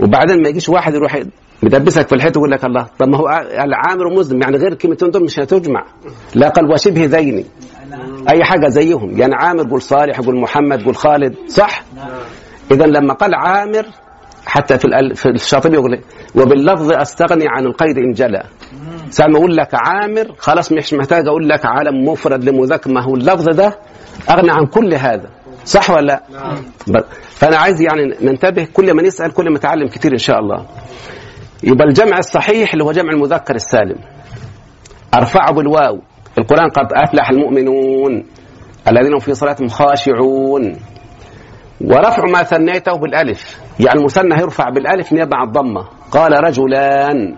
وبعدين 0.00 0.42
ما 0.42 0.48
يجيش 0.48 0.68
واحد 0.68 0.94
يروح 0.94 1.22
مدبسك 1.62 2.08
في 2.08 2.14
الحيط 2.14 2.36
ويقول 2.36 2.50
لك 2.50 2.64
الله. 2.64 2.86
طب 2.98 3.08
ما 3.08 3.18
هو 3.18 3.26
قال 3.26 3.74
عامر 3.74 4.06
ومذنب 4.06 4.42
يعني 4.42 4.56
غير 4.56 4.72
الكلمتين 4.72 5.10
دول 5.10 5.24
مش 5.24 5.38
هتجمع. 5.38 5.84
لا 6.34 6.48
قال 6.48 6.72
وشبه 6.72 7.04
ذيني 7.04 7.46
أي 8.28 8.44
حاجة 8.44 8.68
زيهم. 8.68 9.18
يعني 9.18 9.34
عامر 9.34 9.70
قول 9.70 9.82
صالح 9.82 10.20
قول 10.20 10.40
محمد 10.40 10.82
قول 10.84 10.96
خالد. 10.96 11.34
صح؟ 11.48 11.82
اذا 12.70 12.86
لما 12.86 13.14
قال 13.14 13.34
عامر 13.34 13.86
حتى 14.46 14.78
في 14.78 14.88
في 15.14 15.28
الشاطبي 15.28 15.74
يقول؟ 15.74 15.98
وباللفظ 16.34 16.92
أستغني 16.92 17.44
عن 17.48 17.66
القيد 17.66 17.98
إن 17.98 18.12
جلى 18.12 18.42
ساعة 19.10 19.26
ما 19.28 19.38
أقول 19.38 19.56
لك 19.56 19.68
عامر 19.74 20.34
خلاص 20.38 20.72
مش 20.72 20.94
محتاج 20.94 21.26
أقول 21.26 21.48
لك 21.48 21.66
علم 21.66 22.04
مفرد 22.08 22.44
لمذكر 22.44 22.90
ما 22.92 23.02
هو 23.04 23.14
اللفظ 23.14 23.48
ده 23.48 23.78
أغنى 24.30 24.50
عن 24.50 24.66
كل 24.66 24.94
هذا. 24.94 25.30
صح 25.64 25.90
ولا 25.90 26.06
لا؟ 26.06 26.22
ب- 26.86 27.04
فأنا 27.30 27.56
عايز 27.56 27.80
يعني 27.80 28.02
ننتبه 28.22 28.64
كل 28.72 28.94
ما 28.94 29.02
نسال 29.02 29.32
كل 29.32 29.44
ما 29.50 29.56
نتعلم 29.56 29.88
كتير 29.88 30.12
إن 30.12 30.18
شاء 30.18 30.38
الله. 30.38 30.66
يبقى 31.64 31.84
الجمع 31.88 32.18
الصحيح 32.18 32.72
اللي 32.72 32.84
هو 32.84 32.92
جمع 32.92 33.10
المذكر 33.12 33.54
السالم. 33.54 33.96
ارفعه 35.14 35.52
بالواو. 35.52 36.00
القرآن 36.38 36.68
قد 36.70 36.86
أفلح 36.92 37.30
المؤمنون. 37.30 38.24
الذين 38.88 39.18
في 39.18 39.34
صلاتهم 39.34 39.68
خاشعون. 39.68 40.76
ورفع 41.80 42.24
ما 42.26 42.42
ثنيته 42.42 42.96
بالألف. 42.96 43.56
يعني 43.80 44.00
المثنى 44.00 44.34
هيرفع 44.38 44.68
بالألف 44.68 45.12
نيابه 45.12 45.36
عن 45.36 45.46
الضمة. 45.46 45.88
قال 46.10 46.44
رجلان. 46.44 47.36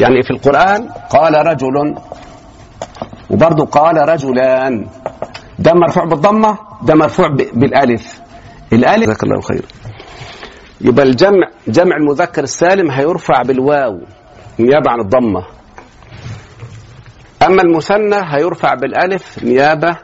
يعني 0.00 0.22
في 0.22 0.30
القرآن 0.30 0.88
قال 1.10 1.46
رجل 1.46 1.94
وبرضه 3.30 3.64
قال 3.64 4.08
رجلان. 4.08 4.86
ده 5.58 5.72
مرفوع 5.74 6.04
بالضمة 6.04 6.58
ده 6.82 6.94
مرفوع 6.94 7.28
بالألف. 7.54 8.20
الألف 8.72 9.04
جزاك 9.04 9.22
الله 9.24 9.40
خير. 9.40 9.64
يبقى 10.80 11.04
الجمع 11.04 11.48
جمع 11.68 11.96
المذكر 11.96 12.42
السالم 12.42 12.90
هيرفع 12.90 13.42
بالواو 13.42 14.00
نيابة 14.58 14.90
عن 14.90 15.00
الضمة. 15.00 15.44
أما 17.46 17.62
المثنى 17.62 18.16
هيرفع 18.24 18.74
بالألف 18.74 19.44
نيابة 19.44 19.96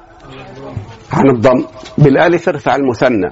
عن 1.13 1.31
الضم 1.31 1.65
بالألف 1.99 2.49
ارفع 2.49 2.77
المثنى. 2.77 3.31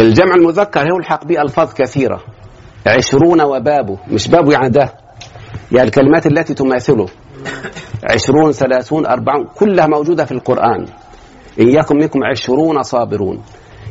الجمع 0.00 0.34
المذكر 0.34 0.86
يلحق 0.86 1.24
به 1.24 1.42
ألفاظ 1.42 1.74
كثيرة. 1.74 2.20
عشرون 2.86 3.40
وبابه 3.42 3.98
مش 4.10 4.28
بابه 4.28 4.52
يعني 4.52 4.68
ده 4.68 4.92
يعني 5.72 5.88
الكلمات 5.88 6.26
التي 6.26 6.54
تماثله. 6.54 7.06
عشرون 8.10 8.52
ثلاثون 8.52 9.06
أربعون 9.06 9.46
كلها 9.56 9.86
موجودة 9.86 10.24
في 10.24 10.32
القرآن. 10.32 10.86
إن 11.60 11.68
يكن 11.68 11.96
منكم 11.96 12.20
عشرون 12.24 12.82
صابرون. 12.82 13.42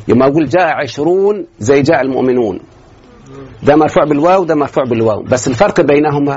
يوم 0.08 0.22
أقول 0.22 0.48
جاء 0.48 0.66
عشرون 0.82 1.46
زي 1.58 1.82
جاء 1.82 2.00
المؤمنون. 2.00 2.60
ده 3.62 3.76
مرفوع 3.76 4.04
بالواو 4.04 4.44
ده 4.44 4.54
مرفوع 4.54 4.84
بالواو. 4.84 5.22
بس 5.22 5.48
الفرق 5.48 5.80
بينهما 5.80 6.34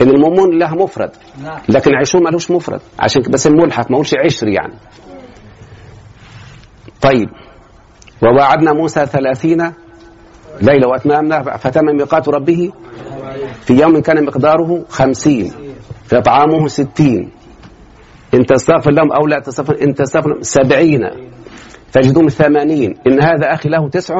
إن 0.00 0.08
المؤمنون 0.10 0.58
له 0.58 0.74
مفرد. 0.74 1.10
لكن 1.68 1.90
عشرون 1.94 2.24
ملوش 2.24 2.50
مفرد. 2.50 2.80
عشان 2.98 3.22
بس 3.30 3.46
الملحق 3.46 3.90
ما 3.90 3.94
اقولش 3.94 4.14
عشر 4.24 4.48
يعني. 4.48 4.74
طيب. 7.02 7.28
ووعدنا 8.22 8.72
موسى 8.72 9.06
ثلاثين 9.06 9.72
ليلة 10.62 10.88
وأتمامنا 10.88 11.56
فتم 11.56 11.84
ميقات 11.84 12.28
ربه 12.28 12.72
في 13.64 13.74
يوم 13.74 14.00
كان 14.00 14.24
مقداره 14.24 14.84
خمسين 14.88 15.52
فطعامه 16.04 16.68
ستين. 16.68 17.30
إن 18.34 18.46
تستغفر 18.46 18.90
لهم 18.90 19.12
أو 19.12 19.26
لا 19.26 19.38
تستغفر 19.38 19.76
إن 19.82 19.94
تستغفر 19.94 20.28
لهم 20.30 20.42
سبعين 20.42 21.10
تجدون 21.92 22.28
ثمانين. 22.28 22.94
إن 23.06 23.22
هذا 23.22 23.54
أخي 23.54 23.68
له 23.68 23.88
تسع. 23.88 24.14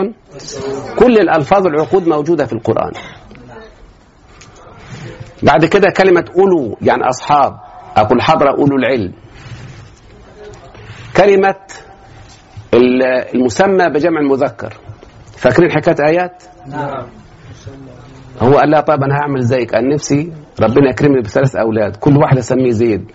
كل 0.98 1.18
الألفاظ 1.18 1.66
العقود 1.66 2.08
موجودة 2.08 2.46
في 2.46 2.52
القرآن. 2.52 2.92
بعد 5.42 5.64
كده 5.64 5.90
كلمة 5.96 6.24
أولو 6.36 6.78
يعني 6.82 7.08
أصحاب. 7.08 7.56
أقول 7.96 8.22
حضر 8.22 8.48
أولو 8.50 8.76
العلم. 8.76 9.12
كلمة 11.16 11.54
المسمى 12.74 13.88
بجمع 13.88 14.20
المذكر. 14.20 14.74
فاكرين 15.36 15.70
حكاية 15.70 16.08
آيات؟ 16.08 16.42
نعم 16.66 17.06
هو 18.40 18.58
قال 18.58 18.70
لها 18.70 18.80
طيب 18.80 19.02
أنا 19.02 19.14
هعمل 19.14 19.40
زيك. 19.40 19.74
قال 19.74 19.88
نفسي 19.88 20.32
ربنا 20.60 20.90
يكرمني 20.90 21.20
بثلاث 21.20 21.56
أولاد 21.56 21.96
كل 21.96 22.16
واحد 22.16 22.38
أسميه 22.38 22.70
زيد. 22.70 23.12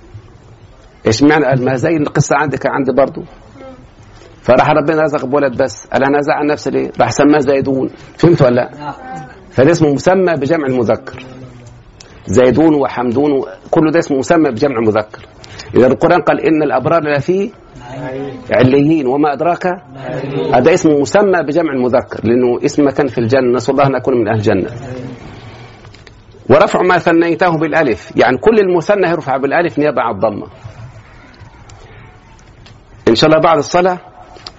إيش 1.08 1.24
معنى؟ 1.24 1.45
قال 1.45 1.66
ما 1.66 1.76
زي 1.76 1.97
القصة 1.97 2.36
عندك 2.36 2.66
عندي 2.66 2.91
برضو. 2.91 3.24
فراح 4.41 4.70
ربنا 4.70 5.03
رزق 5.03 5.26
بولد 5.26 5.64
بس. 5.64 5.88
قال 5.88 6.03
أنا 6.03 6.20
ازعل 6.20 6.47
نفسي 6.47 6.70
ليه؟ 6.70 6.91
راح 6.99 7.12
سماه 7.12 7.39
زيدون. 7.39 7.89
فهمت 8.18 8.41
ولا 8.41 8.56
لا؟ 8.56 8.93
فده 9.51 9.72
اسمه 9.72 9.93
مسمى 9.93 10.36
بجمع 10.36 10.68
المذكر. 10.68 11.24
زيدون 12.28 12.76
وحمدون 12.76 13.43
كله 13.72 13.91
ده 13.91 13.99
اسمه 13.99 14.18
مسمى 14.18 14.51
بجمع 14.51 14.80
مذكر 14.80 15.26
إذا 15.76 15.88
القرآن 15.88 16.21
قال 16.21 16.41
إن 16.41 16.63
الأبرار 16.63 17.03
لفي 17.17 17.51
عليين 18.51 19.07
وما 19.07 19.34
أدراك 19.34 19.65
هذا 20.53 20.73
اسمه 20.73 20.99
مسمى 20.99 21.43
بجمع 21.47 21.73
المذكر 21.73 22.19
لأنه 22.28 22.59
اسم 22.65 22.88
مكان 22.88 23.07
في 23.07 23.17
الجنة 23.17 23.51
نسأل 23.55 23.73
الله 23.73 23.88
أن 23.88 23.91
نكون 23.91 24.17
من 24.17 24.28
أهل 24.28 24.38
الجنة 24.38 24.69
ورفع 26.49 26.82
ما 26.82 26.97
ثنيته 26.97 27.57
بالألف 27.57 28.11
يعني 28.15 28.38
كل 28.38 28.59
المثنى 28.59 29.07
يرفع 29.09 29.38
بالألف 29.38 29.80
نيابة 29.80 30.01
عن 30.01 30.15
الضمة 30.15 30.47
إن 33.07 33.15
شاء 33.15 33.30
الله 33.30 33.41
بعد 33.41 33.57
الصلاة 33.57 33.97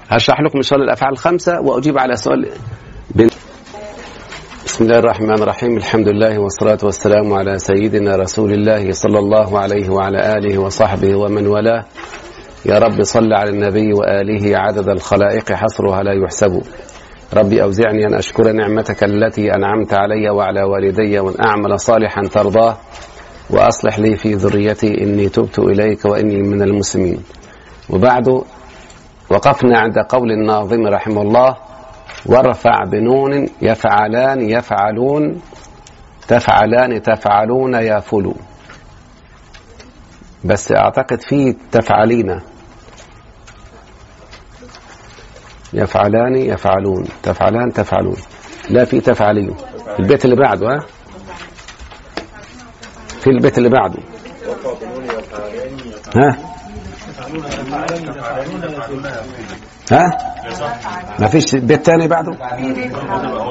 هشرح 0.08 0.40
لكم 0.40 0.56
إن 0.58 0.62
شاء 0.62 0.76
الله 0.78 0.86
الأفعال 0.86 1.12
الخمسة 1.12 1.60
وأجيب 1.60 1.98
على 1.98 2.16
سؤال. 2.16 2.48
بسم 4.76 4.84
الله 4.84 4.98
الرحمن 4.98 5.42
الرحيم 5.42 5.76
الحمد 5.76 6.08
لله 6.08 6.38
والصلاه 6.38 6.78
والسلام 6.82 7.32
على 7.32 7.58
سيدنا 7.58 8.16
رسول 8.16 8.52
الله 8.52 8.92
صلى 8.92 9.18
الله 9.18 9.58
عليه 9.58 9.88
وعلى 9.90 10.36
اله 10.36 10.58
وصحبه 10.58 11.16
ومن 11.16 11.46
والاه 11.46 11.84
يا 12.66 12.78
رب 12.78 13.02
صل 13.02 13.32
على 13.32 13.50
النبي 13.50 13.92
واله 13.92 14.58
عدد 14.58 14.88
الخلائق 14.88 15.52
حصرها 15.52 16.02
لا 16.02 16.12
يحسب 16.24 16.62
ربي 17.34 17.62
أوزعني 17.62 18.06
أن 18.06 18.14
أشكر 18.14 18.52
نعمتك 18.52 19.04
التي 19.04 19.54
أنعمت 19.54 19.94
علي 19.94 20.30
وعلى 20.30 20.62
والدي 20.62 21.18
وأن 21.20 21.34
أعمل 21.46 21.80
صالحا 21.80 22.22
ترضاه 22.22 22.76
وأصلح 23.50 23.98
لي 23.98 24.16
في 24.16 24.34
ذريتي 24.34 25.02
إني 25.02 25.28
تبت 25.28 25.58
إليك 25.58 26.04
وإني 26.04 26.42
من 26.42 26.62
المسلمين 26.62 27.20
وبعد 27.90 28.28
وقفنا 29.30 29.78
عند 29.78 29.98
قول 29.98 30.32
الناظم 30.32 30.86
رحمه 30.86 31.22
الله 31.22 31.65
وارفع 32.26 32.84
بنون 32.84 33.48
يفعلان 33.62 34.50
يفعلون 34.50 35.40
تفعلان 36.28 37.02
تفعلون 37.02 37.74
يافلوا 37.74 38.34
بس 40.44 40.72
أعتقد 40.72 41.20
في 41.20 41.57
تفعلين. 41.72 42.40
يفعلان 45.72 46.36
يفعلون. 46.36 47.04
تفعلان 47.22 47.72
تفعلون. 47.72 48.16
لا 48.70 48.84
في 48.84 49.00
تفعلين. 49.00 49.57
البيت 49.98 50.24
اللي 50.24 50.36
بعده 50.36 50.66
ها؟ 50.66 50.80
في 53.20 53.30
البيت 53.30 53.59
اللي 53.59 53.68
بعده. 53.68 53.98
ها؟ 56.16 56.36
ها؟ 59.93 60.11
ما 61.18 61.26
فيش 61.26 61.55
بيت 61.55 61.87
تاني 61.87 62.09
بعده؟ 62.09 62.32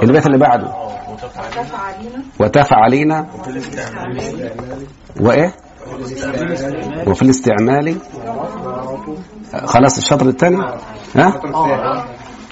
البيت 0.03 0.25
اللي 0.25 0.37
بعده. 0.37 0.73
وتفعلين. 2.39 3.25
وإيه؟ 5.21 5.55
وفي 7.07 7.21
الاستعمال. 7.21 7.97
خلاص 9.65 9.97
الشطر 9.97 10.25
الثاني 10.27 10.57
ها؟ 11.15 11.41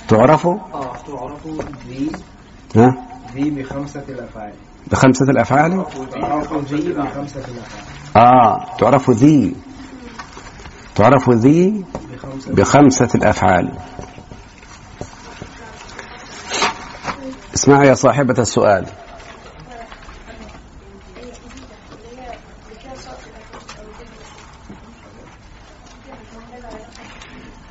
تعرفوا 0.08 0.58
ها؟ 2.76 2.98
بخمسة 3.36 4.04
الأفعال. 4.10 4.54
بخمسة 4.92 5.26
الأفعال 5.30 5.86
تعرف 6.12 6.54
ذي 6.54 6.94
بخمسة 6.94 7.40
الأفعال. 7.40 7.84
آه 8.16 8.66
تعرف 8.80 9.10
ذي 9.10 9.56
تعرف 10.96 11.30
ذي؟ 11.30 11.86
بخمسة 12.48 13.10
الأفعال. 13.16 13.72
اسمعي 17.56 17.88
يا 17.88 17.94
صاحبة 17.94 18.36
السؤال. 18.39 18.86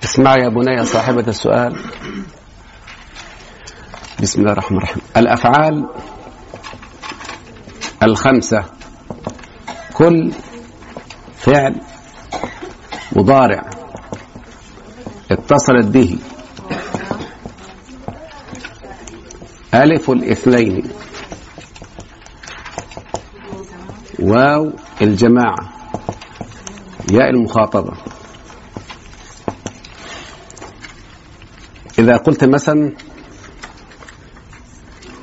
اسمعي 0.05 0.41
يا 0.41 0.49
بني 0.49 0.85
صاحبة 0.85 1.29
السؤال. 1.29 1.77
بسم 4.21 4.41
الله 4.41 4.53
الرحمن 4.53 4.79
الرحيم. 4.79 5.03
الأفعال 5.17 5.89
الخمسة. 8.03 8.65
كل 9.95 10.33
فعل 11.37 11.92
مضارع. 13.17 13.71
اتصلت 15.31 15.87
به. 15.87 16.19
ألف 19.75 20.11
الاثنين. 20.11 20.83
واو 24.19 24.73
الجماعة. 25.03 25.73
ياء 27.11 27.31
المخاطبة. 27.31 27.93
إذا 31.99 32.17
قلت 32.17 32.45
مثلا 32.45 32.93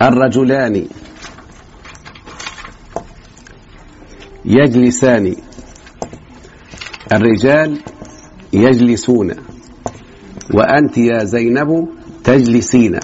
الرجلان 0.02 0.88
يجلسان. 4.46 5.49
الرجال 7.12 7.80
يجلسون 8.53 9.36
وأنت 10.53 10.97
يا 10.97 11.24
زينب 11.24 11.89
تجلسين. 12.24 12.99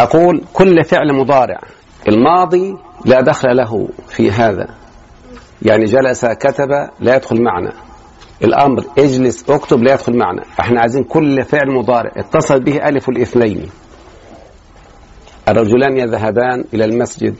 أقول 0.00 0.44
كل 0.52 0.84
فعل 0.84 1.12
مضارع 1.12 1.60
الماضي 2.08 2.74
لا 3.04 3.20
دخل 3.20 3.56
له 3.56 3.88
في 4.08 4.30
هذا. 4.30 4.68
يعني 5.62 5.84
جلس 5.84 6.24
كتب 6.26 6.70
لا 7.00 7.16
يدخل 7.16 7.42
معنا. 7.42 7.72
الأمر 8.44 8.84
اجلس 8.98 9.50
اكتب 9.50 9.82
لا 9.82 9.94
يدخل 9.94 10.18
معنا. 10.18 10.42
إحنا 10.60 10.80
عايزين 10.80 11.04
كل 11.04 11.44
فعل 11.44 11.70
مضارع. 11.70 12.12
اتصل 12.16 12.60
به 12.60 12.88
ألف 12.88 13.08
الاثنين. 13.08 13.70
الرجلان 15.48 15.96
يذهبان 15.96 16.64
إلى 16.74 16.84
المسجد. 16.84 17.34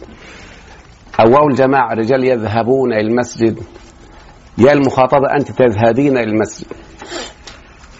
أو 1.21 1.49
الجماعة 1.49 1.93
الرجال 1.93 2.25
يذهبون 2.25 2.93
إلى 2.93 3.01
المسجد. 3.01 3.61
يا 4.59 4.73
المخاطبة 4.73 5.37
أنت 5.37 5.51
تذهبين 5.51 6.17
إلى 6.17 6.31
المسجد. 6.31 6.67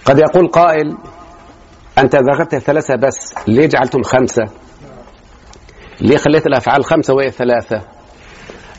قد 0.05 0.19
يقول 0.19 0.49
قائل 0.49 0.97
أنت 1.99 2.17
ذكرت 2.17 2.57
ثلاثة 2.57 2.97
بس 2.97 3.35
ليه 3.49 3.67
جعلتم 3.67 4.03
خمسة؟ 4.03 4.43
ليه 6.01 6.17
خليت 6.17 6.47
الأفعال 6.47 6.85
خمسة 6.85 7.15
وهي 7.15 7.31
ثلاثة؟ 7.31 7.81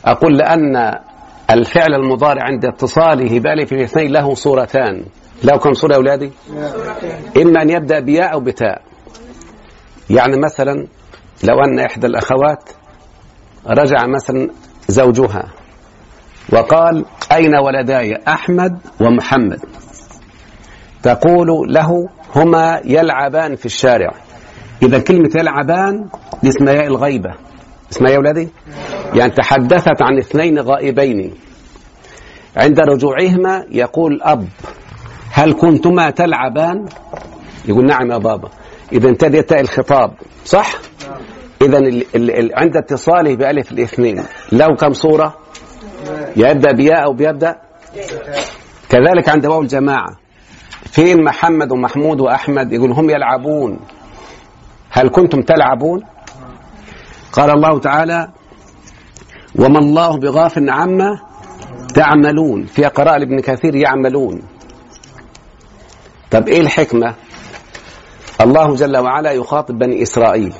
أقول 0.04 0.36
لأن 0.38 0.92
الفعل 1.50 1.94
المضارع 1.94 2.42
عند 2.44 2.64
اتصاله 2.64 3.40
بألف 3.40 3.72
الاثنين 3.72 4.12
له 4.12 4.34
صورتان. 4.34 5.04
له 5.44 5.56
كم 5.56 5.72
صورة 5.72 5.92
يا 5.92 5.96
أولادي؟ 5.96 6.32
إما 7.36 7.62
أن 7.62 7.70
يبدأ 7.70 8.00
بياء 8.00 8.32
أو 8.32 8.40
بتاء. 8.40 8.82
يعني 10.10 10.36
مثلا 10.36 10.86
لو 11.44 11.60
أن 11.64 11.78
إحدى 11.78 12.06
الأخوات 12.06 12.70
رجع 13.66 14.06
مثلا 14.06 14.48
زوجها 14.88 15.52
وقال 16.52 17.04
أين 17.32 17.56
ولداي 17.56 18.16
أحمد 18.28 18.78
ومحمد؟ 19.00 19.60
تقول 21.02 21.74
له 21.74 22.08
هما 22.36 22.80
يلعبان 22.84 23.56
في 23.56 23.66
الشارع. 23.66 24.12
إذا 24.82 24.98
كلمة 24.98 25.30
يلعبان 25.36 26.08
دي 26.42 26.48
اسمها 26.48 26.72
ياء 26.72 26.86
الغيبة. 26.86 27.34
اسمها 27.92 28.10
يا 28.10 28.18
ولادي 28.18 28.48
يعني 29.14 29.32
تحدثت 29.32 30.02
عن 30.02 30.18
اثنين 30.18 30.58
غائبين. 30.58 31.34
عند 32.56 32.80
رجوعهما 32.80 33.64
يقول 33.70 34.20
أب 34.22 34.48
هل 35.32 35.52
كنتما 35.52 36.10
تلعبان؟ 36.10 36.86
يقول 37.68 37.86
نعم 37.86 38.10
يا 38.12 38.18
بابا. 38.18 38.48
إذا 38.92 39.08
انتهى 39.08 39.42
تاء 39.42 39.60
الخطاب 39.60 40.12
صح؟ 40.44 40.78
إذا 41.66 41.78
عند 42.54 42.76
اتصاله 42.76 43.36
بألف 43.36 43.72
الاثنين. 43.72 44.22
له 44.52 44.76
كم 44.76 44.92
صورة؟ 44.92 45.36
يبدأ 46.36 46.72
بياء 46.72 47.04
أو 47.04 47.12
بيبدأ؟ 47.12 47.56
كذلك 48.88 49.28
عند 49.28 49.46
واو 49.46 49.60
الجماعة. 49.60 50.16
فين 50.84 51.24
محمد 51.24 51.72
ومحمود 51.72 52.20
وأحمد؟ 52.20 52.72
يقول 52.72 52.92
هم 52.92 53.10
يلعبون. 53.10 53.80
هل 54.90 55.08
كنتم 55.08 55.42
تلعبون؟ 55.42 56.02
قال 57.32 57.50
الله 57.50 57.78
تعالى 57.78 58.28
وما 59.58 59.78
الله 59.78 60.18
بغافل 60.18 60.70
عما 60.70 61.20
تعملون. 61.94 62.64
في 62.64 62.84
قراءة 62.84 63.18
لابن 63.18 63.40
كثير 63.40 63.74
يعملون. 63.74 64.42
طب 66.30 66.48
إيه 66.48 66.60
الحكمة؟ 66.60 67.14
الله 68.40 68.74
جل 68.74 68.96
وعلا 68.96 69.32
يخاطب 69.32 69.78
بني 69.78 70.02
إسرائيل. 70.02 70.52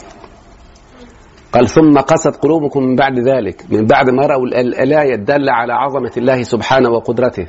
قال 1.57 1.69
ثم 1.69 1.99
قست 1.99 2.37
قلوبكم 2.37 2.83
من 2.83 2.97
بعد 2.97 3.19
ذلك 3.19 3.65
من 3.73 3.87
بعد 3.87 4.11
ما 4.11 4.27
رأوا 4.27 4.47
ال- 4.47 4.55
ال- 4.55 4.75
الآية 4.75 5.15
الدالة 5.15 5.53
على 5.53 5.73
عظمة 5.73 6.13
الله 6.17 6.43
سبحانه 6.43 6.91
وقدرته. 6.91 7.47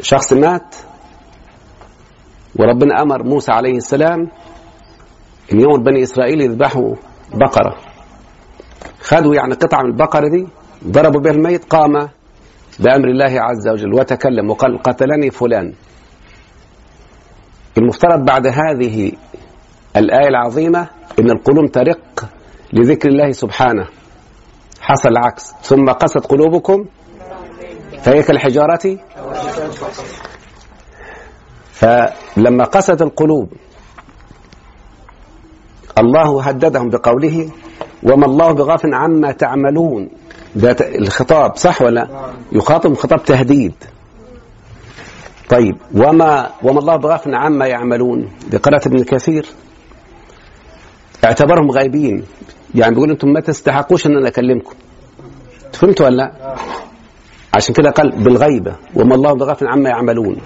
شخص 0.00 0.32
مات 0.32 0.74
وربنا 2.58 3.02
أمر 3.02 3.22
موسى 3.22 3.52
عليه 3.52 3.76
السلام 3.76 4.20
أن 5.52 5.60
يوم 5.60 5.82
بني 5.82 6.02
إسرائيل 6.02 6.40
يذبحوا 6.40 6.94
بقرة. 7.34 7.76
خدوا 9.00 9.34
يعني 9.34 9.54
قطعة 9.54 9.82
من 9.82 9.90
البقرة 9.90 10.28
دي 10.28 10.46
ضربوا 10.84 11.20
بها 11.20 11.32
الميت 11.32 11.64
قام 11.64 12.08
بأمر 12.80 13.08
الله 13.08 13.40
عز 13.40 13.68
وجل 13.68 13.94
وتكلم 13.94 14.50
وقال 14.50 14.82
قتلني 14.82 15.30
فلان. 15.30 15.72
المفترض 17.78 18.24
بعد 18.24 18.46
هذه 18.46 19.12
الآية 19.96 20.28
العظيمة 20.28 20.88
أن 21.20 21.30
القلوب 21.30 21.70
ترق 21.72 22.28
لذكر 22.72 23.08
الله 23.08 23.32
سبحانه. 23.32 23.86
حصل 24.80 25.08
العكس. 25.08 25.52
ثم 25.62 25.90
قست 25.90 26.18
قلوبكم 26.18 26.84
فهي 28.02 28.22
كالحجارة 28.22 28.98
فلما 31.72 32.64
قست 32.64 33.02
القلوب 33.02 33.52
الله 35.98 36.42
هددهم 36.42 36.88
بقوله 36.90 37.50
وما 38.02 38.26
الله 38.26 38.52
بغافل 38.52 38.94
عما 38.94 39.32
تعملون. 39.32 40.10
ده 40.54 40.76
الخطاب 40.80 41.56
صح 41.56 41.82
ولا؟ 41.82 42.08
يخاطب 42.52 42.94
خطاب 42.94 43.24
تهديد. 43.24 43.74
طيب 45.48 45.76
وما 45.94 46.50
وما 46.62 46.78
الله 46.80 46.96
بغافل 46.96 47.34
عما 47.34 47.66
يعملون. 47.66 48.30
بقراءة 48.52 48.88
ابن 48.88 49.04
كثير. 49.04 49.46
اعتبرهم 51.24 51.70
غايبين 51.70 52.24
يعني 52.76 52.94
بيقول 52.94 53.10
أنتم 53.10 53.28
ما 53.28 53.40
تستحقوش 53.40 54.06
ان 54.06 54.16
أنا 54.16 54.28
اكلمكم. 54.28 54.74
فهمتوا 55.72 56.06
ولا 56.06 56.16
لا؟ 56.16 56.54
عشان 57.54 57.74
كده 57.74 57.90
قال 57.90 58.10
بالغيبة 58.24 58.76
وما 58.94 59.14
الله 59.14 59.32
بغافل 59.32 59.66
عما 59.68 59.88
يعملون. 59.88 60.36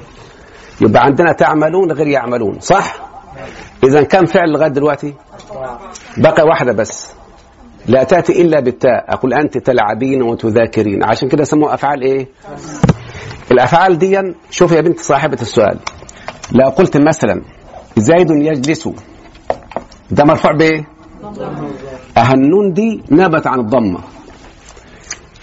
يبقى 0.81 1.03
عندنا 1.03 1.33
تعملون 1.33 1.93
غير 1.93 2.07
يعملون 2.07 2.61
صح؟ 2.61 2.97
إذا 3.85 4.03
كم 4.03 4.24
فعل 4.26 4.51
لغاية 4.53 4.68
دلوقتي؟ 4.70 5.14
بقى 6.18 6.45
واحدة 6.47 6.72
بس. 6.72 7.12
لا 7.87 8.05
تأتي 8.05 8.43
إلا 8.43 8.61
بالتاء. 8.61 9.05
أقول 9.09 9.35
أنت 9.35 9.59
تلعبين 9.59 10.22
وتذاكرين. 10.22 11.05
عشان 11.05 11.28
كده 11.28 11.45
سموها 11.45 11.74
أفعال 11.74 12.03
إيه؟ 12.03 12.28
الأفعال 13.53 13.99
دي 13.99 14.35
شوف 14.51 14.72
يا 14.72 14.81
بنت 14.81 15.01
صاحبة 15.01 15.39
السؤال. 15.43 15.78
لو 16.53 16.68
قلت 16.68 16.97
مثلا 16.97 17.43
زيد 17.97 18.31
يجلس 18.31 18.89
ده 20.11 20.24
مرفوع 20.24 20.53
بإيه؟ 20.53 20.87
أه 22.16 22.32
النون 22.32 22.72
دي 22.72 23.02
نبت 23.11 23.46
عن 23.46 23.61
الضمة. 23.61 24.00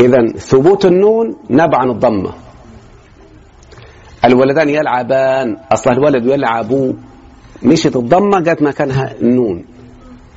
اذا 0.01 0.28
ثبوت 0.28 0.86
النون 0.86 1.36
نبع 1.49 1.78
عن 1.78 1.89
الضمة. 1.89 2.34
الولدان 4.26 4.70
يلعبان 4.70 5.57
أصلا 5.72 5.93
الولد 5.93 6.26
يلعبوا 6.26 6.93
مشت 7.63 7.95
الضمة 7.95 8.39
جت 8.39 8.61
مكانها 8.61 9.15
النون. 9.22 9.65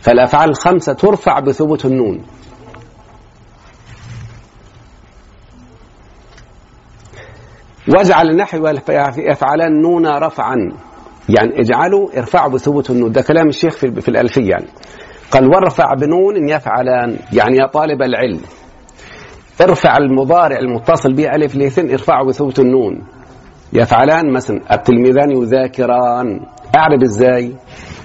فالأفعال 0.01 0.51
الخمسة 0.51 0.93
ترفع 0.93 1.41
بثبوت 1.41 1.85
النون. 1.85 2.23
واجعل 7.89 8.31
النحو 8.31 8.67
يفعلان 9.19 9.83
نون 9.83 10.07
رفعا. 10.07 10.57
يعني 11.29 11.61
اجعلوا 11.61 12.19
ارفعوا 12.19 12.51
بثبوت 12.51 12.91
النون. 12.91 13.13
ده 13.13 13.23
كلام 13.23 13.49
الشيخ 13.49 13.77
في, 13.77 14.01
في 14.01 14.09
الألفية 14.09 14.51
يعني. 14.51 14.67
قال 15.31 15.47
وارفع 15.47 15.95
بنون 15.95 16.49
يفعلان 16.49 17.17
يعني 17.33 17.57
يا 17.57 17.67
طالب 17.67 18.03
العلم. 18.03 18.41
ارفع 19.61 19.97
المضارع 19.97 20.59
المتصل 20.59 21.15
به 21.15 21.25
ألف 21.35 21.55
الاثنين 21.55 21.91
ارفعه 21.91 22.25
بثبوت 22.27 22.59
النون. 22.59 23.03
يفعلان 23.73 24.33
مثلا 24.33 24.61
التلميذان 24.73 25.31
يذاكران. 25.31 26.41
أعرب 26.77 27.03
إزاي؟ 27.03 27.53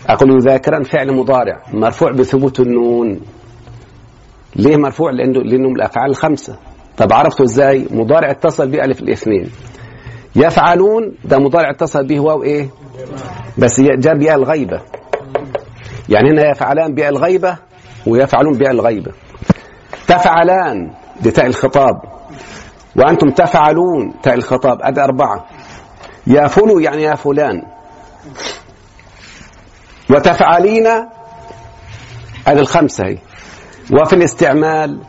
أقول 0.09 0.31
يذاكران 0.31 0.83
فعل 0.83 1.15
مضارع 1.15 1.61
مرفوع 1.73 2.11
بثبوت 2.11 2.59
النون. 2.59 3.19
ليه 4.55 4.77
مرفوع؟ 4.77 5.11
لأنه, 5.11 5.41
لأنه 5.41 5.69
من 5.69 5.75
الأفعال 5.75 6.09
الخمسة. 6.09 6.57
طب 6.97 7.13
عرفته 7.13 7.43
إزاي؟ 7.43 7.87
مضارع 7.91 8.31
اتصل 8.31 8.71
به 8.71 8.83
ألف 8.83 9.01
الاثنين 9.01 9.49
يفعلون 10.35 11.15
ده 11.25 11.39
مضارع 11.39 11.69
اتصل 11.69 12.07
به 12.07 12.19
واو 12.19 12.43
إيه؟ 12.43 12.69
بس 13.57 13.81
جاب 13.81 14.21
ياء 14.21 14.35
الغيبة. 14.35 14.81
يعني 16.09 16.29
هنا 16.29 16.49
يفعلان 16.49 16.95
بياء 16.95 17.09
الغيبة 17.09 17.57
ويفعلون 18.07 18.57
بياء 18.57 18.71
الغيبة. 18.71 19.11
تفعلان 20.07 20.91
بتاء 21.23 21.45
الخطاب. 21.45 22.01
وأنتم 22.95 23.29
تفعلون 23.29 24.13
تاء 24.23 24.33
الخطاب. 24.33 24.81
أدي 24.81 25.01
أربعة. 25.01 25.45
يا 26.27 26.47
فلو 26.47 26.79
يعني 26.79 27.03
يا 27.03 27.15
فلان. 27.15 27.63
وتفعلين 30.09 30.87
هذه 32.47 32.59
الخمسة 32.59 33.07
هي. 33.07 33.17
وفي 34.01 34.13
الاستعمال 34.13 34.99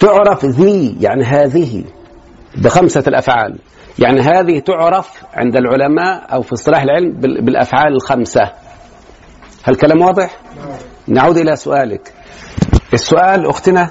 تعرف 0.00 0.44
ذي 0.44 0.96
يعني 1.00 1.24
هذه 1.24 1.84
بخمسة 2.56 3.04
الأفعال. 3.06 3.58
يعني 3.98 4.20
هذه 4.20 4.58
تعرف 4.58 5.24
عند 5.34 5.56
العلماء 5.56 6.34
أو 6.34 6.42
في 6.42 6.52
اصطلاح 6.52 6.82
العلم 6.82 7.12
بالأفعال 7.20 7.94
الخمسة. 7.94 8.63
هل 9.64 9.74
كلام 9.74 10.00
واضح؟ 10.02 10.36
نعود 11.08 11.36
إلى 11.36 11.56
سؤالك 11.56 12.12
السؤال 12.94 13.46
أختنا 13.46 13.90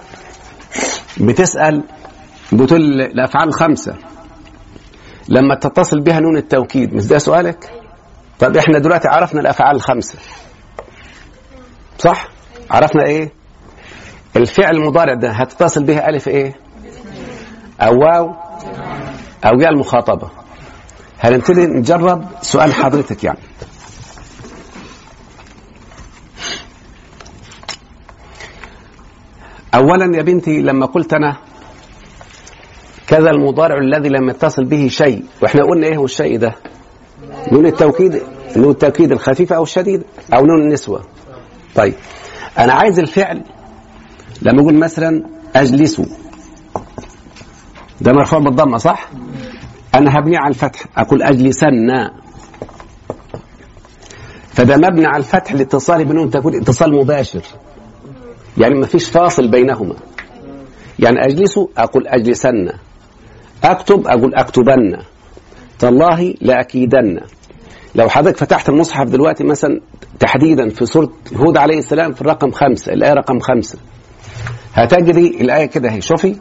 بتسأل 1.17 1.84
بتقول 2.53 2.82
الأفعال 3.01 3.47
الخمسة 3.47 3.95
لما 5.30 5.55
تتصل 5.55 5.99
بها 5.99 6.19
نون 6.19 6.38
التوكيد 6.38 6.93
مش 6.93 7.05
ده 7.07 7.17
سؤالك؟ 7.17 7.71
طب 8.39 8.57
إحنا 8.57 8.80
دلوقتي 8.80 9.07
عرفنا 9.07 9.41
الأفعال 9.41 9.76
الخمسة 9.76 10.19
صح؟ 11.99 12.28
عرفنا 12.71 13.03
إيه؟ 13.05 13.32
الفعل 14.36 14.76
المضارع 14.76 15.13
ده 15.13 15.32
هتتصل 15.32 15.84
به 15.84 15.97
ألف 15.97 16.28
إيه؟ 16.28 16.53
أو 17.82 17.99
واو 17.99 18.34
أو 19.45 19.59
ياء 19.61 19.69
المخاطبة 19.71 20.30
هنبتدي 21.19 21.65
نجرب 21.67 22.26
سؤال 22.41 22.74
حضرتك 22.74 23.24
يعني 23.24 23.39
أولا 29.76 30.17
يا 30.17 30.21
بنتي 30.21 30.61
لما 30.61 30.86
قلت 30.86 31.13
أنا 31.13 31.38
كذا 33.07 33.30
المضارع 33.32 33.78
الذي 33.78 34.09
لم 34.09 34.30
يتصل 34.30 34.63
به 34.65 34.88
شيء 34.88 35.24
وإحنا 35.41 35.63
قلنا 35.63 35.88
إيه 35.88 35.97
هو 35.97 36.05
الشيء 36.05 36.38
ده؟ 36.39 36.55
نون 37.51 37.65
التوكيد 37.65 38.21
نون 38.57 38.69
التوكيد 38.71 39.11
الخفيفة 39.11 39.55
أو 39.55 39.63
الشديدة 39.63 40.03
أو 40.34 40.45
نون 40.45 40.61
النسوة. 40.61 41.01
طيب 41.76 41.93
أنا 42.59 42.74
عايز 42.74 42.99
الفعل 42.99 43.43
لما 44.41 44.61
أقول 44.61 44.74
مثلا 44.80 45.24
أجلس 45.55 46.01
ده 48.01 48.13
مرفوع 48.13 48.39
بالضمة 48.39 48.78
صح؟ 48.78 49.09
أنا 49.95 50.19
هبني 50.19 50.38
على 50.38 50.49
الفتح 50.49 50.84
أقول 50.97 51.24
أجلسن. 51.24 52.09
فده 54.53 54.78
مبني 54.78 55.05
على 55.05 55.17
الفتح 55.17 55.53
لاتصال 55.53 56.05
بينهم 56.05 56.30
تكون 56.30 56.55
اتصال 56.55 56.95
مباشر. 56.95 57.41
يعني 58.58 58.76
ما 58.76 58.86
فيش 58.86 59.10
فاصل 59.10 59.47
بينهما. 59.47 59.95
يعني 60.99 61.26
أجلس 61.26 61.60
أقول 61.78 62.08
أجلسن. 62.08 62.70
أكتب 63.64 64.08
أقول 64.08 64.36
أكتبن. 64.36 64.97
تالله 65.80 66.34
لأكيدن 66.41 67.20
لو 67.95 68.10
حضرتك 68.10 68.38
فتحت 68.38 68.70
المصحف 68.70 69.08
دلوقتي 69.08 69.43
مثلا 69.43 69.82
تحديدا 70.20 70.70
في 70.70 70.86
سورة 70.86 71.12
هود 71.36 71.58
عليه 71.58 71.78
السلام 71.78 72.14
في 72.14 72.22
الرقم 72.22 72.51
خمسة 72.51 72.93
الآية 72.93 73.14
رقم 73.14 73.39
خمسة. 73.39 73.78
هتجري 74.74 75.28
الآية 75.28 75.66
كده 75.66 75.89
أهي 75.89 76.01
شوفي. 76.01 76.36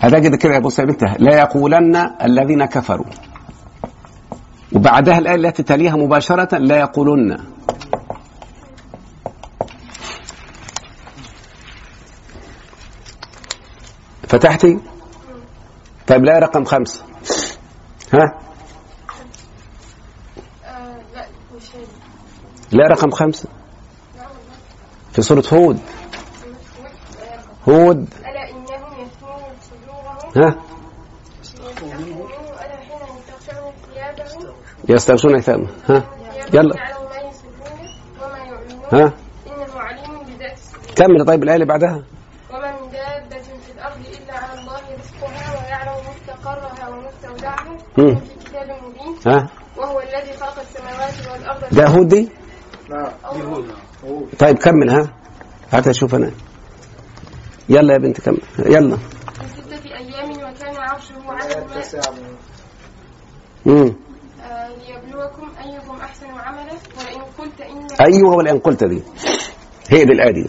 هتجد 0.00 0.34
كده 0.34 0.54
يا 0.54 0.58
بص 0.58 0.78
يا 0.78 0.84
بنتها 0.84 1.16
لا 1.18 1.38
يقولن 1.38 1.96
الذين 2.24 2.64
كفروا. 2.64 3.06
وبعدها 4.72 5.18
الآية 5.18 5.34
التي 5.34 5.62
تليها 5.62 5.96
مباشرة 5.96 6.58
لا 6.58 6.76
يقولن. 6.76 7.38
فتحتي 14.28 14.78
طيب 16.06 16.24
لا 16.24 16.38
رقم 16.38 16.64
خمسة 16.64 17.02
ها؟ 18.12 18.38
لا 22.72 22.86
رقم 22.88 23.10
خمسة 23.10 23.48
في 25.12 25.22
سورة 25.22 25.44
هود. 25.52 25.80
هود. 27.68 28.08
ها؟ 30.36 30.56
يستغشون 34.88 35.40
ثيابهم 35.40 35.66
ها؟ 35.88 36.04
يلا. 36.54 36.74
ها؟ 38.92 39.12
كمل 40.96 41.24
طيب 41.26 41.42
الآية 41.42 41.54
اللي 41.54 41.66
بعدها 41.66 42.02
وما 42.50 42.80
من 42.80 42.90
دابة 42.90 43.42
في 43.42 43.72
الأرض 43.74 43.96
إلا 44.06 44.34
على 44.38 44.60
الله 44.60 44.80
رزقها 44.98 45.52
ويعلم 45.52 46.02
مستقرها 46.10 46.88
ومستودعها 46.88 47.76
مم. 47.98 48.20
كتاب 48.44 48.68
مبين 48.82 49.14
ها؟ 49.26 49.48
وهو 49.76 50.00
الذي 50.00 50.32
خلق 50.40 50.58
السماوات 50.60 51.14
والأرض. 51.32 51.74
ده 51.74 51.86
هود 51.86 52.08
دي 52.08 52.28
نعم 52.90 53.12
أول 53.24 53.64
طيب 54.38 54.56
كمل 54.58 54.90
ها. 54.90 55.08
هات 55.72 55.88
أشوف 55.88 56.14
أنا. 56.14 56.30
يلا 57.68 57.92
يا 57.92 57.98
بنت 57.98 58.20
كمل. 58.20 58.40
يلا. 58.58 58.96
في 58.96 59.48
ستة 59.48 59.96
أيام 59.96 60.30
وكان 60.30 60.76
عرشه 60.76 61.14
على 61.28 61.54
الماء. 61.54 62.18
امم 63.66 63.94
آه، 64.42 64.68
ليبلوكم 64.68 65.48
أيكم 65.64 65.96
أحسن 66.00 66.26
عملا 66.26 66.72
ولئن 66.98 67.22
قلت 67.38 67.60
إن 67.60 67.86
أيوه 68.06 68.36
ولا 68.36 68.50
ان 68.50 68.58
قلت 68.58 68.84
دي. 68.84 69.02
هي 69.90 70.04
دي 70.04 70.12
الآية 70.12 70.30
دي. 70.32 70.46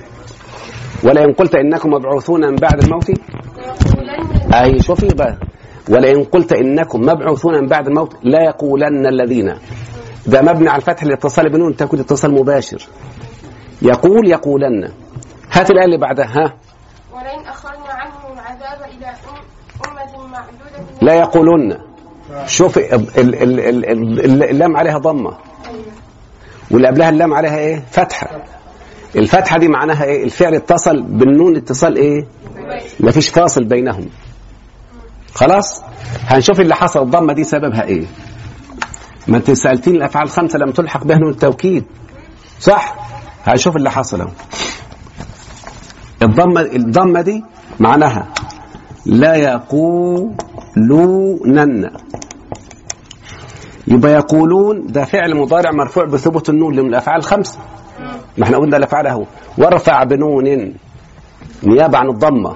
ولا 1.03 1.23
ان 1.23 1.33
قلت 1.33 1.55
إنكم 1.55 1.89
مبعوثون 1.89 2.41
من 2.49 2.55
بعد 2.55 2.83
الموت. 2.83 3.09
ليقولن 3.09 4.53
أي 4.53 4.79
شوفي 4.83 5.07
بقى. 5.07 5.37
ولئن 5.89 6.23
قلت 6.23 6.53
إنكم 6.53 7.01
مبعوثون 7.01 7.53
من 7.61 7.67
بعد 7.67 7.87
الموت 7.87 8.15
لا 8.23 8.43
يقولن 8.43 9.05
الذين. 9.07 9.55
ده 10.27 10.41
مبني 10.41 10.69
على 10.69 10.81
الفتح 10.81 11.03
الاتصال 11.03 11.49
بنون 11.49 11.75
تكون 11.75 11.99
اتصال 11.99 12.31
مباشر. 12.31 12.87
يقول 13.81 14.27
يقولن. 14.31 14.91
هات 15.51 15.71
الايه 15.71 15.85
اللي 15.85 15.97
بعدها 15.97 16.25
ها. 16.25 16.53
ولئن 17.13 17.47
أخرنا 17.47 17.89
عنهم 17.89 18.33
العذاب 18.33 18.89
إلى 18.97 19.05
أم 19.07 19.91
أمة 19.91 20.27
معدودة. 20.27 21.01
لا 21.01 21.13
يقولن. 21.13 21.77
شوف 22.45 22.77
ال- 22.77 22.83
ال- 23.17 23.35
ال- 23.35 23.59
ال- 23.59 23.85
ال- 24.25 24.43
اللام 24.43 24.77
عليها 24.77 24.97
ضمة. 24.97 25.37
واللي 26.71 26.87
قبلها 26.87 27.09
اللام 27.09 27.33
عليها 27.33 27.57
إيه؟ 27.57 27.83
فتحة. 27.91 28.41
الفتحة 29.15 29.57
دي 29.59 29.67
معناها 29.67 30.03
إيه؟ 30.03 30.23
الفعل 30.23 30.55
اتصل 30.55 31.01
بالنون 31.01 31.55
اتصال 31.55 31.95
إيه؟ 31.95 32.25
مفيش 32.99 33.29
فاصل 33.29 33.63
بينهم. 33.63 34.05
خلاص؟ 35.35 35.83
هنشوف 36.27 36.59
اللي 36.61 36.75
حصل. 36.75 37.01
الضمة 37.03 37.33
دي 37.33 37.43
سببها 37.43 37.83
إيه؟ 37.83 38.05
ما 39.27 39.37
أنت 39.37 39.51
سالتين 39.51 39.95
الأفعال 39.95 40.25
الخمسة 40.25 40.59
لم 40.59 40.71
تلحق 40.71 41.03
بها 41.03 41.17
التوكيد. 41.17 41.83
صح؟ 42.59 42.95
هنشوف 43.43 43.75
اللي 43.75 43.91
حصل 43.91 44.21
أهو. 44.21 44.29
الضمه 46.21 46.61
الضمة 46.61 47.21
دي 47.21 47.43
معناها 47.79 48.27
لا 49.05 49.35
يقولونن. 49.35 50.29
يبقى 53.87 54.11
يقولون 54.11 54.87
ده 54.87 55.05
فعل 55.05 55.35
مضارع 55.35 55.71
مرفوع 55.71 56.05
بثبوت 56.05 56.49
النون 56.49 56.75
من 56.79 56.87
الأفعال 56.89 57.17
الخمسة. 57.19 57.59
ما 58.37 58.43
إحنا 58.43 58.57
قلنا 58.57 58.77
الأفعال 58.77 59.07
أهو. 59.07 59.25
وارفع 59.57 60.03
بنون. 60.03 60.73
نيابة 61.63 61.97
عن 61.97 62.09
الضمة. 62.09 62.55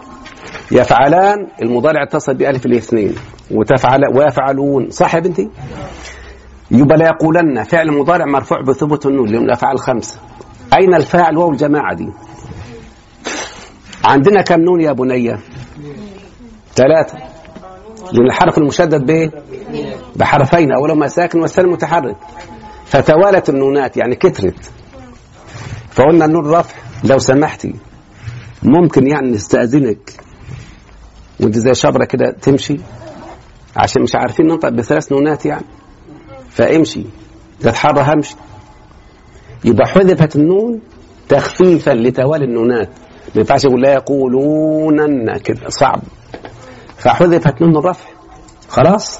يفعلان 0.71 1.47
المضارع 1.61 2.03
اتصل 2.03 2.33
بألف 2.33 2.65
الاثنين. 2.65 3.15
وتفعل 3.51 4.01
ويفعلون. 4.15 4.89
صح 4.89 5.15
يا 5.15 5.19
بنتي 5.19 5.49
يبقى 6.71 6.97
لا 6.97 7.05
يقولن 7.05 7.63
فعل 7.63 7.91
مضارع 7.91 8.25
مرفوع 8.25 8.61
بثبوت 8.61 9.05
النون 9.05 9.29
من 9.29 9.37
الأفعال 9.37 9.75
الخمسه 9.75 10.19
أين 10.77 10.93
الفاعل 10.93 11.37
واو 11.37 11.51
الجماعة 11.51 11.93
دي؟ 11.95 12.07
عندنا 14.05 14.41
كم 14.41 14.61
نون 14.61 14.81
يا 14.81 14.91
بنيه 14.91 15.39
ثلاثة. 16.75 17.17
لأن 18.13 18.25
الحرف 18.25 18.57
المشدد 18.57 19.05
بايه 19.05 19.31
بحرفين 20.15 20.71
اولهما 20.71 21.07
ساكن 21.07 21.41
والثاني 21.41 21.67
متحرك. 21.71 22.15
فتوالت 22.85 23.49
النونات 23.49 23.97
يعني 23.97 24.15
كترت. 24.15 24.71
فقلنا 25.91 26.25
النون 26.25 26.45
رفع 26.51 26.75
لو 27.03 27.17
سمحتي. 27.17 27.75
ممكن 28.63 29.07
يعني 29.07 29.31
نستأذنك. 29.31 30.11
وانت 31.39 31.57
زي 31.57 31.73
شبرة 31.73 32.05
كده 32.05 32.31
تمشي 32.41 32.77
عشان 33.77 34.01
مش 34.01 34.15
عارفين 34.15 34.47
ننطق 34.47 34.69
بثلاث 34.69 35.11
نونات 35.11 35.45
يعني. 35.45 35.65
فامشي 36.49 37.05
تتحرى 37.59 38.01
همشي. 38.01 38.35
يبقى 39.65 39.87
حذفت 39.87 40.35
النون 40.35 40.81
تخفيفا 41.29 41.91
لتوالي 41.91 42.45
النونات. 42.45 42.89
ما 43.35 43.41
ينفعش 43.41 43.65
يقول 43.65 43.81
لا 43.81 43.93
يقولونن 43.93 45.37
كده 45.37 45.69
صعب. 45.69 46.01
فحذفت 46.97 47.61
نون 47.61 47.77
الرفع. 47.77 48.09
خلاص؟ 48.69 49.19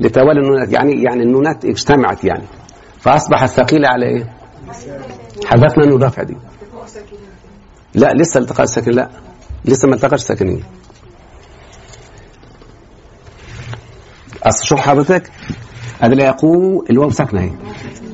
لتوالي 0.00 0.40
النونات. 0.40 0.72
يعني 0.72 1.02
يعني 1.02 1.22
النونات 1.22 1.64
اجتمعت 1.64 2.24
يعني. 2.24 2.44
فأصبح 3.00 3.42
الثقيله 3.42 3.88
على 3.88 4.06
إيه؟ 4.06 4.32
حذفنا 5.46 5.86
نون 5.86 6.02
الرفع 6.02 6.22
دي. 6.22 6.36
لا 7.94 8.12
لسه 8.14 8.40
التقاء 8.40 8.62
الساكن 8.62 8.90
لا 8.90 9.08
لسه 9.64 9.88
ما 9.88 9.94
التقاش 9.94 10.20
ساكنين 10.20 10.64
أصل 14.42 14.66
شوف 14.66 14.80
حضرتك 14.80 15.30
ادي 16.02 16.14
لا 16.14 16.24
يقول 16.26 16.86
الواو 16.90 17.10
ساكنة 17.10 17.40
اهي 17.40 17.50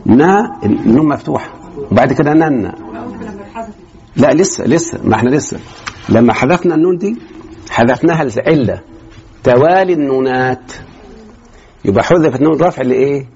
نا 0.07 0.61
النون 0.65 1.09
مفتوحه 1.09 1.53
وبعد 1.91 2.13
كده 2.13 2.33
نن 2.33 2.73
لا 4.17 4.33
لسه 4.33 4.65
لسه 4.65 4.99
ما 5.05 5.15
إحنا 5.15 5.31
لسه. 5.31 5.59
لما 6.09 6.33
حذفنا 6.33 6.75
النون 6.75 6.97
دي 6.99 7.17
حذفناها 7.71 8.23
لعلة 8.23 8.81
توالي 9.45 9.93
النونات. 9.93 10.73
يبقى 11.85 12.05
حذفت 12.05 12.41
نون 12.41 12.61
رفع 12.61 12.83
لإيه؟ 12.83 13.27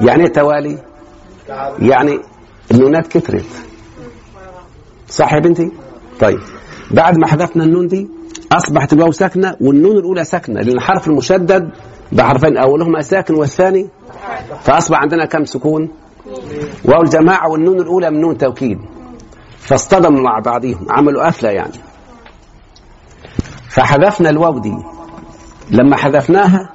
يعني 0.00 0.22
إيه 0.24 0.32
توالي؟ 0.32 0.78
يعني 1.78 2.18
النونات 2.70 3.06
كترت. 3.06 3.46
صح 5.08 5.32
يا 5.32 5.38
بنتي؟ 5.40 5.70
طيب. 6.20 6.38
بعد 6.90 7.18
ما 7.18 7.26
حذفنا 7.26 7.64
النون 7.64 7.86
دي 7.86 8.08
أصبحت 8.52 8.92
الواو 8.92 9.10
ساكنة 9.12 9.56
والنون 9.60 9.96
الأولى 9.96 10.24
ساكنة 10.24 10.60
لأن 10.60 10.76
الحرف 10.76 11.08
المشدد 11.08 11.70
بحرفين 12.12 12.56
اولهما 12.58 13.00
ساكن 13.02 13.34
والثاني؟ 13.34 13.88
فأصبح 14.62 14.98
عندنا 14.98 15.24
كم 15.24 15.44
سكون؟ 15.44 15.88
واو 16.84 17.02
الجماعة 17.02 17.48
والنون 17.50 17.80
الأولى 17.80 18.10
من 18.10 18.20
نون 18.20 18.38
توكيد. 18.38 18.78
فاصطدموا 19.58 20.20
مع 20.20 20.38
بعضهم 20.38 20.86
عملوا 20.90 21.26
قفلة 21.26 21.50
يعني. 21.50 21.78
فحذفنا 23.68 24.30
الواو 24.30 24.58
دي. 24.58 24.74
لما 25.70 25.96
حذفناها 25.96 26.72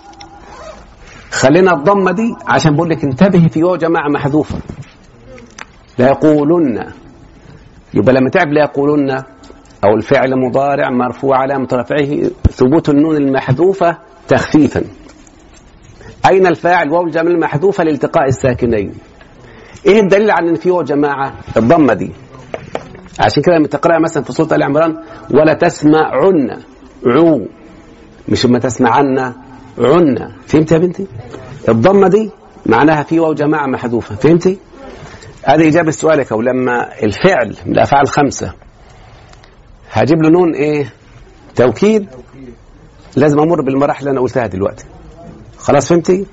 خلينا 1.32 1.74
الضمة 1.74 2.12
دي 2.12 2.36
عشان 2.48 2.76
بقول 2.76 2.90
لك 2.90 3.04
انتبهي 3.04 3.50
في 3.50 3.64
واو 3.64 3.76
جماعة 3.76 4.08
محذوفة. 4.10 4.58
لا 5.98 6.08
يقولن. 6.08 6.92
يبقى 7.94 8.14
لما 8.14 8.30
تعرب 8.30 8.48
لا 8.48 8.62
يقولن 8.62 9.24
أقول 9.84 9.96
الفعل 9.96 10.40
مضارع 10.40 10.90
مرفوع 10.90 11.38
علامة 11.38 11.68
رفعه 11.74 12.30
ثبوت 12.52 12.90
النون 12.90 13.16
المحذوفة 13.16 13.98
تخفيفا. 14.28 14.84
أين 16.30 16.48
الفاعل 16.48 16.90
واو 16.92 17.04
الجمع 17.04 17.32
المحذوفة 17.32 17.84
لالتقاء 17.84 18.28
الساكنين؟ 18.28 18.94
إيه 19.86 20.00
الدليل 20.00 20.32
على 20.32 20.50
إن 20.50 20.56
في 20.56 20.72
واو 20.72 20.84
جماعة؟ 20.84 21.34
الضمة 21.58 21.94
دي. 21.94 22.12
عشان 23.20 23.44
كده 23.44 23.56
لما 23.58 23.68
تقرأها 23.68 24.00
مثلا 24.00 24.24
في 24.24 24.34
سورة 24.34 24.56
آل 24.56 24.64
عمران 24.64 24.98
ولا 25.32 25.54
تسمعن 25.54 26.62
عو. 27.06 27.42
مش 28.30 28.46
ما 28.46 28.60
تسمعن 28.60 29.20
عن. 29.78 30.32
فهمت 30.48 30.72
يا 30.72 30.78
بنتي؟ 30.78 31.08
الضمة 31.70 32.08
دي 32.08 32.32
معناها 32.66 33.04
في 33.04 33.20
واو 33.20 33.34
جماعة 33.34 33.66
محذوفة. 33.68 34.16
فهمتي؟ 34.16 34.58
هذه 35.44 35.68
إجابة 35.68 35.92
سؤالك 35.92 36.32
ولما 36.32 37.04
الفعل 37.04 37.56
من 37.66 37.72
الأفعال 37.74 38.04
الخمسة 38.04 38.54
هجيب 39.92 40.22
له 40.24 40.30
نون 40.30 40.54
إيه؟ 40.56 40.94
توكيد؟ 41.56 42.08
لازم 43.16 43.40
أمر 43.40 43.62
بالمراحل 43.62 44.00
اللي 44.00 44.12
أنا 44.12 44.22
قلتها 44.22 44.48
دلوقتي. 44.48 44.86
خلاص 45.66 45.90
فهمتي؟ 45.90 46.26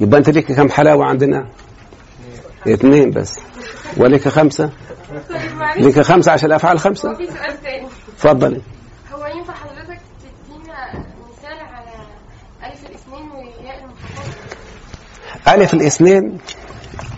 يبقى 0.00 0.18
أنت 0.18 0.30
ليك 0.30 0.52
كم 0.52 0.70
حلاوة 0.70 1.04
عندنا؟ 1.04 1.46
اثنين 2.68 3.10
بس. 3.10 3.40
وليك 3.96 4.28
خمسة؟ 4.28 4.70
ليك 5.76 6.00
خمسة 6.00 6.32
عشان 6.32 6.46
الأفعال 6.48 6.78
خمسة؟ 6.78 7.14
في 7.14 7.26
سؤال 7.26 7.62
تاني. 7.62 7.86
اتفضلي. 8.14 8.60
هو 9.14 9.26
ينفع 9.26 9.54
حضرتك 9.54 10.00
تدينا 10.20 11.04
مثال 11.30 11.58
على 11.60 11.92
ألف 12.72 12.80
الاثنين 12.90 13.30
وياء 13.30 13.84
المخففة؟ 13.84 15.54
ألف 15.54 15.74
الاثنين. 15.74 16.38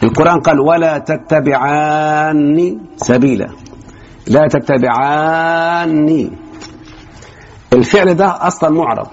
القرآن 0.03 0.41
قال 0.41 0.61
ولا 0.61 0.99
تتبعاني 0.99 2.79
سبيلا. 2.97 3.49
لا 4.27 4.49
تتبعاني. 4.49 6.33
الفعل 7.73 8.15
ده 8.15 8.47
أصلا 8.47 8.71
معرض 8.71 9.09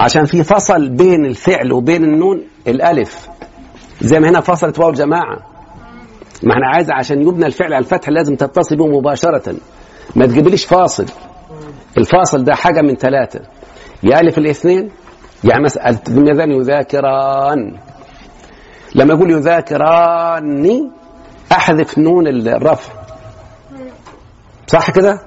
عشان 0.00 0.24
في 0.24 0.44
فصل 0.44 0.88
بين 0.88 1.26
الفعل 1.26 1.72
وبين 1.72 2.04
النون 2.04 2.44
الألف. 2.66 3.28
زي 4.00 4.20
ما 4.20 4.28
هنا 4.28 4.40
فصلت 4.40 4.78
واو 4.78 4.92
جماعة. 4.92 5.38
ما 6.42 6.52
إحنا 6.52 6.68
عايز 6.74 6.90
عشان 6.90 7.28
يبنى 7.28 7.46
الفعل 7.46 7.72
على 7.72 7.84
الفتح 7.84 8.08
لازم 8.08 8.36
تتصل 8.36 8.76
به 8.76 8.86
مباشرة. 8.86 9.54
ما 10.16 10.26
تجيبليش 10.26 10.64
فاصل. 10.64 11.06
الفاصل 11.98 12.44
ده 12.44 12.54
حاجة 12.54 12.80
من 12.82 12.96
ثلاثة. 12.96 13.40
يا 14.02 14.20
ألف 14.20 14.38
الاثنين 14.38 14.90
يعني 15.44 15.64
مثلا 15.64 15.98
الميزان 16.08 16.50
يذاكران. 16.50 17.78
لما 18.94 19.14
يقول 19.14 19.30
يذاكراني 19.30 20.90
أحذف 21.52 21.98
نون 21.98 22.26
الرفع. 22.26 22.92
صح 24.66 24.90
كده؟ 24.90 25.20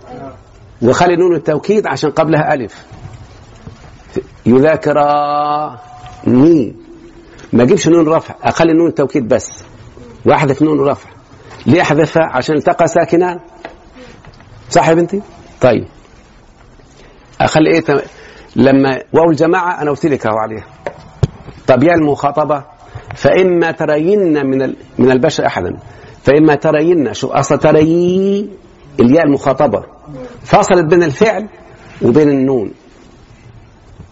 وخلي 0.82 1.16
نون 1.16 1.36
التوكيد 1.36 1.88
عشان 1.88 2.12
قبلها 2.12 2.54
الف 4.48 4.48
يذاكراني 4.48 5.80
ما 7.54 7.64
اجيبش 7.64 7.88
نون 7.88 8.08
رفع 8.08 8.36
اخلي 8.44 8.74
نون 8.74 8.88
التوكيد 8.88 9.28
بس. 9.28 9.64
واحذف 10.26 10.62
نون 10.62 10.80
الرفع 10.80 11.10
ليه 11.66 11.82
أحذفها؟ 11.82 12.24
عشان 12.24 12.56
التقى 12.56 12.88
ساكنان 12.88 13.40
صح 14.70 14.90
يا 14.90 14.94
بنتي؟ 14.94 15.22
طيب. 15.62 15.86
اخلي 17.42 17.74
إيه؟ 17.74 17.80
تم... 17.80 18.00
لما 18.56 19.02
واو 19.14 19.30
الجماعة 19.32 19.82
أنا 19.82 19.92
قلت 19.92 20.06
لك 20.06 20.26
أهو 20.26 20.38
عليها. 20.38 20.66
طب 21.68 21.84
يا 21.84 21.94
المخاطبة 21.94 22.64
فإما 23.16 23.72
ترين 23.72 24.46
من 24.46 24.62
ال... 24.62 24.76
من 24.98 25.12
البشر 25.12 25.46
أحدا 25.46 25.78
فإما 26.24 26.56
ترين 26.56 27.14
شو؟ 27.14 27.28
أصل 27.28 27.58
تري 27.60 28.50
الياء 29.00 29.26
المخاطبة. 29.26 29.84
فصلت 30.44 30.86
بين 30.86 31.04
الفعل 31.04 31.48
وبين 32.02 32.30
النون. 32.30 32.72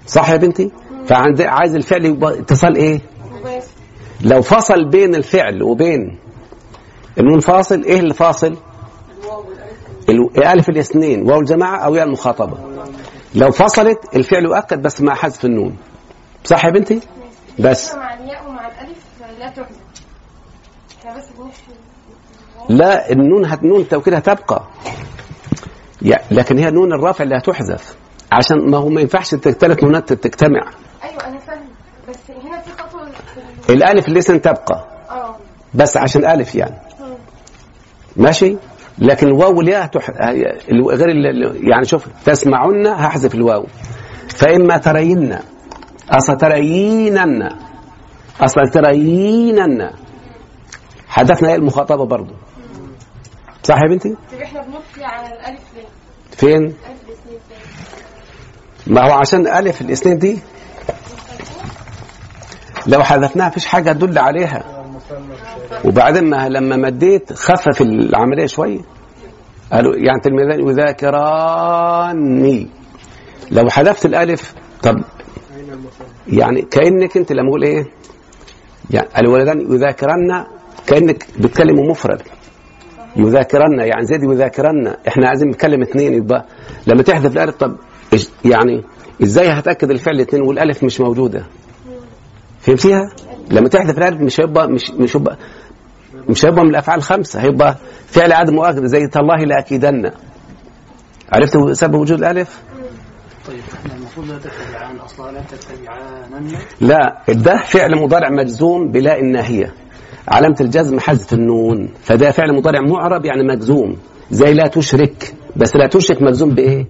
صح 0.07 0.29
يا 0.29 0.37
بنتي؟ 0.37 0.71
فعند 1.07 1.41
عايز 1.41 1.75
الفعل 1.75 2.05
يبقى 2.05 2.39
اتصال 2.39 2.75
إيه؟ 2.75 3.01
لو 4.21 4.41
فصل 4.41 4.89
بين 4.89 5.15
الفعل 5.15 5.63
وبين 5.63 6.19
النون 7.19 7.39
فاصل 7.39 7.83
إيه 7.83 7.99
اللي 7.99 8.13
فاصل 8.13 8.57
ال- 10.09 10.45
ألف 10.45 10.69
الاثنين 10.69 11.29
واو 11.31 11.39
الجماعة 11.39 11.77
أو 11.85 11.95
ياء 11.95 12.05
المخاطبة. 12.05 12.57
لو 13.35 13.51
فصلت 13.51 14.15
الفعل 14.15 14.43
يؤكد 14.43 14.81
بس 14.81 15.01
مع 15.01 15.15
حذف 15.15 15.45
النون. 15.45 15.77
صح 16.43 16.65
يا 16.65 16.71
بنتي؟ 16.71 16.99
بس. 17.59 17.95
مع 17.95 18.13
الياء 18.13 18.47
ومع 18.49 18.67
الألف 18.67 18.97
لا 19.39 19.49
تحذف. 19.49 19.77
إحنا 20.99 21.17
بس 21.17 21.29
بنحشي 21.37 21.61
لا 22.69 23.11
النون 23.11 23.45
هت 23.45 23.63
نون 23.63 23.81
التوكيد 23.81 24.13
هتبقى 24.13 24.63
لكن 26.31 26.57
هي 26.57 26.71
نون 26.71 26.93
الرافع 26.93 27.23
اللي 27.23 27.37
هتحذف. 27.37 27.95
عشان 28.37 28.69
ما 28.71 28.77
هو 28.77 28.89
ما 28.89 29.01
ينفعش 29.01 29.35
ثلاث 29.35 29.83
نونات 29.83 30.13
تجتمع. 30.13 30.61
أيوه 31.03 31.27
أنا 31.27 31.39
فاهم 31.39 31.65
بس 32.09 32.17
هنا 32.45 32.59
في 32.61 32.71
خطوة 32.71 33.07
الألف 33.69 34.09
لسه 34.09 34.37
تبقى. 34.37 34.87
آه. 35.09 35.35
بس 35.73 35.97
عشان 35.97 36.25
ألف 36.25 36.55
يعني. 36.55 36.77
مم. 36.99 37.15
ماشي؟ 38.17 38.57
لكن 38.97 39.27
الواو 39.27 39.57
والياء 39.57 39.85
تح... 39.85 40.09
غير 40.71 41.09
ال- 41.09 41.27
ال- 41.27 41.69
يعني 41.69 41.85
شوف 41.85 42.07
تسمعن 42.25 42.87
هحذف 42.87 43.35
الواو. 43.35 43.65
فإما 44.29 44.77
ترين. 44.77 45.37
أصل 46.09 46.37
ترينن 46.37 47.49
أصل 48.41 48.61
ترينن 48.73 49.89
حدثنا 51.07 51.49
إيه 51.49 51.55
المخاطبة 51.55 52.05
برضو. 52.05 52.33
صح 53.63 53.75
يا 53.75 53.89
بنتي؟ 53.89 54.09
طب 54.09 54.41
إحنا 54.43 54.61
بنطلع 54.61 55.07
على 55.07 55.27
الألف 55.27 55.61
ليه؟ 55.75 55.85
فين 56.31 56.63
الف 56.65 56.75
الاثنين 56.75 56.91
فين؟ 56.91 57.02
ما 58.87 59.01
هو 59.07 59.11
عشان 59.11 59.47
ألف 59.47 59.81
الاثنين 59.81 60.17
دي؟ 60.17 60.39
لو 62.87 63.03
حذفناها 63.03 63.49
فيش 63.49 63.65
حاجة 63.65 63.91
تدل 63.91 64.17
عليها. 64.19 64.83
وبعدين 65.85 66.29
ما 66.29 66.49
لما 66.49 66.75
مديت 66.77 67.33
خفف 67.33 67.81
العملية 67.81 68.45
شوية. 68.45 68.79
قالوا 69.71 69.95
يعني 69.95 70.19
تلميذان 70.23 70.69
يذاكراني 70.69 72.67
لو 73.51 73.69
حذفت 73.69 74.05
الألف 74.05 74.53
طب 74.83 74.95
يعني 76.27 76.61
كأنك 76.61 77.17
أنت 77.17 77.31
لما 77.31 77.49
أقول 77.49 77.63
إيه؟ 77.63 77.85
يعني 78.89 79.07
الولدان 79.17 79.73
يذاكرن 79.73 80.45
كأنك 80.87 81.27
بتكلم 81.39 81.89
مفرد. 81.89 82.21
يذاكرن 83.15 83.79
يعني 83.79 84.05
زيد 84.05 84.23
يذاكرن 84.23 84.87
إحنا 85.07 85.27
عايزين 85.27 85.49
نتكلم 85.49 85.81
اثنين 85.81 86.13
يبقى. 86.13 86.45
لما 86.87 87.03
تحذف 87.03 87.31
الألف 87.31 87.55
طب 87.55 87.75
يعني 88.45 88.83
إزاي 89.23 89.47
هتأكد 89.47 89.91
الفعل 89.91 90.21
اثنين 90.21 90.41
والألف 90.43 90.83
مش 90.83 90.99
موجودة؟ 91.01 91.45
فهمتيها؟ 92.59 93.01
لما 93.51 93.69
تحذف 93.69 93.97
الألف 93.97 94.21
مش 94.21 94.39
هيبقى 94.41 94.67
مش 94.67 94.91
مش 94.91 95.15
هيبقى 95.17 95.37
مش 96.29 96.45
هيبقى 96.45 96.63
من 96.63 96.69
الأفعال 96.69 96.97
الخمسة 96.99 97.41
هيبقى 97.41 97.75
فعل 98.07 98.31
عدم 98.31 98.53
مؤكد 98.55 98.85
زي 98.85 99.07
تالله 99.07 99.35
لأكيدن. 99.35 100.11
عرفت 101.33 101.71
سبب 101.71 101.95
وجود 101.95 102.17
الألف؟ 102.19 102.61
طيب 103.47 103.59
إحنا 103.73 103.95
المفروض 103.95 104.27
لا 104.27 104.37
تتبعان 104.39 104.97
أصلا 104.97 105.31
لا 105.31 105.41
تتبعانن 105.41 106.57
لا 106.81 107.23
ده 107.29 107.57
فعل 107.57 108.01
مضارع 108.01 108.29
مجزوم 108.29 108.91
بلا 108.91 109.19
الناهية. 109.19 109.73
علامة 110.27 110.55
الجزم 110.61 110.99
حذف 110.99 111.33
النون 111.33 111.93
فده 112.03 112.31
فعل 112.31 112.53
مضارع 112.55 112.81
معرب 112.81 113.25
يعني 113.25 113.43
مجزوم 113.43 113.97
زي 114.31 114.53
لا 114.53 114.67
تشرك. 114.67 115.33
بس 115.55 115.75
لا 115.75 115.87
تشرك 115.87 116.21
مجزوم 116.21 116.49
بإيه؟ 116.49 116.87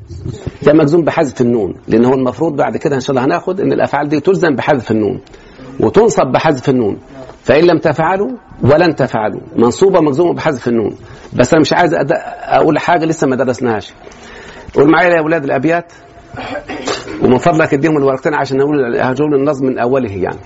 ده 0.64 0.74
مجزوم 0.74 1.02
بحذف 1.04 1.42
النون 1.42 1.74
لأن 1.88 2.06
هو 2.06 2.14
المفروض 2.14 2.56
بعد 2.56 2.78
كده 2.78 2.96
إن 2.96 3.00
شاء 3.02 3.12
الله 3.12 3.26
هناخد 3.26 3.60
إن 3.60 3.72
الأفعال 3.74 4.10
دي 4.10 4.20
تلزم 4.20 4.56
بحذف 4.56 4.92
النون 4.92 5.20
وتنصب 5.80 6.28
بحذف 6.28 6.70
النون 6.70 6.98
فإن 7.44 7.64
لم 7.64 7.78
تفعلوا 7.78 8.30
ولن 8.62 8.96
تفعلوا 8.96 9.42
منصوبة 9.56 10.00
مجزومه 10.02 10.34
بحذف 10.34 10.68
النون. 10.68 10.96
بس 11.34 11.54
أنا 11.54 11.62
مش 11.62 11.74
عايز 11.74 11.94
أقول 12.44 12.80
حاجة 12.80 13.06
لسه 13.06 13.28
ما 13.28 13.36
درسناهاش. 13.36 13.94
قول 14.76 14.92
معايا 14.92 15.10
يا 15.10 15.20
أولاد 15.20 15.44
الأبيات 15.44 15.94
ومن 17.24 17.38
فضلك 17.38 17.74
اديهم 17.74 17.98
الورقتين 17.98 18.34
عشان 18.34 18.62
أقول 18.62 18.98
هجول 19.02 19.36
النظم 19.36 19.66
من 19.66 19.80
أوله 19.80 20.12
يعني. 20.12 20.40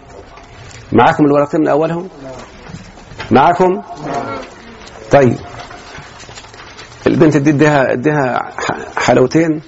معاكم 0.91 1.25
الورقتين 1.25 1.61
من 1.61 1.67
أولهم؟ 1.67 2.07
معاكم؟ 3.31 3.81
طيب. 5.11 5.35
البنت 7.17 7.37
دي 7.37 7.49
اديها 7.49 7.93
اديها 7.93 8.49
حلاوتين 8.97 9.61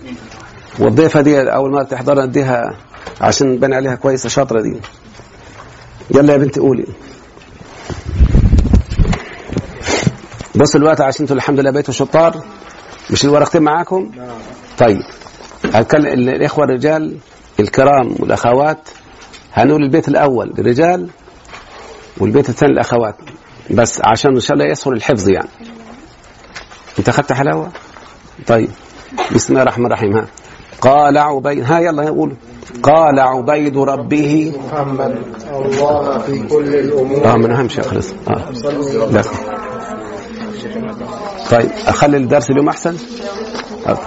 والضيفة 0.80 1.22
دي 1.22 1.42
أول 1.42 1.72
مرة 1.72 1.84
تحضرها 1.84 2.24
اديها 2.24 2.76
عشان 3.22 3.48
نبان 3.52 3.74
عليها 3.74 3.96
كويسه 3.96 4.30
شاطره 4.30 4.62
دي. 4.62 4.76
يلا 6.16 6.34
يا 6.34 6.38
بنتي 6.38 6.60
قولي. 6.60 6.86
بص 10.56 10.76
الوقت 10.76 11.02
عشان 11.02 11.22
أنتوا 11.22 11.36
الحمد 11.36 11.60
لله 11.60 11.72
بقيتوا 11.72 11.94
شطار. 11.94 12.44
مش 13.12 13.26
الورقتين 13.26 13.62
معاكم؟ 13.62 14.12
طيب. 14.78 14.98
هتكلم 15.74 16.06
ال- 16.06 16.30
الإخوة 16.30 16.66
الرجال 16.66 17.18
الكرام 17.60 18.16
والأخوات. 18.20 18.90
هنقول 19.54 19.84
البيت 19.84 20.08
الأول 20.08 20.54
للرجال 20.58 21.10
والبيت 22.18 22.50
الثاني 22.50 22.72
للأخوات. 22.74 23.16
بس 23.72 24.02
عشان 24.04 24.34
إن 24.34 24.40
شاء 24.40 24.58
الله 24.58 24.66
يسهل 24.72 24.94
الحفظ 24.94 25.30
يعني. 25.30 25.50
انت 27.00 27.10
اخذت 27.10 27.34
حلاوة؟ 27.34 27.70
طيب. 28.48 28.70
بسم 29.36 29.54
الله 29.54 29.64
الرحمن 29.64 29.86
الرحيم. 29.86 30.16
ها. 30.18 30.28
قال 30.82 31.18
عبيد 31.18 31.64
ها 31.64 31.80
يلا 31.80 32.10
قولوا. 32.10 32.36
قال 32.84 33.20
عبيد 33.20 33.78
ربه. 33.78 34.54
محمد 34.68 35.16
الله 35.52 36.18
في 36.18 36.48
كل 36.48 36.76
الأمور. 36.76 37.26
آه 37.26 37.36
من 37.36 37.52
أهم 37.52 37.70
شيء 37.70 37.84
خلص 37.84 38.14
آه. 38.28 38.52
طيب 41.52 41.70
أخلي 41.88 42.18
الدرس 42.18 42.50
اليوم 42.50 42.70
أحسن؟ 42.70 42.96
آه. 43.88 43.98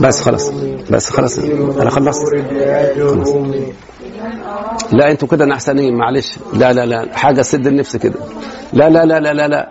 بس 0.00 0.20
خلاص. 0.22 0.50
بس 0.90 1.10
خلاص. 1.10 1.38
أنا 1.38 1.90
خلصت. 1.90 2.34
لا 4.92 5.10
أنتوا 5.10 5.28
كده 5.28 5.44
نحسنين 5.44 5.96
معلش. 5.98 6.38
لا 6.52 6.72
لا 6.72 6.86
لا. 6.86 7.16
حاجة 7.16 7.42
سد 7.42 7.66
النفس 7.66 7.96
كده. 7.96 8.18
لا 8.72 8.88
لا 8.90 9.04
لا 9.04 9.20
لا 9.20 9.32
لا 9.32 9.48
لا. 9.48 9.68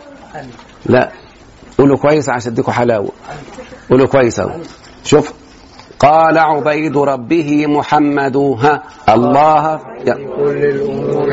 لا. 0.86 1.12
قولوا 1.78 1.98
كويس 1.98 2.30
عشان 2.30 2.52
أديكوا 2.52 2.74
حلاوة. 2.74 3.12
قولوا 3.90 4.08
كويس 4.08 4.40
أهو. 4.40 4.52
شوف. 5.04 5.34
قال 6.00 6.38
عبيد 6.38 6.98
ربه 6.98 7.68
محمد 7.68 8.38
ها. 8.38 8.84
الله. 9.10 9.80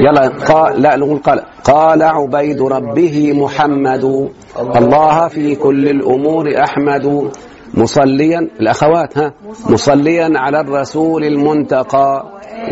يلا. 0.00 0.28
قال 0.28 0.82
لا 0.82 0.96
نقول 0.96 1.18
قال. 1.18 1.42
قال 1.64 2.02
عبيد 2.02 2.62
ربه 2.62 3.32
محمد. 3.32 4.28
الله 4.76 5.28
في 5.28 5.54
كل 5.54 5.88
الأمور 5.88 6.64
أحمد. 6.64 7.30
مصليا 7.74 8.38
الأخوات 8.60 9.18
ها 9.18 9.34
مصليا 9.70 10.30
على 10.36 10.60
الرسول 10.60 11.24
المنتقى 11.24 12.24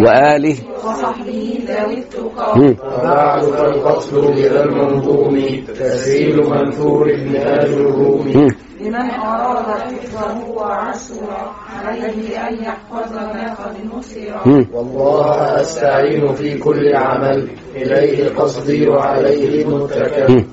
وآله 0.06 0.56
وصحبه 0.84 1.58
ذوي 1.68 1.98
التقى. 1.98 2.58
وبعد 2.58 3.42
فالفصل 3.42 4.32
بذا 4.32 4.64
المنظوم 4.64 5.38
تسهيل 5.68 6.36
منثور 6.36 7.10
ابن 7.10 7.36
آل 7.36 7.72
الروم. 7.72 8.50
لمن 8.80 9.10
أراد 9.10 9.66
حفظه 9.80 10.50
وعسره 10.50 11.50
عليه 11.84 12.48
أن 12.48 12.54
يحفظ 12.54 13.12
ما 13.12 13.54
قد 13.54 13.74
نصر. 13.96 14.48
والله 14.74 15.60
أستعين 15.60 16.34
في 16.34 16.58
كل 16.58 16.96
عمل 16.96 17.48
إليه 17.76 18.28
قصدي 18.28 18.88
وعليه 18.88 19.66
متكل 19.66 20.44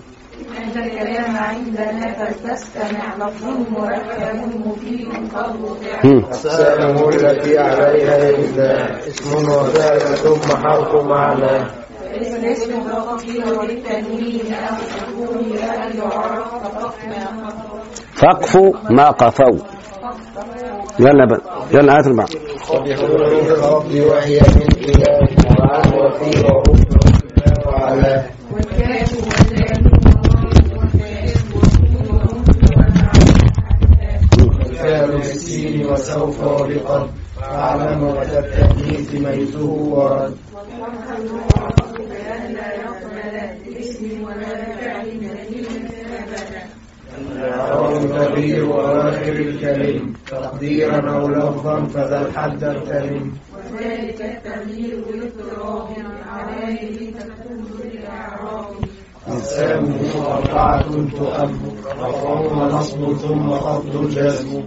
الكلام 0.78 1.38
عندنا 1.38 2.14
فلتستمع 2.14 3.16
لفظ 3.28 3.46
مركب 3.70 4.68
مفيد 4.68 5.08
مم. 6.04 6.24
أقسامه 6.26 7.10
التي 7.10 7.58
عليها 7.58 8.30
إلا 8.30 8.98
اسم 9.08 9.38
وفعل 9.52 10.00
ثم 10.00 10.58
حرف 10.58 11.04
معنى. 11.04 11.66
الاسم 12.16 12.72
بالتفصيل 12.84 13.44
وللتنوين 13.54 14.54
أو 14.54 14.76
تكون 15.00 15.50
لا 15.56 15.74
يعرف 15.96 16.48
فقط 16.64 16.96
ما 17.08 17.50
فقف 18.16 18.58
ما 18.92 19.10
قفوا. 19.10 19.58
يلا 21.00 21.26
بقى. 21.26 21.42
يلا 21.72 21.98
هات 21.98 22.08
البعض 22.08 22.30
الخفض 22.72 23.92
وهي 23.96 24.40
من 24.40 24.68
إله 24.78 25.28
وعن 25.60 25.94
وفي 25.94 26.32
وعلى 27.66 28.24
وسوف 35.92 36.44
وبقد 36.44 37.10
فاعلم 37.42 38.04
وقت 38.04 38.30
التأنيث 38.34 39.14
ميته 39.16 39.66
ورد 39.66 40.36
الإعراب 47.18 48.08
تغيير 48.10 48.64
أواخر 48.74 49.32
الكلم 49.34 50.14
تقديرا 50.32 51.12
أو 51.12 51.28
لفظا 51.28 51.86
فذا 51.86 52.22
الحد 52.28 52.64
الكلم 52.64 53.34
وذلك 53.56 54.22
التغيير 54.22 55.04
بالاضطراب 55.08 55.88
عليه 56.28 57.12
تكون 57.12 57.66
الإعراب 57.84 58.66
أقسامه 59.28 60.28
أربعة 60.28 60.82
تؤم 61.18 61.76
رفع 62.00 62.30
ونصب 62.40 63.14
ثم 63.18 63.50
خفض 63.52 64.10
جزم 64.10 64.64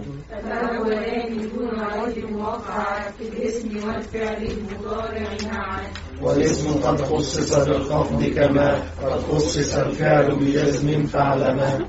عيب 2.49 2.61
وقع 2.61 3.09
في 3.17 3.23
الاسم 3.23 3.87
والفعل 3.87 4.43
المضارع 4.43 5.27
معا 5.51 5.81
والاسم 6.21 6.73
قد 6.73 7.01
خصص 7.01 7.55
بالخفض 7.55 8.23
كما 8.23 8.83
قد 9.03 9.21
خصص 9.31 9.75
الفعل 9.75 10.35
بجزم 10.35 11.05
فاعلما. 11.05 11.87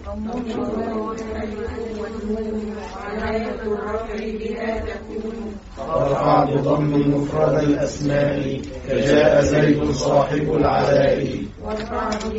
وعلاية 2.96 3.54
الرفع 3.62 4.16
بها 4.16 4.78
تكون 4.78 5.54
ورفع 5.78 6.44
بضم 6.44 7.14
مفرد 7.14 7.62
الأسماء 7.62 8.60
كجاء 8.88 9.40
زيد 9.40 9.90
صاحب 9.90 10.52
العلاء. 10.52 11.44
وأنا 11.62 12.30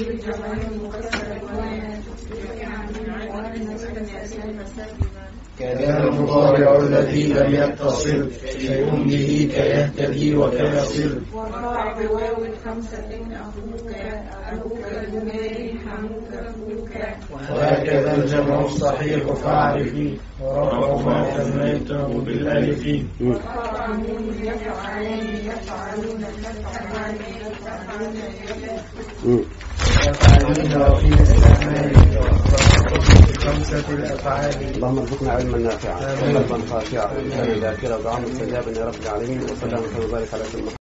كان 5.60 6.08
المضارع 6.08 6.78
الذي 6.80 7.34
لم 7.34 7.54
يتصل 7.56 8.32
شيء 8.60 9.04
به 9.04 9.50
كيهتدي 9.54 10.36
وكيصل. 10.36 11.22
وارفع 11.34 11.94
بواو 12.00 12.46
الخمسة 12.46 13.10
أخوك 13.32 13.92
أبوك 14.52 14.86
المال 15.08 15.80
حموك 15.80 16.30
أخوك. 16.34 16.90
وهكذا 17.32 18.16
الجمع 18.16 18.66
الصحيح 18.66 19.34
فاعرفي. 19.34 20.18
ورفع 20.42 20.96
ما 21.06 21.44
سميته 21.44 22.08
بالألف. 22.08 22.86
يفعلان 24.42 25.22
يفعلون 25.46 26.22
تفعلان 26.44 27.16
يفعلون 27.42 28.16
يفعلون 30.06 30.72
وفي 32.92 33.34
خمسة 33.40 33.88
الأفعال 33.90 34.76
اللهم 34.76 35.00
ارزقنا 35.00 35.32
علما 35.32 35.51
نافعا. 35.58 36.14
وقلبا 36.14 36.58
خاشعا 36.70 37.12
وذاكرا 37.56 37.96
ودعاء 37.96 38.22
مستجابا 38.22 38.72
يا 38.80 38.86
رب 38.86 38.96
العالمين 39.04 39.44
وسلم 39.44 39.84
وبارك 40.04 40.34
على 40.34 40.44
سيدنا 40.44 40.81